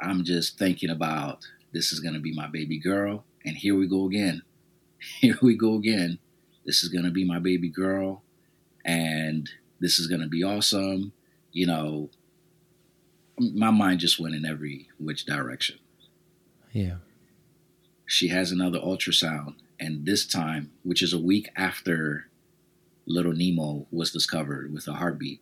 I'm 0.00 0.24
just 0.24 0.58
thinking 0.58 0.90
about 0.90 1.46
this 1.72 1.92
is 1.92 2.00
going 2.00 2.14
to 2.14 2.20
be 2.20 2.34
my 2.34 2.46
baby 2.46 2.78
girl. 2.78 3.24
And 3.44 3.56
here 3.56 3.76
we 3.76 3.86
go 3.86 4.06
again. 4.06 4.42
Here 5.20 5.38
we 5.42 5.56
go 5.56 5.74
again. 5.74 6.18
This 6.64 6.82
is 6.82 6.88
going 6.88 7.04
to 7.04 7.10
be 7.10 7.24
my 7.24 7.38
baby 7.38 7.68
girl. 7.68 8.22
And 8.86 9.50
this 9.80 9.98
is 9.98 10.06
going 10.06 10.20
to 10.22 10.28
be 10.28 10.42
awesome. 10.44 11.12
You 11.52 11.66
know, 11.66 12.10
my 13.38 13.70
mind 13.70 14.00
just 14.00 14.18
went 14.20 14.34
in 14.34 14.46
every 14.46 14.88
which 14.98 15.26
direction. 15.26 15.78
Yeah. 16.72 16.96
She 18.06 18.28
has 18.28 18.52
another 18.52 18.78
ultrasound. 18.78 19.56
And 19.78 20.06
this 20.06 20.26
time, 20.26 20.70
which 20.84 21.02
is 21.02 21.12
a 21.12 21.18
week 21.18 21.50
after 21.56 22.28
little 23.06 23.32
Nemo 23.32 23.86
was 23.90 24.10
discovered 24.12 24.72
with 24.72 24.86
a 24.88 24.94
heartbeat. 24.94 25.40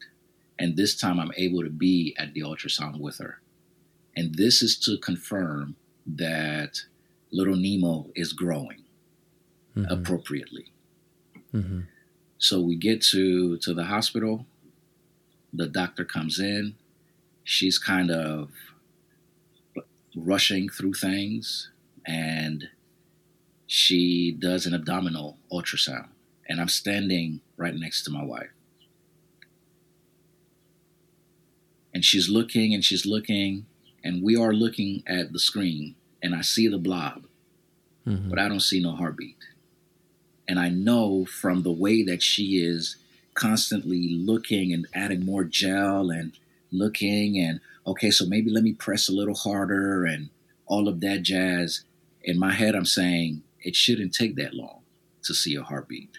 And 0.59 0.77
this 0.77 0.97
time 0.97 1.21
I'm 1.21 1.33
able 1.37 1.63
to 1.63 1.71
be 1.71 2.15
at 2.19 2.33
the 2.35 2.41
ultrasound 2.41 2.99
with 2.99 3.19
her. 3.19 3.41
And 4.17 4.37
this 4.37 4.63
is 4.63 4.77
to 4.81 4.97
confirm 4.99 5.77
that 6.07 6.81
little 7.31 7.57
Nemo 7.57 8.11
is 8.15 8.33
growing 8.33 8.85
Mhm. 9.77 9.91
appropriately. 9.91 10.73
Mhm. 11.53 11.87
So 12.39 12.61
we 12.61 12.77
get 12.77 13.01
to 13.13 13.57
to 13.59 13.75
the 13.75 13.85
hospital. 13.85 14.47
The 15.53 15.67
doctor 15.69 16.05
comes 16.05 16.39
in. 16.39 16.75
She's 17.45 17.79
kind 17.79 18.11
of 18.11 18.51
rushing 20.17 20.69
through 20.69 20.95
things 20.95 21.71
and 22.07 22.69
she 23.67 24.31
does 24.31 24.65
an 24.67 24.75
abdominal 24.75 25.37
ultrasound 25.53 26.09
and 26.49 26.61
I'm 26.61 26.69
standing 26.69 27.41
right 27.57 27.75
next 27.75 28.05
to 28.05 28.11
my 28.11 28.23
wife. 28.25 28.51
And 31.93 32.05
she's 32.05 32.29
looking 32.29 32.75
and 32.75 32.85
she's 32.85 33.07
looking 33.07 33.67
and 34.03 34.23
we 34.23 34.37
are 34.37 34.53
looking 34.53 35.03
at 35.07 35.33
the 35.33 35.39
screen 35.39 35.95
and 36.23 36.35
I 36.35 36.41
see 36.43 36.69
the 36.69 36.79
blob 36.79 37.27
Mhm. 38.07 38.29
but 38.29 38.39
I 38.39 38.49
don't 38.49 38.61
see 38.61 38.81
no 38.81 38.93
heartbeat. 38.95 39.37
And 40.49 40.59
I 40.59 40.69
know 40.69 41.25
from 41.25 41.63
the 41.63 41.73
way 41.73 42.03
that 42.03 42.23
she 42.23 42.59
is 42.59 42.97
constantly 43.35 44.11
looking 44.11 44.73
and 44.73 44.87
adding 44.95 45.25
more 45.25 45.45
gel 45.45 46.11
and 46.11 46.33
looking 46.71 47.39
and 47.39 47.61
okay, 47.87 48.11
so 48.11 48.25
maybe 48.27 48.51
let 48.51 48.65
me 48.65 48.73
press 48.73 49.09
a 49.09 49.13
little 49.13 49.35
harder 49.35 50.05
and 50.05 50.31
all 50.67 50.89
of 50.89 51.01
that 51.01 51.23
jazz. 51.23 51.85
In 52.23 52.39
my 52.39 52.53
head, 52.53 52.75
I'm 52.75 52.87
saying 52.87 53.43
it 53.61 53.77
shouldn't 53.77 54.15
take 54.15 54.37
that 54.37 54.55
long 54.55 54.81
to 55.25 55.35
see 55.35 55.55
a 55.55 55.63
heartbeat. 55.63 56.19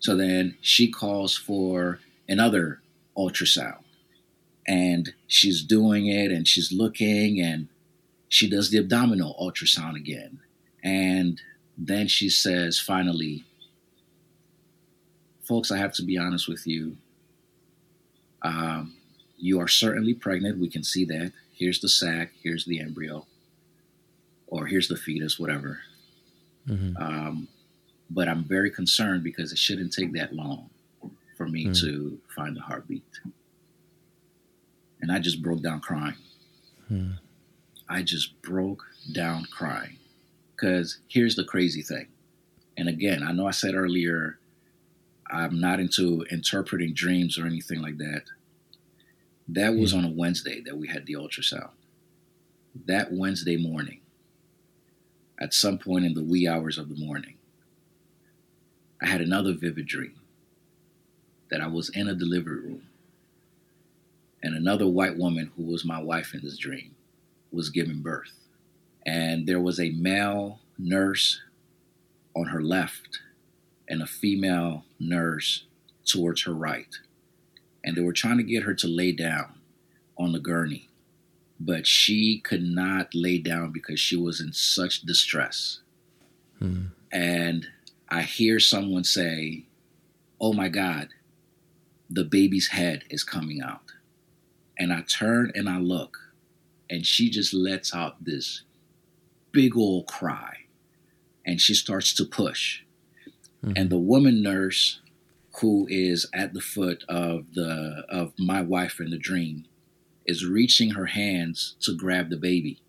So 0.00 0.16
then 0.16 0.56
she 0.60 0.90
calls 0.90 1.36
for 1.36 2.00
another 2.28 2.80
ultrasound 3.16 3.82
and 4.66 5.14
she's 5.26 5.62
doing 5.62 6.06
it 6.06 6.30
and 6.30 6.46
she's 6.46 6.70
looking 6.70 7.40
and 7.40 7.68
she 8.28 8.48
does 8.48 8.70
the 8.70 8.78
abdominal 8.78 9.34
ultrasound 9.40 9.96
again. 9.96 10.40
And 10.84 11.40
then 11.78 12.08
she 12.08 12.28
says, 12.28 12.80
finally, 12.80 13.44
folks, 15.42 15.70
I 15.70 15.78
have 15.78 15.92
to 15.94 16.02
be 16.02 16.18
honest 16.18 16.48
with 16.48 16.66
you. 16.66 16.96
Um, 18.42 18.96
you 19.36 19.60
are 19.60 19.68
certainly 19.68 20.14
pregnant. 20.14 20.58
We 20.58 20.68
can 20.68 20.82
see 20.82 21.04
that. 21.06 21.32
Here's 21.52 21.80
the 21.80 21.88
sac. 21.88 22.32
Here's 22.42 22.64
the 22.64 22.80
embryo, 22.80 23.26
or 24.48 24.66
here's 24.66 24.88
the 24.88 24.96
fetus, 24.96 25.38
whatever. 25.38 25.80
Mm-hmm. 26.68 26.96
Um, 27.02 27.48
but 28.10 28.28
I'm 28.28 28.44
very 28.44 28.70
concerned 28.70 29.22
because 29.22 29.52
it 29.52 29.58
shouldn't 29.58 29.92
take 29.92 30.12
that 30.14 30.34
long 30.34 30.70
for 31.36 31.46
me 31.46 31.66
mm. 31.66 31.80
to 31.80 32.18
find 32.34 32.56
a 32.56 32.60
heartbeat. 32.60 33.04
And 35.00 35.12
I 35.12 35.20
just 35.20 35.42
broke 35.42 35.62
down 35.62 35.80
crying. 35.80 36.16
Mm. 36.90 37.18
I 37.88 38.02
just 38.02 38.40
broke 38.42 38.84
down 39.12 39.46
crying. 39.50 39.97
Because 40.58 40.98
here's 41.08 41.36
the 41.36 41.44
crazy 41.44 41.82
thing. 41.82 42.08
And 42.76 42.88
again, 42.88 43.22
I 43.22 43.32
know 43.32 43.46
I 43.46 43.52
said 43.52 43.74
earlier, 43.74 44.38
I'm 45.30 45.60
not 45.60 45.78
into 45.78 46.24
interpreting 46.30 46.94
dreams 46.94 47.38
or 47.38 47.46
anything 47.46 47.80
like 47.80 47.98
that. 47.98 48.24
That 49.48 49.74
was 49.76 49.94
mm. 49.94 49.98
on 49.98 50.04
a 50.04 50.10
Wednesday 50.10 50.60
that 50.62 50.76
we 50.76 50.88
had 50.88 51.06
the 51.06 51.14
ultrasound. 51.14 51.70
That 52.86 53.12
Wednesday 53.12 53.56
morning, 53.56 54.00
at 55.40 55.54
some 55.54 55.78
point 55.78 56.04
in 56.04 56.14
the 56.14 56.22
wee 56.22 56.48
hours 56.48 56.76
of 56.76 56.88
the 56.88 57.04
morning, 57.04 57.34
I 59.00 59.06
had 59.06 59.20
another 59.20 59.52
vivid 59.52 59.86
dream 59.86 60.14
that 61.50 61.60
I 61.60 61.68
was 61.68 61.88
in 61.90 62.08
a 62.08 62.14
delivery 62.14 62.60
room 62.60 62.88
and 64.42 64.54
another 64.54 64.86
white 64.86 65.16
woman 65.16 65.50
who 65.56 65.64
was 65.64 65.84
my 65.84 66.00
wife 66.00 66.34
in 66.34 66.40
this 66.42 66.56
dream 66.56 66.94
was 67.52 67.70
giving 67.70 68.00
birth. 68.00 68.32
And 69.06 69.46
there 69.46 69.60
was 69.60 69.80
a 69.80 69.90
male 69.90 70.60
nurse 70.78 71.40
on 72.34 72.46
her 72.46 72.62
left 72.62 73.20
and 73.88 74.02
a 74.02 74.06
female 74.06 74.84
nurse 74.98 75.64
towards 76.04 76.42
her 76.44 76.52
right. 76.52 76.94
And 77.82 77.96
they 77.96 78.00
were 78.00 78.12
trying 78.12 78.38
to 78.38 78.42
get 78.42 78.64
her 78.64 78.74
to 78.74 78.86
lay 78.86 79.12
down 79.12 79.54
on 80.18 80.32
the 80.32 80.40
gurney, 80.40 80.88
but 81.58 81.86
she 81.86 82.40
could 82.40 82.62
not 82.62 83.14
lay 83.14 83.38
down 83.38 83.72
because 83.72 84.00
she 84.00 84.16
was 84.16 84.40
in 84.40 84.52
such 84.52 85.02
distress. 85.02 85.80
Hmm. 86.58 86.86
And 87.12 87.66
I 88.08 88.22
hear 88.22 88.60
someone 88.60 89.04
say, 89.04 89.64
Oh 90.40 90.52
my 90.52 90.68
God, 90.68 91.08
the 92.10 92.24
baby's 92.24 92.68
head 92.68 93.04
is 93.10 93.24
coming 93.24 93.60
out. 93.60 93.92
And 94.78 94.92
I 94.92 95.02
turn 95.02 95.50
and 95.54 95.68
I 95.68 95.78
look, 95.78 96.16
and 96.88 97.04
she 97.04 97.30
just 97.30 97.52
lets 97.52 97.94
out 97.94 98.24
this 98.24 98.62
big 99.52 99.76
old 99.76 100.06
cry. 100.06 100.54
And 101.44 101.60
she 101.60 101.74
starts 101.74 102.12
to 102.14 102.24
push. 102.24 102.82
Mm-hmm. 103.64 103.72
And 103.76 103.90
the 103.90 103.98
woman 103.98 104.42
nurse 104.42 105.00
who 105.60 105.86
is 105.90 106.26
at 106.32 106.54
the 106.54 106.60
foot 106.60 107.04
of 107.08 107.54
the 107.54 108.04
of 108.08 108.32
my 108.38 108.62
wife 108.62 109.00
in 109.00 109.10
the 109.10 109.18
dream 109.18 109.64
is 110.26 110.44
reaching 110.44 110.90
her 110.90 111.06
hands 111.06 111.74
to 111.80 111.96
grab 111.96 112.30
the 112.30 112.36
baby. 112.36 112.80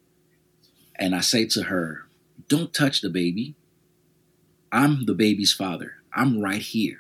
And 0.95 1.16
I 1.16 1.22
say 1.22 1.45
to 1.47 1.64
her, 1.64 2.05
Don't 2.47 2.74
touch 2.74 3.01
the 3.01 3.10
baby. 3.10 3.55
I'm 4.72 5.05
the 5.05 5.16
baby's 5.16 5.53
father. 5.53 5.95
I'm 6.14 6.41
right 6.41 6.62
here. 6.62 6.99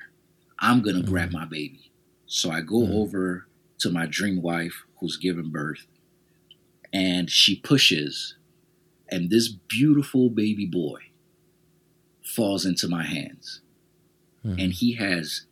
I'm 0.57 0.81
going 0.81 0.95
to 0.95 1.01
mm-hmm. 1.01 1.11
grab 1.11 1.31
my 1.31 1.45
baby. 1.45 1.91
So 2.25 2.49
I 2.51 2.61
go 2.61 2.77
mm-hmm. 2.77 2.95
over 2.95 3.47
to 3.79 3.91
my 3.91 4.05
dream 4.05 4.41
wife 4.41 4.85
who's 4.99 5.17
given 5.17 5.51
birth, 5.51 5.85
and 6.91 7.29
she 7.29 7.55
pushes, 7.55 8.35
and 9.11 9.29
this 9.29 9.49
beautiful 9.49 10.29
baby 10.29 10.65
boy 10.65 10.99
falls 12.23 12.65
into 12.65 12.87
my 12.87 13.03
hands. 13.03 13.61
Mm-hmm. 14.45 14.59
And 14.59 14.73
he 14.73 14.93
has 14.93 15.45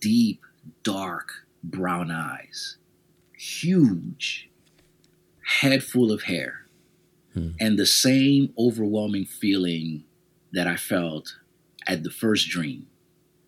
deep, 0.00 0.42
dark 0.82 1.30
brown 1.62 2.10
eyes, 2.10 2.76
huge, 3.36 4.50
head 5.60 5.82
full 5.82 6.12
of 6.12 6.24
hair, 6.24 6.66
hmm. 7.32 7.50
and 7.60 7.78
the 7.78 7.86
same 7.86 8.52
overwhelming 8.58 9.24
feeling 9.24 10.04
that 10.52 10.66
I 10.66 10.76
felt 10.76 11.36
at 11.86 12.02
the 12.02 12.10
first 12.10 12.48
dream 12.48 12.86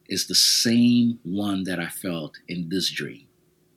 is 0.08 0.26
the 0.26 0.34
same 0.34 1.18
one 1.22 1.64
that 1.64 1.78
I 1.78 1.88
felt 1.88 2.38
in 2.48 2.68
this 2.68 2.90
dream. 2.90 3.26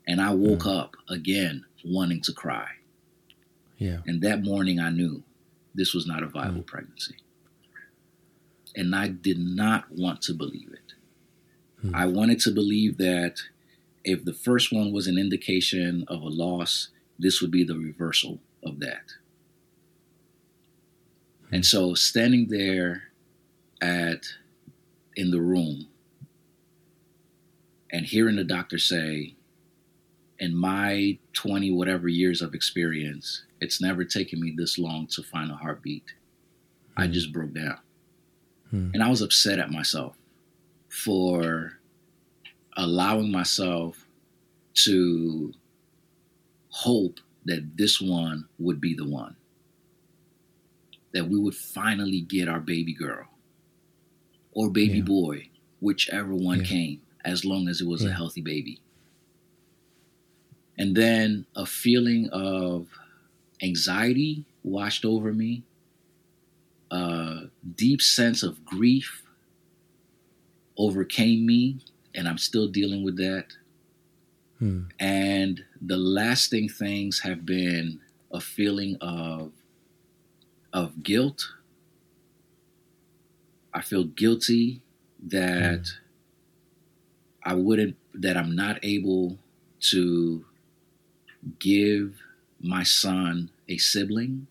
And 0.08 0.22
I 0.22 0.34
woke 0.34 0.64
mm. 0.64 0.80
up 0.80 0.96
again 1.10 1.66
wanting 1.86 2.22
to 2.22 2.34
cry. 2.34 2.68
Yeah. 3.78 3.98
And 4.06 4.22
that 4.22 4.44
morning 4.44 4.80
I 4.80 4.90
knew 4.90 5.24
this 5.74 5.94
was 5.94 6.06
not 6.06 6.24
a 6.24 6.28
viable 6.28 6.62
mm. 6.62 6.68
pregnancy. 6.68 7.16
And 8.76 8.96
I 8.96 9.08
did 9.10 9.40
not 9.40 9.92
want 9.92 10.22
to 10.24 10.34
believe 10.34 10.70
it. 10.72 10.94
Mm. 11.86 11.96
I 11.96 12.06
wanted 12.06 12.40
to 12.42 12.52
believe 12.52 12.98
that 12.98 13.42
if 14.04 14.24
the 14.26 14.34
first 14.34 14.72
one 14.72 14.92
was 14.92 15.08
an 15.08 15.18
indication 15.18 16.06
of 16.08 16.22
a 16.22 16.30
loss, 16.30 16.90
this 17.20 17.42
would 17.42 17.52
be 17.52 17.64
the 17.64 17.78
reversal 17.78 18.40
of 18.64 18.80
that. 18.80 19.14
And 21.52 21.66
so 21.66 21.94
standing 21.94 22.48
there 22.48 23.04
at 23.82 24.26
in 25.16 25.32
the 25.32 25.42
room 25.42 25.88
and 27.92 28.06
hearing 28.06 28.38
the 28.38 28.44
doctor 28.44 28.78
say, 28.78 29.36
in 30.40 30.56
my 30.56 31.20
20 31.34 31.72
whatever 31.72 32.08
years 32.08 32.42
of 32.42 32.56
experience, 32.56 33.44
it's 33.62 33.80
never 33.80 34.04
taken 34.04 34.42
me 34.42 34.54
this 34.58 34.78
long 34.78 35.08
to 35.08 35.22
find 35.22 35.52
a 35.52 35.56
heartbeat. 35.56 36.14
I 36.98 37.06
hmm. 37.06 37.14
just 37.14 37.32
broke 37.32 37.54
down. 37.54 37.78
Hmm. 38.72 38.90
And 38.94 39.04
I 39.04 39.10
was 39.10 39.22
upset 39.22 39.60
at 39.60 39.72
myself 39.72 40.18
for 40.90 41.74
allowing 42.76 43.32
myself 43.32 44.08
to 44.74 45.54
hope 46.70 47.20
that 47.46 47.78
this 47.78 48.02
one 48.02 48.48
would 48.58 48.82
be 48.82 48.96
the 48.96 49.08
one. 49.08 49.36
That 51.14 51.30
we 51.30 51.38
would 51.38 51.56
finally 51.56 52.22
get 52.22 52.48
our 52.48 52.60
baby 52.60 52.94
girl 52.94 53.28
or 54.54 54.70
baby 54.70 54.98
yeah. 54.98 55.04
boy, 55.04 55.50
whichever 55.80 56.34
one 56.34 56.60
yeah. 56.60 56.66
came, 56.66 57.02
as 57.24 57.46
long 57.46 57.68
as 57.68 57.82
it 57.82 57.88
was 57.88 58.04
yeah. 58.04 58.10
a 58.10 58.14
healthy 58.14 58.42
baby. 58.42 58.80
And 60.78 60.96
then 60.96 61.46
a 61.56 61.66
feeling 61.66 62.30
of 62.30 62.88
anxiety 63.62 64.46
washed 64.64 65.06
over 65.06 65.34
me, 65.34 65.64
a 66.90 67.44
deep 67.76 68.02
sense 68.02 68.44
of 68.44 68.66
grief 68.66 69.24
overcame 70.78 71.46
me, 71.46 71.80
and 72.16 72.28
I'm 72.28 72.38
still 72.38 72.68
dealing 72.68 73.04
with 73.04 73.18
that. 73.18 73.48
Hmm. 74.60 74.84
And 75.00 75.64
the 75.82 75.98
lasting 75.98 76.70
things 76.70 77.22
have 77.22 77.46
been 77.46 78.00
a 78.32 78.40
feeling 78.40 78.98
of 79.02 79.52
of 80.74 81.04
guilt 81.04 81.48
I 83.74 83.82
feel 83.82 84.04
guilty 84.04 84.82
that 85.28 85.82
mm. 85.82 85.92
I 87.44 87.56
wouldn't, 87.56 87.96
that 88.14 88.38
I'm 88.38 88.56
not 88.56 88.80
able 88.84 89.38
to 89.92 90.46
give 91.60 92.22
my 92.64 92.84
son 92.84 93.50
a 93.68 93.78
sibling. 93.78 94.48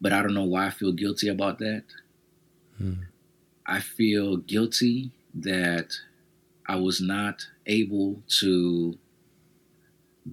But 0.00 0.12
I 0.12 0.22
don't 0.22 0.34
know 0.34 0.44
why 0.44 0.66
I 0.66 0.70
feel 0.70 0.92
guilty 0.92 1.28
about 1.28 1.58
that. 1.58 1.84
Mm. 2.80 3.06
I 3.66 3.80
feel 3.80 4.36
guilty 4.36 5.10
that 5.34 5.92
I 6.66 6.76
was 6.76 7.00
not 7.00 7.46
able 7.66 8.22
to 8.40 8.96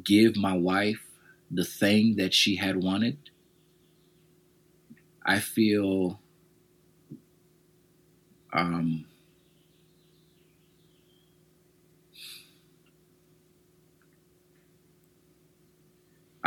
give 0.03 0.35
my 0.35 0.53
wife 0.53 1.01
the 1.49 1.65
thing 1.65 2.15
that 2.17 2.33
she 2.33 2.55
had 2.57 2.83
wanted. 2.83 3.17
I 5.25 5.39
feel 5.39 6.19
um, 8.53 9.05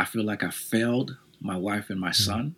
feel 0.09 0.23
like 0.23 0.43
I 0.43 0.49
failed 0.49 1.17
my 1.39 1.55
wife 1.55 1.89
and 1.89 1.99
my 1.99 2.09
mm-hmm. 2.09 2.23
son. 2.23 2.55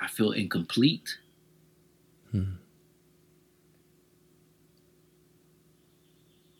I 0.00 0.08
feel 0.08 0.32
incomplete. 0.32 1.18
Hmm. 2.32 2.54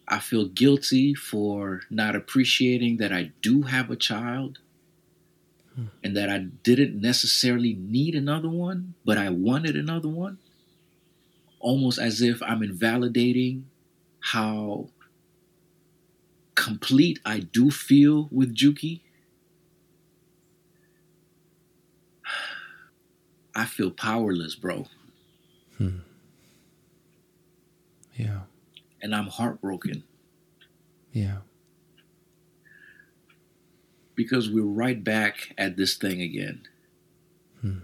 I 0.07 0.21
feel 0.21 0.47
guilty 0.47 1.15
for 1.15 1.83
not 1.91 2.17
appreciating 2.17 2.97
that 2.97 3.13
I 3.13 3.33
do 3.43 3.63
have 3.63 3.91
a 3.91 3.97
child 3.97 4.59
hmm. 5.75 5.87
and 6.03 6.17
that 6.17 6.31
I 6.31 6.39
didn't 6.39 7.01
necessarily 7.01 7.75
need 7.75 8.15
another 8.15 8.49
one, 8.49 8.95
but 9.05 9.19
I 9.19 9.29
wanted 9.29 9.77
another 9.77 10.09
one. 10.09 10.39
Almost 11.61 11.99
as 11.99 12.21
if 12.23 12.43
I'm 12.43 12.63
invalidating 12.63 13.67
how 14.21 14.89
complete 16.55 17.21
I 17.25 17.41
do 17.41 17.71
feel 17.71 18.29
with 18.31 18.55
Juki. 18.55 19.01
I 23.55 23.65
feel 23.65 23.91
powerless, 23.91 24.55
bro. 24.55 24.87
Hmm. 25.79 25.99
Yeah. 28.15 28.41
And 29.01 29.15
I'm 29.15 29.27
heartbroken. 29.29 30.05
Yeah. 31.13 31.39
Because 34.15 34.51
we're 34.51 34.63
right 34.63 35.03
back 35.03 35.55
at 35.57 35.77
this 35.77 35.97
thing 35.97 36.21
again. 36.21 36.67
Hmm. 37.61 37.79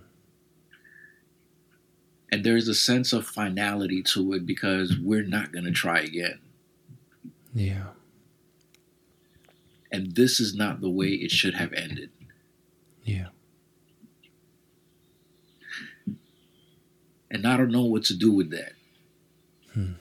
And 2.34 2.42
there's 2.42 2.66
a 2.66 2.74
sense 2.74 3.12
of 3.12 3.28
finality 3.28 4.02
to 4.02 4.32
it 4.32 4.44
because 4.44 4.98
we're 4.98 5.22
not 5.22 5.52
going 5.52 5.66
to 5.66 5.70
try 5.70 6.00
again. 6.00 6.40
Yeah. 7.54 7.90
And 9.92 10.16
this 10.16 10.40
is 10.40 10.52
not 10.52 10.80
the 10.80 10.90
way 10.90 11.10
it 11.10 11.30
should 11.30 11.54
have 11.54 11.72
ended. 11.72 12.10
Yeah. 13.04 13.28
And 17.30 17.46
I 17.46 17.56
don't 17.56 17.70
know 17.70 17.84
what 17.84 18.02
to 18.06 18.16
do 18.16 18.32
with 18.32 18.50
that. 18.50 18.72
Hmm. 19.72 19.92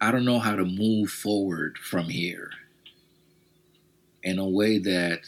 I 0.00 0.10
don't 0.10 0.24
know 0.24 0.40
how 0.40 0.56
to 0.56 0.64
move 0.64 1.10
forward 1.10 1.78
from 1.78 2.06
here 2.06 2.50
in 4.24 4.40
a 4.40 4.48
way 4.48 4.78
that 4.78 5.20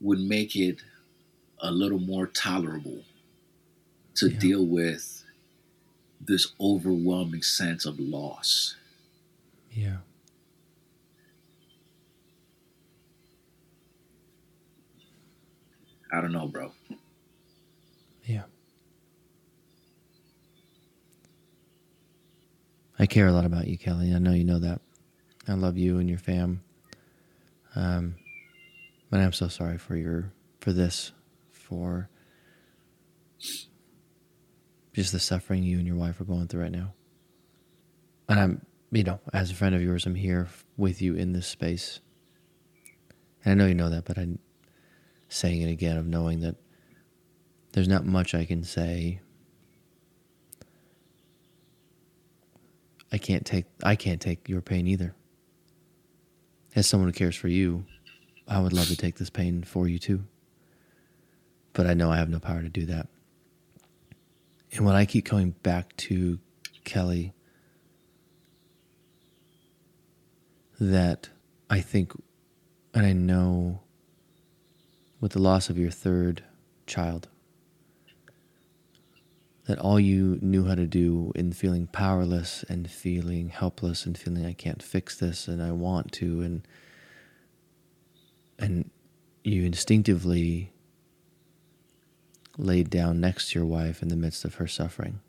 would 0.00 0.20
make 0.20 0.54
it 0.56 0.78
a 1.60 1.70
little 1.70 1.98
more 1.98 2.26
tolerable 2.26 3.02
to 4.14 4.28
Yeah. 4.28 4.38
deal 4.38 4.66
with 4.66 5.24
this 6.20 6.52
overwhelming 6.60 7.42
sense 7.42 7.84
of 7.84 7.98
loss. 7.98 8.76
Yeah. 9.70 9.98
I 16.12 16.20
don't 16.20 16.32
know, 16.32 16.46
bro. 16.48 16.72
Yeah. 18.24 18.44
I 22.98 23.06
care 23.06 23.26
a 23.26 23.32
lot 23.32 23.44
about 23.44 23.66
you, 23.68 23.76
Kelly. 23.76 24.14
I 24.14 24.18
know 24.18 24.32
you 24.32 24.44
know 24.44 24.58
that. 24.58 24.80
I 25.46 25.52
love 25.54 25.76
you 25.76 25.98
and 25.98 26.08
your 26.08 26.18
fam. 26.18 26.62
Um, 27.74 28.16
but 29.16 29.22
I'm 29.22 29.32
so 29.32 29.48
sorry 29.48 29.78
for 29.78 29.96
your 29.96 30.30
for 30.60 30.74
this, 30.74 31.12
for 31.50 32.10
just 34.92 35.10
the 35.12 35.18
suffering 35.18 35.62
you 35.62 35.78
and 35.78 35.86
your 35.86 35.96
wife 35.96 36.20
are 36.20 36.24
going 36.24 36.48
through 36.48 36.60
right 36.60 36.70
now. 36.70 36.92
And 38.28 38.38
I'm, 38.38 38.66
you 38.92 39.04
know, 39.04 39.20
as 39.32 39.50
a 39.50 39.54
friend 39.54 39.74
of 39.74 39.80
yours, 39.80 40.04
I'm 40.04 40.16
here 40.16 40.48
with 40.76 41.00
you 41.00 41.14
in 41.14 41.32
this 41.32 41.46
space. 41.46 42.00
And 43.42 43.52
I 43.52 43.54
know 43.54 43.66
you 43.66 43.74
know 43.74 43.88
that, 43.88 44.04
but 44.04 44.18
I'm 44.18 44.38
saying 45.30 45.62
it 45.62 45.70
again 45.70 45.96
of 45.96 46.06
knowing 46.06 46.40
that 46.40 46.56
there's 47.72 47.88
not 47.88 48.04
much 48.04 48.34
I 48.34 48.44
can 48.44 48.64
say. 48.64 49.20
I 53.10 53.16
can't 53.16 53.46
take 53.46 53.64
I 53.82 53.96
can't 53.96 54.20
take 54.20 54.46
your 54.46 54.60
pain 54.60 54.86
either. 54.86 55.14
As 56.74 56.86
someone 56.86 57.08
who 57.08 57.14
cares 57.14 57.34
for 57.34 57.48
you, 57.48 57.86
I 58.48 58.60
would 58.60 58.72
love 58.72 58.88
to 58.88 58.96
take 58.96 59.16
this 59.16 59.30
pain 59.30 59.64
for 59.64 59.88
you 59.88 59.98
too. 59.98 60.24
But 61.72 61.86
I 61.86 61.94
know 61.94 62.10
I 62.10 62.16
have 62.16 62.28
no 62.28 62.38
power 62.38 62.62
to 62.62 62.68
do 62.68 62.86
that. 62.86 63.08
And 64.72 64.84
when 64.84 64.94
I 64.94 65.04
keep 65.04 65.24
coming 65.24 65.50
back 65.62 65.96
to 65.96 66.38
Kelly, 66.84 67.32
that 70.78 71.30
I 71.68 71.80
think, 71.80 72.12
and 72.94 73.06
I 73.06 73.12
know 73.12 73.80
with 75.20 75.32
the 75.32 75.38
loss 75.38 75.70
of 75.70 75.78
your 75.78 75.90
third 75.90 76.44
child, 76.86 77.28
that 79.66 79.78
all 79.78 79.98
you 79.98 80.38
knew 80.40 80.64
how 80.64 80.76
to 80.76 80.86
do 80.86 81.32
in 81.34 81.52
feeling 81.52 81.88
powerless 81.88 82.64
and 82.68 82.88
feeling 82.88 83.48
helpless 83.48 84.06
and 84.06 84.16
feeling 84.16 84.46
I 84.46 84.52
can't 84.52 84.82
fix 84.82 85.16
this 85.16 85.48
and 85.48 85.60
I 85.62 85.72
want 85.72 86.12
to 86.12 86.40
and 86.40 86.66
and 88.58 88.90
you 89.44 89.64
instinctively 89.64 90.72
laid 92.58 92.90
down 92.90 93.20
next 93.20 93.50
to 93.50 93.58
your 93.58 93.66
wife 93.66 94.02
in 94.02 94.08
the 94.08 94.16
midst 94.16 94.44
of 94.44 94.56
her 94.56 94.66
suffering. 94.66 95.20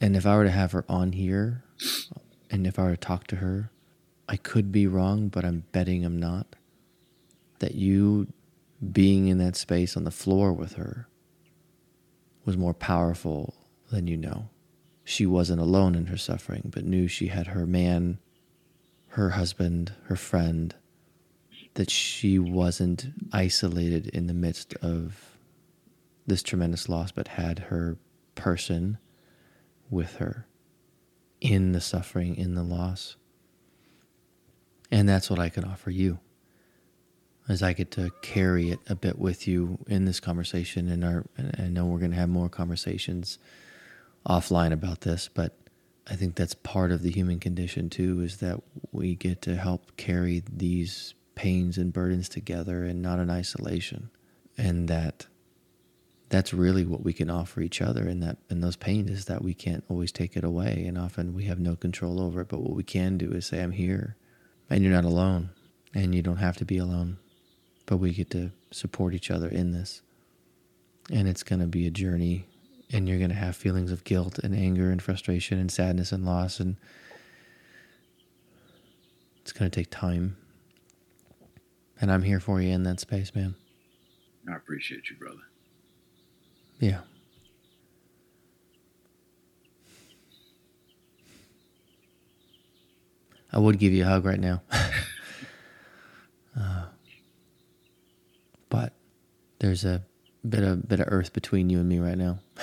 And 0.00 0.16
if 0.16 0.26
I 0.26 0.36
were 0.36 0.44
to 0.44 0.50
have 0.50 0.72
her 0.72 0.84
on 0.88 1.12
here 1.12 1.62
and 2.50 2.66
if 2.66 2.78
I 2.78 2.84
were 2.84 2.90
to 2.92 2.96
talk 2.96 3.26
to 3.28 3.36
her, 3.36 3.70
I 4.28 4.36
could 4.36 4.72
be 4.72 4.86
wrong, 4.86 5.28
but 5.28 5.44
I'm 5.44 5.64
betting 5.72 6.04
I'm 6.04 6.18
not. 6.18 6.56
That 7.58 7.74
you 7.74 8.28
being 8.92 9.28
in 9.28 9.38
that 9.38 9.56
space 9.56 9.96
on 9.96 10.04
the 10.04 10.10
floor 10.10 10.52
with 10.52 10.74
her 10.74 11.06
was 12.44 12.56
more 12.56 12.74
powerful 12.74 13.54
than 13.90 14.06
you 14.06 14.16
know. 14.16 14.48
She 15.04 15.26
wasn't 15.26 15.60
alone 15.60 15.94
in 15.94 16.06
her 16.06 16.16
suffering, 16.16 16.70
but 16.72 16.84
knew 16.84 17.06
she 17.08 17.28
had 17.28 17.48
her 17.48 17.66
man, 17.66 18.18
her 19.08 19.30
husband, 19.30 19.92
her 20.04 20.16
friend, 20.16 20.74
that 21.74 21.90
she 21.90 22.38
wasn't 22.38 23.06
isolated 23.32 24.08
in 24.08 24.26
the 24.26 24.34
midst 24.34 24.74
of 24.82 25.38
this 26.26 26.42
tremendous 26.42 26.88
loss, 26.88 27.10
but 27.10 27.28
had 27.28 27.58
her 27.58 27.96
person 28.34 28.98
with 29.90 30.16
her 30.16 30.46
in 31.40 31.72
the 31.72 31.80
suffering, 31.80 32.36
in 32.36 32.54
the 32.54 32.62
loss. 32.62 33.16
And 34.90 35.08
that's 35.08 35.30
what 35.30 35.38
I 35.38 35.48
can 35.48 35.64
offer 35.64 35.90
you. 35.90 36.18
As 37.48 37.62
I 37.62 37.72
get 37.72 37.90
to 37.92 38.10
carry 38.22 38.70
it 38.70 38.78
a 38.88 38.94
bit 38.94 39.18
with 39.18 39.48
you 39.48 39.78
in 39.88 40.04
this 40.04 40.20
conversation, 40.20 40.88
and 40.88 41.04
our, 41.04 41.24
and 41.36 41.56
I 41.58 41.68
know 41.68 41.86
we're 41.86 41.98
going 41.98 42.12
to 42.12 42.16
have 42.16 42.28
more 42.28 42.48
conversations 42.48 43.38
offline 44.24 44.72
about 44.72 45.00
this, 45.00 45.28
but 45.32 45.56
I 46.08 46.14
think 46.14 46.36
that's 46.36 46.54
part 46.54 46.92
of 46.92 47.02
the 47.02 47.10
human 47.10 47.40
condition 47.40 47.90
too, 47.90 48.20
is 48.20 48.36
that 48.36 48.60
we 48.92 49.16
get 49.16 49.42
to 49.42 49.56
help 49.56 49.96
carry 49.96 50.44
these 50.48 51.14
pains 51.34 51.78
and 51.78 51.92
burdens 51.92 52.28
together 52.28 52.84
and 52.84 53.02
not 53.02 53.18
in 53.18 53.30
isolation, 53.30 54.10
and 54.56 54.88
that 54.88 55.26
that's 56.32 56.54
really 56.54 56.86
what 56.86 57.04
we 57.04 57.12
can 57.12 57.28
offer 57.28 57.60
each 57.60 57.82
other. 57.82 58.08
In 58.08 58.20
that 58.20 58.38
in 58.48 58.62
those 58.62 58.74
pains 58.74 59.10
is 59.10 59.26
that 59.26 59.42
we 59.42 59.52
can't 59.52 59.84
always 59.88 60.10
take 60.10 60.34
it 60.34 60.42
away. 60.42 60.86
And 60.88 60.96
often 60.96 61.34
we 61.34 61.44
have 61.44 61.60
no 61.60 61.76
control 61.76 62.20
over 62.20 62.40
it. 62.40 62.48
But 62.48 62.60
what 62.60 62.74
we 62.74 62.82
can 62.82 63.18
do 63.18 63.30
is 63.32 63.46
say 63.46 63.62
i'm 63.62 63.70
here. 63.70 64.16
And 64.70 64.82
you're 64.82 64.94
not 64.94 65.04
alone. 65.04 65.50
And 65.94 66.14
you 66.14 66.22
don't 66.22 66.38
have 66.38 66.56
to 66.56 66.64
be 66.64 66.78
alone. 66.78 67.18
But 67.84 67.98
we 67.98 68.14
get 68.14 68.30
to 68.30 68.50
support 68.70 69.12
each 69.12 69.30
other 69.30 69.46
in 69.46 69.72
this. 69.72 70.00
And 71.10 71.28
it's 71.28 71.42
going 71.42 71.60
to 71.60 71.66
be 71.66 71.86
a 71.86 71.90
journey. 71.90 72.46
And 72.90 73.06
you're 73.06 73.18
going 73.18 73.28
to 73.28 73.36
have 73.36 73.54
feelings 73.54 73.92
of 73.92 74.04
guilt 74.04 74.38
and 74.38 74.54
anger 74.54 74.90
and 74.90 75.02
frustration 75.02 75.58
and 75.58 75.70
sadness 75.70 76.12
and 76.12 76.24
loss. 76.24 76.60
And 76.60 76.76
it's 79.42 79.52
going 79.52 79.70
to 79.70 79.74
take 79.74 79.90
time 79.90 80.38
and 82.02 82.12
i'm 82.12 82.22
here 82.22 82.40
for 82.40 82.60
you 82.60 82.68
in 82.70 82.82
that 82.82 83.00
space 83.00 83.34
man 83.34 83.54
I 84.46 84.56
appreciate 84.56 85.08
you, 85.08 85.16
brother. 85.16 85.38
yeah 86.78 87.00
I 93.52 93.58
would 93.58 93.78
give 93.78 93.92
you 93.92 94.04
a 94.04 94.06
hug 94.06 94.24
right 94.24 94.40
now. 94.40 94.62
uh, 96.58 96.86
but 98.70 98.94
there's 99.58 99.84
a 99.84 100.02
bit 100.48 100.64
of 100.64 100.88
bit 100.88 101.00
of 101.00 101.08
earth 101.10 101.34
between 101.34 101.68
you 101.68 101.78
and 101.78 101.88
me 101.88 101.98
right 101.98 102.16
now. 102.16 102.38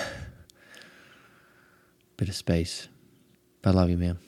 bit 2.16 2.28
of 2.28 2.34
space. 2.34 2.88
But 3.62 3.70
I 3.70 3.72
love 3.74 3.90
you, 3.90 3.98
man. 3.98 4.18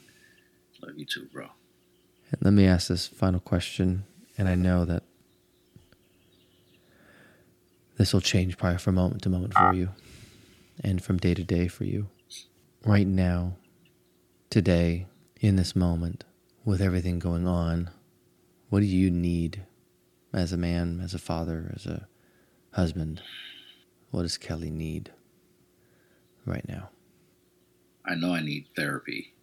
Love 0.83 0.97
you 0.97 1.05
too, 1.05 1.27
bro. 1.33 1.49
And 2.31 2.41
let 2.43 2.53
me 2.53 2.65
ask 2.67 2.87
this 2.89 3.09
final 3.09 3.41
question, 3.41 4.05
and 4.43 4.49
I 4.49 4.57
know 4.57 4.85
that 4.85 5.05
this 7.97 8.13
will 8.13 8.21
change 8.21 8.59
probably 8.59 8.79
from 8.79 8.97
moment 8.97 9.23
to 9.23 9.29
moment 9.29 9.55
for 9.55 9.73
you 9.73 9.91
and 10.83 11.01
from 11.01 11.17
day 11.17 11.33
to 11.33 11.45
day 11.45 11.69
for 11.69 11.85
you. 11.85 12.09
Right 12.85 13.07
now, 13.07 13.55
today, 14.51 15.07
in 15.41 15.55
this 15.55 15.77
moment, 15.77 16.25
with 16.65 16.83
everything 16.83 17.21
going 17.21 17.47
on, 17.47 17.91
what 18.69 18.81
do 18.81 18.87
you 18.87 19.13
need 19.13 19.63
as 20.33 20.53
a 20.53 20.57
man, 20.57 21.01
as 21.01 21.15
a 21.15 21.21
father, 21.21 21.73
as 21.77 21.87
a 21.87 22.09
husband? 22.73 23.23
What 24.11 24.23
does 24.23 24.39
Kelly 24.39 24.71
need 24.71 25.13
right 26.45 26.69
now? 26.69 26.91
I 28.05 28.17
know 28.17 28.35
I 28.35 28.43
need 28.43 28.67
therapy. 28.75 29.35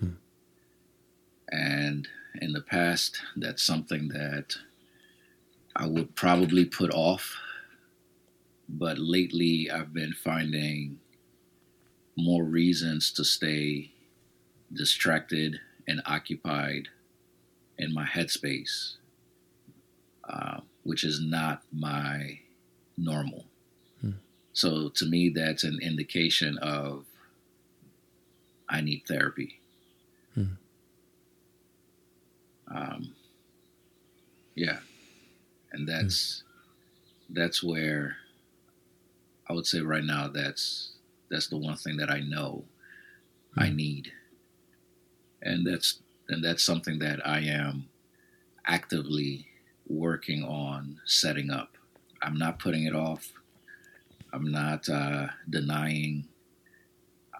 Hmm. 0.00 0.14
And 1.52 2.08
in 2.40 2.52
the 2.52 2.60
past, 2.60 3.20
that's 3.36 3.62
something 3.62 4.08
that 4.08 4.56
I 5.76 5.86
would 5.86 6.14
probably 6.14 6.64
put 6.64 6.92
off. 6.92 7.36
But 8.68 8.98
lately, 8.98 9.70
I've 9.70 9.92
been 9.92 10.12
finding 10.12 10.98
more 12.16 12.44
reasons 12.44 13.12
to 13.12 13.24
stay 13.24 13.90
distracted 14.72 15.60
and 15.86 16.00
occupied 16.06 16.88
in 17.78 17.92
my 17.92 18.04
headspace, 18.04 18.94
uh, 20.28 20.60
which 20.84 21.04
is 21.04 21.20
not 21.20 21.62
my 21.72 22.40
normal. 22.96 23.44
Hmm. 24.00 24.12
So 24.52 24.88
to 24.90 25.06
me, 25.06 25.28
that's 25.28 25.64
an 25.64 25.78
indication 25.82 26.58
of 26.58 27.04
I 28.68 28.80
need 28.80 29.02
therapy. 29.06 29.60
Hmm. 30.34 30.54
Um, 32.68 33.14
yeah, 34.54 34.78
and 35.72 35.88
that's 35.88 36.42
hmm. 37.26 37.34
that's 37.34 37.62
where 37.62 38.16
I 39.48 39.52
would 39.52 39.66
say 39.66 39.80
right 39.80 40.04
now 40.04 40.28
that's 40.28 40.92
that's 41.30 41.48
the 41.48 41.56
one 41.56 41.76
thing 41.76 41.96
that 41.98 42.10
I 42.10 42.20
know 42.20 42.64
I 43.56 43.68
hmm. 43.68 43.76
need, 43.76 44.12
and 45.42 45.66
that's 45.66 45.98
and 46.28 46.42
that's 46.42 46.62
something 46.62 46.98
that 47.00 47.26
I 47.26 47.40
am 47.40 47.88
actively 48.66 49.46
working 49.86 50.42
on 50.44 51.00
setting 51.04 51.50
up. 51.50 51.76
I'm 52.22 52.38
not 52.38 52.58
putting 52.58 52.84
it 52.84 52.94
off. 52.94 53.32
I'm 54.32 54.50
not 54.50 54.88
uh, 54.88 55.28
denying. 55.48 56.26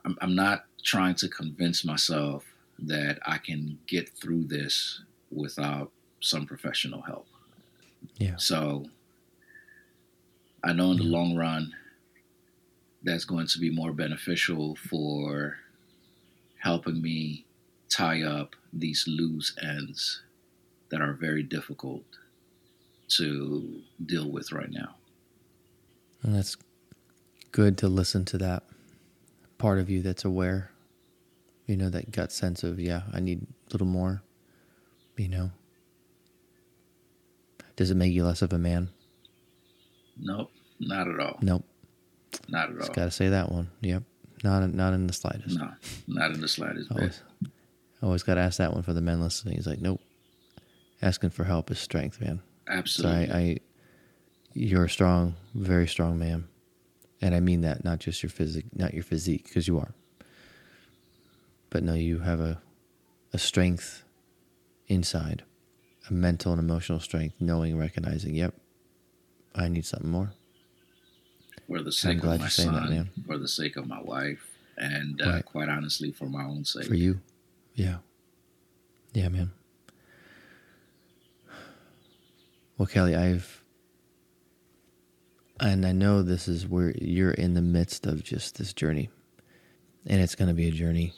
I'm, 0.05 0.16
I'm 0.20 0.35
not 0.35 0.66
trying 0.83 1.14
to 1.16 1.29
convince 1.29 1.85
myself 1.85 2.45
that 2.79 3.18
I 3.25 3.39
can 3.39 3.79
get 3.87 4.11
through 4.11 4.45
this 4.45 5.01
without 5.35 5.91
some 6.20 6.47
professional 6.47 7.03
help. 7.03 7.26
Yeah. 8.18 8.37
So 8.37 8.87
I 10.62 10.72
know 10.72 10.93
in 10.93 10.99
the 10.99 11.05
long 11.05 11.37
run 11.37 11.72
that's 13.03 13.24
going 13.24 13.47
to 13.49 13.59
be 13.59 13.70
more 13.70 13.93
beneficial 13.93 14.76
for 14.76 15.59
helping 16.59 17.03
me 17.03 17.45
tie 17.91 18.22
up 18.22 18.57
these 18.72 19.05
loose 19.07 19.55
ends 19.62 20.22
that 20.89 21.01
are 21.01 21.12
very 21.12 21.43
difficult 21.43 22.05
to 23.09 23.82
deal 24.05 24.30
with 24.30 24.53
right 24.53 24.70
now. 24.70 24.95
And 26.22 26.35
that's 26.35 26.57
good 27.53 27.76
to 27.78 27.89
listen 27.89 28.24
to 28.26 28.39
that 28.39 28.62
part 29.59 29.78
of 29.78 29.91
you 29.91 30.01
that's 30.03 30.24
aware. 30.24 30.70
You 31.66 31.76
know, 31.76 31.89
that 31.91 32.11
gut 32.11 32.32
sense 32.32 32.62
of, 32.62 32.80
yeah, 32.80 33.03
I 33.12 33.20
need 33.20 33.43
a 33.43 33.72
little 33.72 33.87
more, 33.87 34.22
you 35.17 35.29
know. 35.29 35.51
Does 37.77 37.91
it 37.91 37.97
make 37.97 38.12
you 38.12 38.25
less 38.25 38.43
of 38.43 38.53
a 38.53 38.59
man? 38.59 38.91
Nope, 40.17 40.51
not 40.79 41.09
at 41.09 41.19
all. 41.19 41.39
Nope. 41.43 41.65
Not 42.49 42.71
at 42.71 42.75
all. 42.75 42.79
Just 42.79 42.93
got 42.93 43.05
to 43.05 43.11
say 43.11 43.29
that 43.31 43.51
one. 43.51 43.71
Yep. 43.81 44.05
Not 44.45 44.73
not 44.75 44.93
in 44.93 45.07
the 45.07 45.12
slightest. 45.12 45.59
No, 45.59 45.71
not 46.07 46.33
in 46.33 46.41
the 46.41 46.49
slightest. 46.49 46.93
Always, 46.93 47.23
always 48.03 48.23
got 48.23 48.35
to 48.35 48.43
ask 48.43 48.59
that 48.59 48.75
one 48.75 48.83
for 48.83 48.93
the 48.93 49.01
men 49.01 49.21
listening. 49.21 49.57
He's 49.57 49.67
like, 49.67 49.81
nope. 49.81 50.01
Asking 51.01 51.31
for 51.31 51.45
help 51.45 51.71
is 51.71 51.79
strength, 51.79 52.21
man. 52.21 52.43
Absolutely. 52.69 53.27
So 53.27 53.33
I, 53.33 53.39
I 53.39 53.59
you're 54.53 54.85
a 54.85 54.91
strong, 54.91 55.35
very 55.55 55.89
strong 55.89 56.19
man, 56.19 56.47
and 57.21 57.35
I 57.35 57.41
mean 57.41 57.62
that 57.62 57.85
not 57.85 57.99
just 57.99 58.23
your 58.23 58.31
physique, 58.31 58.67
not 58.75 58.95
your 58.95 59.03
physique, 59.03 59.45
because 59.45 59.67
you 59.67 59.79
are. 59.79 59.95
But 61.71 61.83
no, 61.83 61.95
you 61.95 62.21
have 62.21 62.41
a, 62.41 62.61
a 63.33 63.39
strength 63.39 64.04
inside, 64.89 65.43
a 66.09 66.12
mental 66.12 66.53
and 66.53 66.61
emotional 66.61 67.01
strength, 67.01 67.37
knowing, 67.41 67.78
recognizing, 67.78 68.35
yep, 68.35 68.55
I 69.55 69.68
need 69.68 69.87
something 69.87 70.11
more. 70.11 70.32
For 71.66 71.82
the 71.82 71.93
sake 71.93 72.22
of 72.22 72.41
my 72.41 72.49
son, 72.49 72.91
that, 72.91 73.07
for 73.26 73.39
the 73.39 73.49
sake 73.49 73.76
of 73.76 73.87
my 73.87 74.01
wife, 74.03 74.51
and 74.76 75.20
uh, 75.22 75.30
right. 75.30 75.45
quite 75.45 75.68
honestly, 75.68 76.12
for 76.12 76.26
my 76.26 76.45
own 76.45 76.64
sake. 76.64 76.87
For 76.87 76.95
you, 76.95 77.20
yeah, 77.74 77.99
yeah, 79.12 79.28
man. 79.28 79.53
Well, 82.76 82.87
Kelly, 82.87 83.14
I've, 83.14 83.64
and 85.61 85.87
I 85.87 85.93
know 85.93 86.22
this 86.22 86.49
is 86.49 86.66
where 86.66 86.93
you're 87.01 87.30
in 87.30 87.55
the 87.55 87.62
midst 87.62 88.05
of 88.05 88.22
just 88.22 88.59
this 88.59 88.72
journey, 88.72 89.09
and 90.05 90.20
it's 90.20 90.35
going 90.35 90.49
to 90.49 90.55
be 90.55 90.68
a 90.68 90.72
journey, 90.72 91.14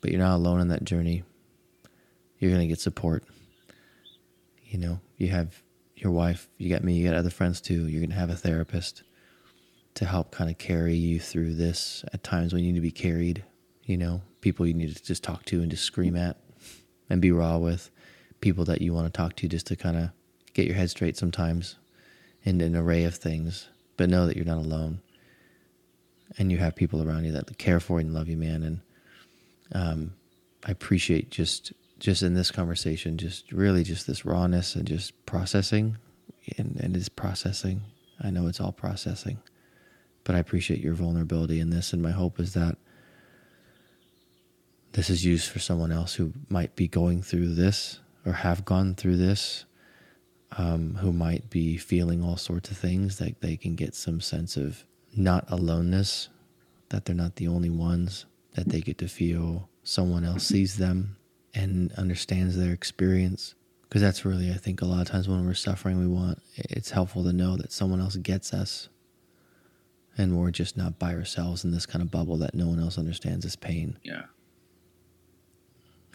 but 0.00 0.10
you're 0.10 0.20
not 0.20 0.36
alone 0.36 0.60
in 0.60 0.68
that 0.68 0.84
journey. 0.84 1.24
You're 2.40 2.50
going 2.50 2.62
to 2.62 2.66
get 2.66 2.80
support. 2.80 3.22
You 4.64 4.78
know, 4.78 5.00
you 5.18 5.28
have 5.28 5.62
your 5.94 6.10
wife, 6.10 6.48
you 6.56 6.70
got 6.70 6.82
me, 6.82 6.94
you 6.94 7.06
got 7.06 7.16
other 7.16 7.30
friends 7.30 7.60
too. 7.60 7.86
You're 7.86 8.00
going 8.00 8.10
to 8.10 8.16
have 8.16 8.30
a 8.30 8.36
therapist 8.36 9.02
to 9.94 10.06
help 10.06 10.30
kind 10.32 10.50
of 10.50 10.56
carry 10.58 10.94
you 10.94 11.20
through 11.20 11.54
this 11.54 12.04
at 12.12 12.24
times 12.24 12.52
when 12.52 12.64
you 12.64 12.72
need 12.72 12.78
to 12.78 12.82
be 12.82 12.90
carried. 12.90 13.44
You 13.84 13.98
know, 13.98 14.22
people 14.40 14.66
you 14.66 14.74
need 14.74 14.96
to 14.96 15.04
just 15.04 15.22
talk 15.22 15.44
to 15.46 15.60
and 15.60 15.70
just 15.70 15.84
scream 15.84 16.16
at 16.16 16.38
and 17.10 17.20
be 17.20 17.30
raw 17.30 17.58
with, 17.58 17.90
people 18.40 18.64
that 18.64 18.80
you 18.80 18.94
want 18.94 19.12
to 19.12 19.16
talk 19.16 19.36
to 19.36 19.48
just 19.48 19.66
to 19.66 19.76
kind 19.76 19.96
of 19.96 20.10
get 20.54 20.66
your 20.66 20.76
head 20.76 20.90
straight 20.90 21.16
sometimes 21.16 21.76
in 22.44 22.60
an 22.60 22.74
array 22.74 23.04
of 23.04 23.14
things, 23.14 23.68
but 23.96 24.08
know 24.08 24.26
that 24.26 24.36
you're 24.36 24.46
not 24.46 24.58
alone. 24.58 25.00
And 26.38 26.50
you 26.50 26.58
have 26.58 26.76
people 26.76 27.06
around 27.06 27.24
you 27.24 27.32
that 27.32 27.58
care 27.58 27.80
for 27.80 28.00
you 28.00 28.06
and 28.06 28.14
love 28.14 28.28
you, 28.28 28.36
man. 28.36 28.62
And 28.62 28.80
um, 29.72 30.12
I 30.64 30.70
appreciate 30.70 31.30
just 31.30 31.72
just 32.00 32.22
in 32.22 32.34
this 32.34 32.50
conversation, 32.50 33.18
just 33.18 33.52
really 33.52 33.84
just 33.84 34.06
this 34.06 34.24
rawness 34.24 34.74
and 34.74 34.88
just 34.88 35.26
processing, 35.26 35.98
and, 36.56 36.76
and 36.80 36.96
it's 36.96 37.10
processing. 37.10 37.82
I 38.20 38.30
know 38.30 38.48
it's 38.48 38.60
all 38.60 38.72
processing, 38.72 39.38
but 40.24 40.34
I 40.34 40.38
appreciate 40.38 40.80
your 40.80 40.94
vulnerability 40.94 41.60
in 41.60 41.70
this. 41.70 41.92
And 41.92 42.02
my 42.02 42.10
hope 42.10 42.40
is 42.40 42.54
that 42.54 42.78
this 44.92 45.10
is 45.10 45.24
used 45.24 45.50
for 45.50 45.58
someone 45.58 45.92
else 45.92 46.14
who 46.14 46.32
might 46.48 46.74
be 46.74 46.88
going 46.88 47.22
through 47.22 47.54
this 47.54 48.00
or 48.26 48.32
have 48.32 48.64
gone 48.64 48.94
through 48.94 49.18
this 49.18 49.66
um, 50.56 50.96
who 50.96 51.12
might 51.12 51.48
be 51.50 51.76
feeling 51.76 52.24
all 52.24 52.36
sorts 52.36 52.70
of 52.70 52.78
things, 52.78 53.18
that 53.18 53.40
they 53.40 53.56
can 53.56 53.76
get 53.76 53.94
some 53.94 54.20
sense 54.20 54.56
of 54.56 54.84
not 55.14 55.44
aloneness, 55.48 56.28
that 56.88 57.04
they're 57.04 57.14
not 57.14 57.36
the 57.36 57.46
only 57.46 57.70
ones, 57.70 58.24
that 58.54 58.68
they 58.68 58.80
get 58.80 58.98
to 58.98 59.08
feel 59.08 59.68
someone 59.84 60.24
else 60.24 60.44
sees 60.44 60.76
them 60.76 61.16
and 61.54 61.92
understands 61.92 62.56
their 62.56 62.72
experience. 62.72 63.54
Because 63.82 64.02
that's 64.02 64.24
really, 64.24 64.50
I 64.50 64.54
think, 64.54 64.82
a 64.82 64.84
lot 64.84 65.00
of 65.00 65.08
times 65.08 65.28
when 65.28 65.44
we're 65.44 65.54
suffering, 65.54 65.98
we 65.98 66.06
want 66.06 66.40
it's 66.56 66.90
helpful 66.90 67.24
to 67.24 67.32
know 67.32 67.56
that 67.56 67.72
someone 67.72 68.00
else 68.00 68.16
gets 68.16 68.52
us 68.52 68.88
and 70.16 70.38
we're 70.38 70.50
just 70.50 70.76
not 70.76 70.98
by 70.98 71.14
ourselves 71.14 71.64
in 71.64 71.72
this 71.72 71.86
kind 71.86 72.02
of 72.02 72.10
bubble 72.10 72.36
that 72.38 72.54
no 72.54 72.68
one 72.68 72.78
else 72.78 72.98
understands 72.98 73.44
this 73.44 73.56
pain. 73.56 73.98
Yeah. 74.02 74.24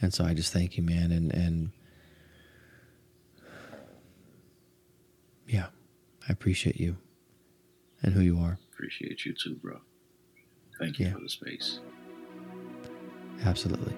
And 0.01 0.13
so 0.13 0.25
I 0.25 0.33
just 0.33 0.53
thank 0.53 0.77
you, 0.77 0.83
man, 0.83 1.11
and 1.11 1.33
and 1.33 1.71
yeah, 5.47 5.67
I 6.27 6.31
appreciate 6.31 6.79
you 6.79 6.97
and 8.03 8.13
who 8.13 8.21
you 8.21 8.37
are. 8.37 8.59
Appreciate 8.73 9.25
you 9.25 9.33
too, 9.33 9.55
bro. 9.55 9.79
Thank 10.79 10.99
you 10.99 11.07
yeah. 11.07 11.13
for 11.13 11.21
the 11.21 11.29
space. 11.29 11.79
Absolutely. 13.43 13.95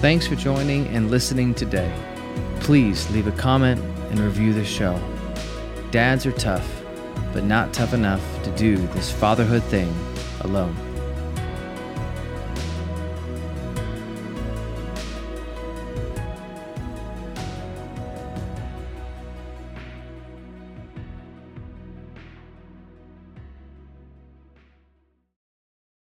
Thanks 0.00 0.26
for 0.26 0.34
joining 0.34 0.86
and 0.88 1.10
listening 1.10 1.54
today. 1.54 1.92
Please 2.60 3.08
leave 3.10 3.26
a 3.26 3.32
comment 3.32 3.80
and 4.10 4.18
review 4.18 4.52
the 4.52 4.64
show. 4.64 5.00
Dads 5.90 6.26
are 6.26 6.32
tough, 6.32 6.82
but 7.32 7.44
not 7.44 7.72
tough 7.72 7.94
enough 7.94 8.22
to 8.42 8.50
do 8.56 8.76
this 8.88 9.12
fatherhood 9.12 9.62
thing 9.64 9.94
alone. 10.40 10.91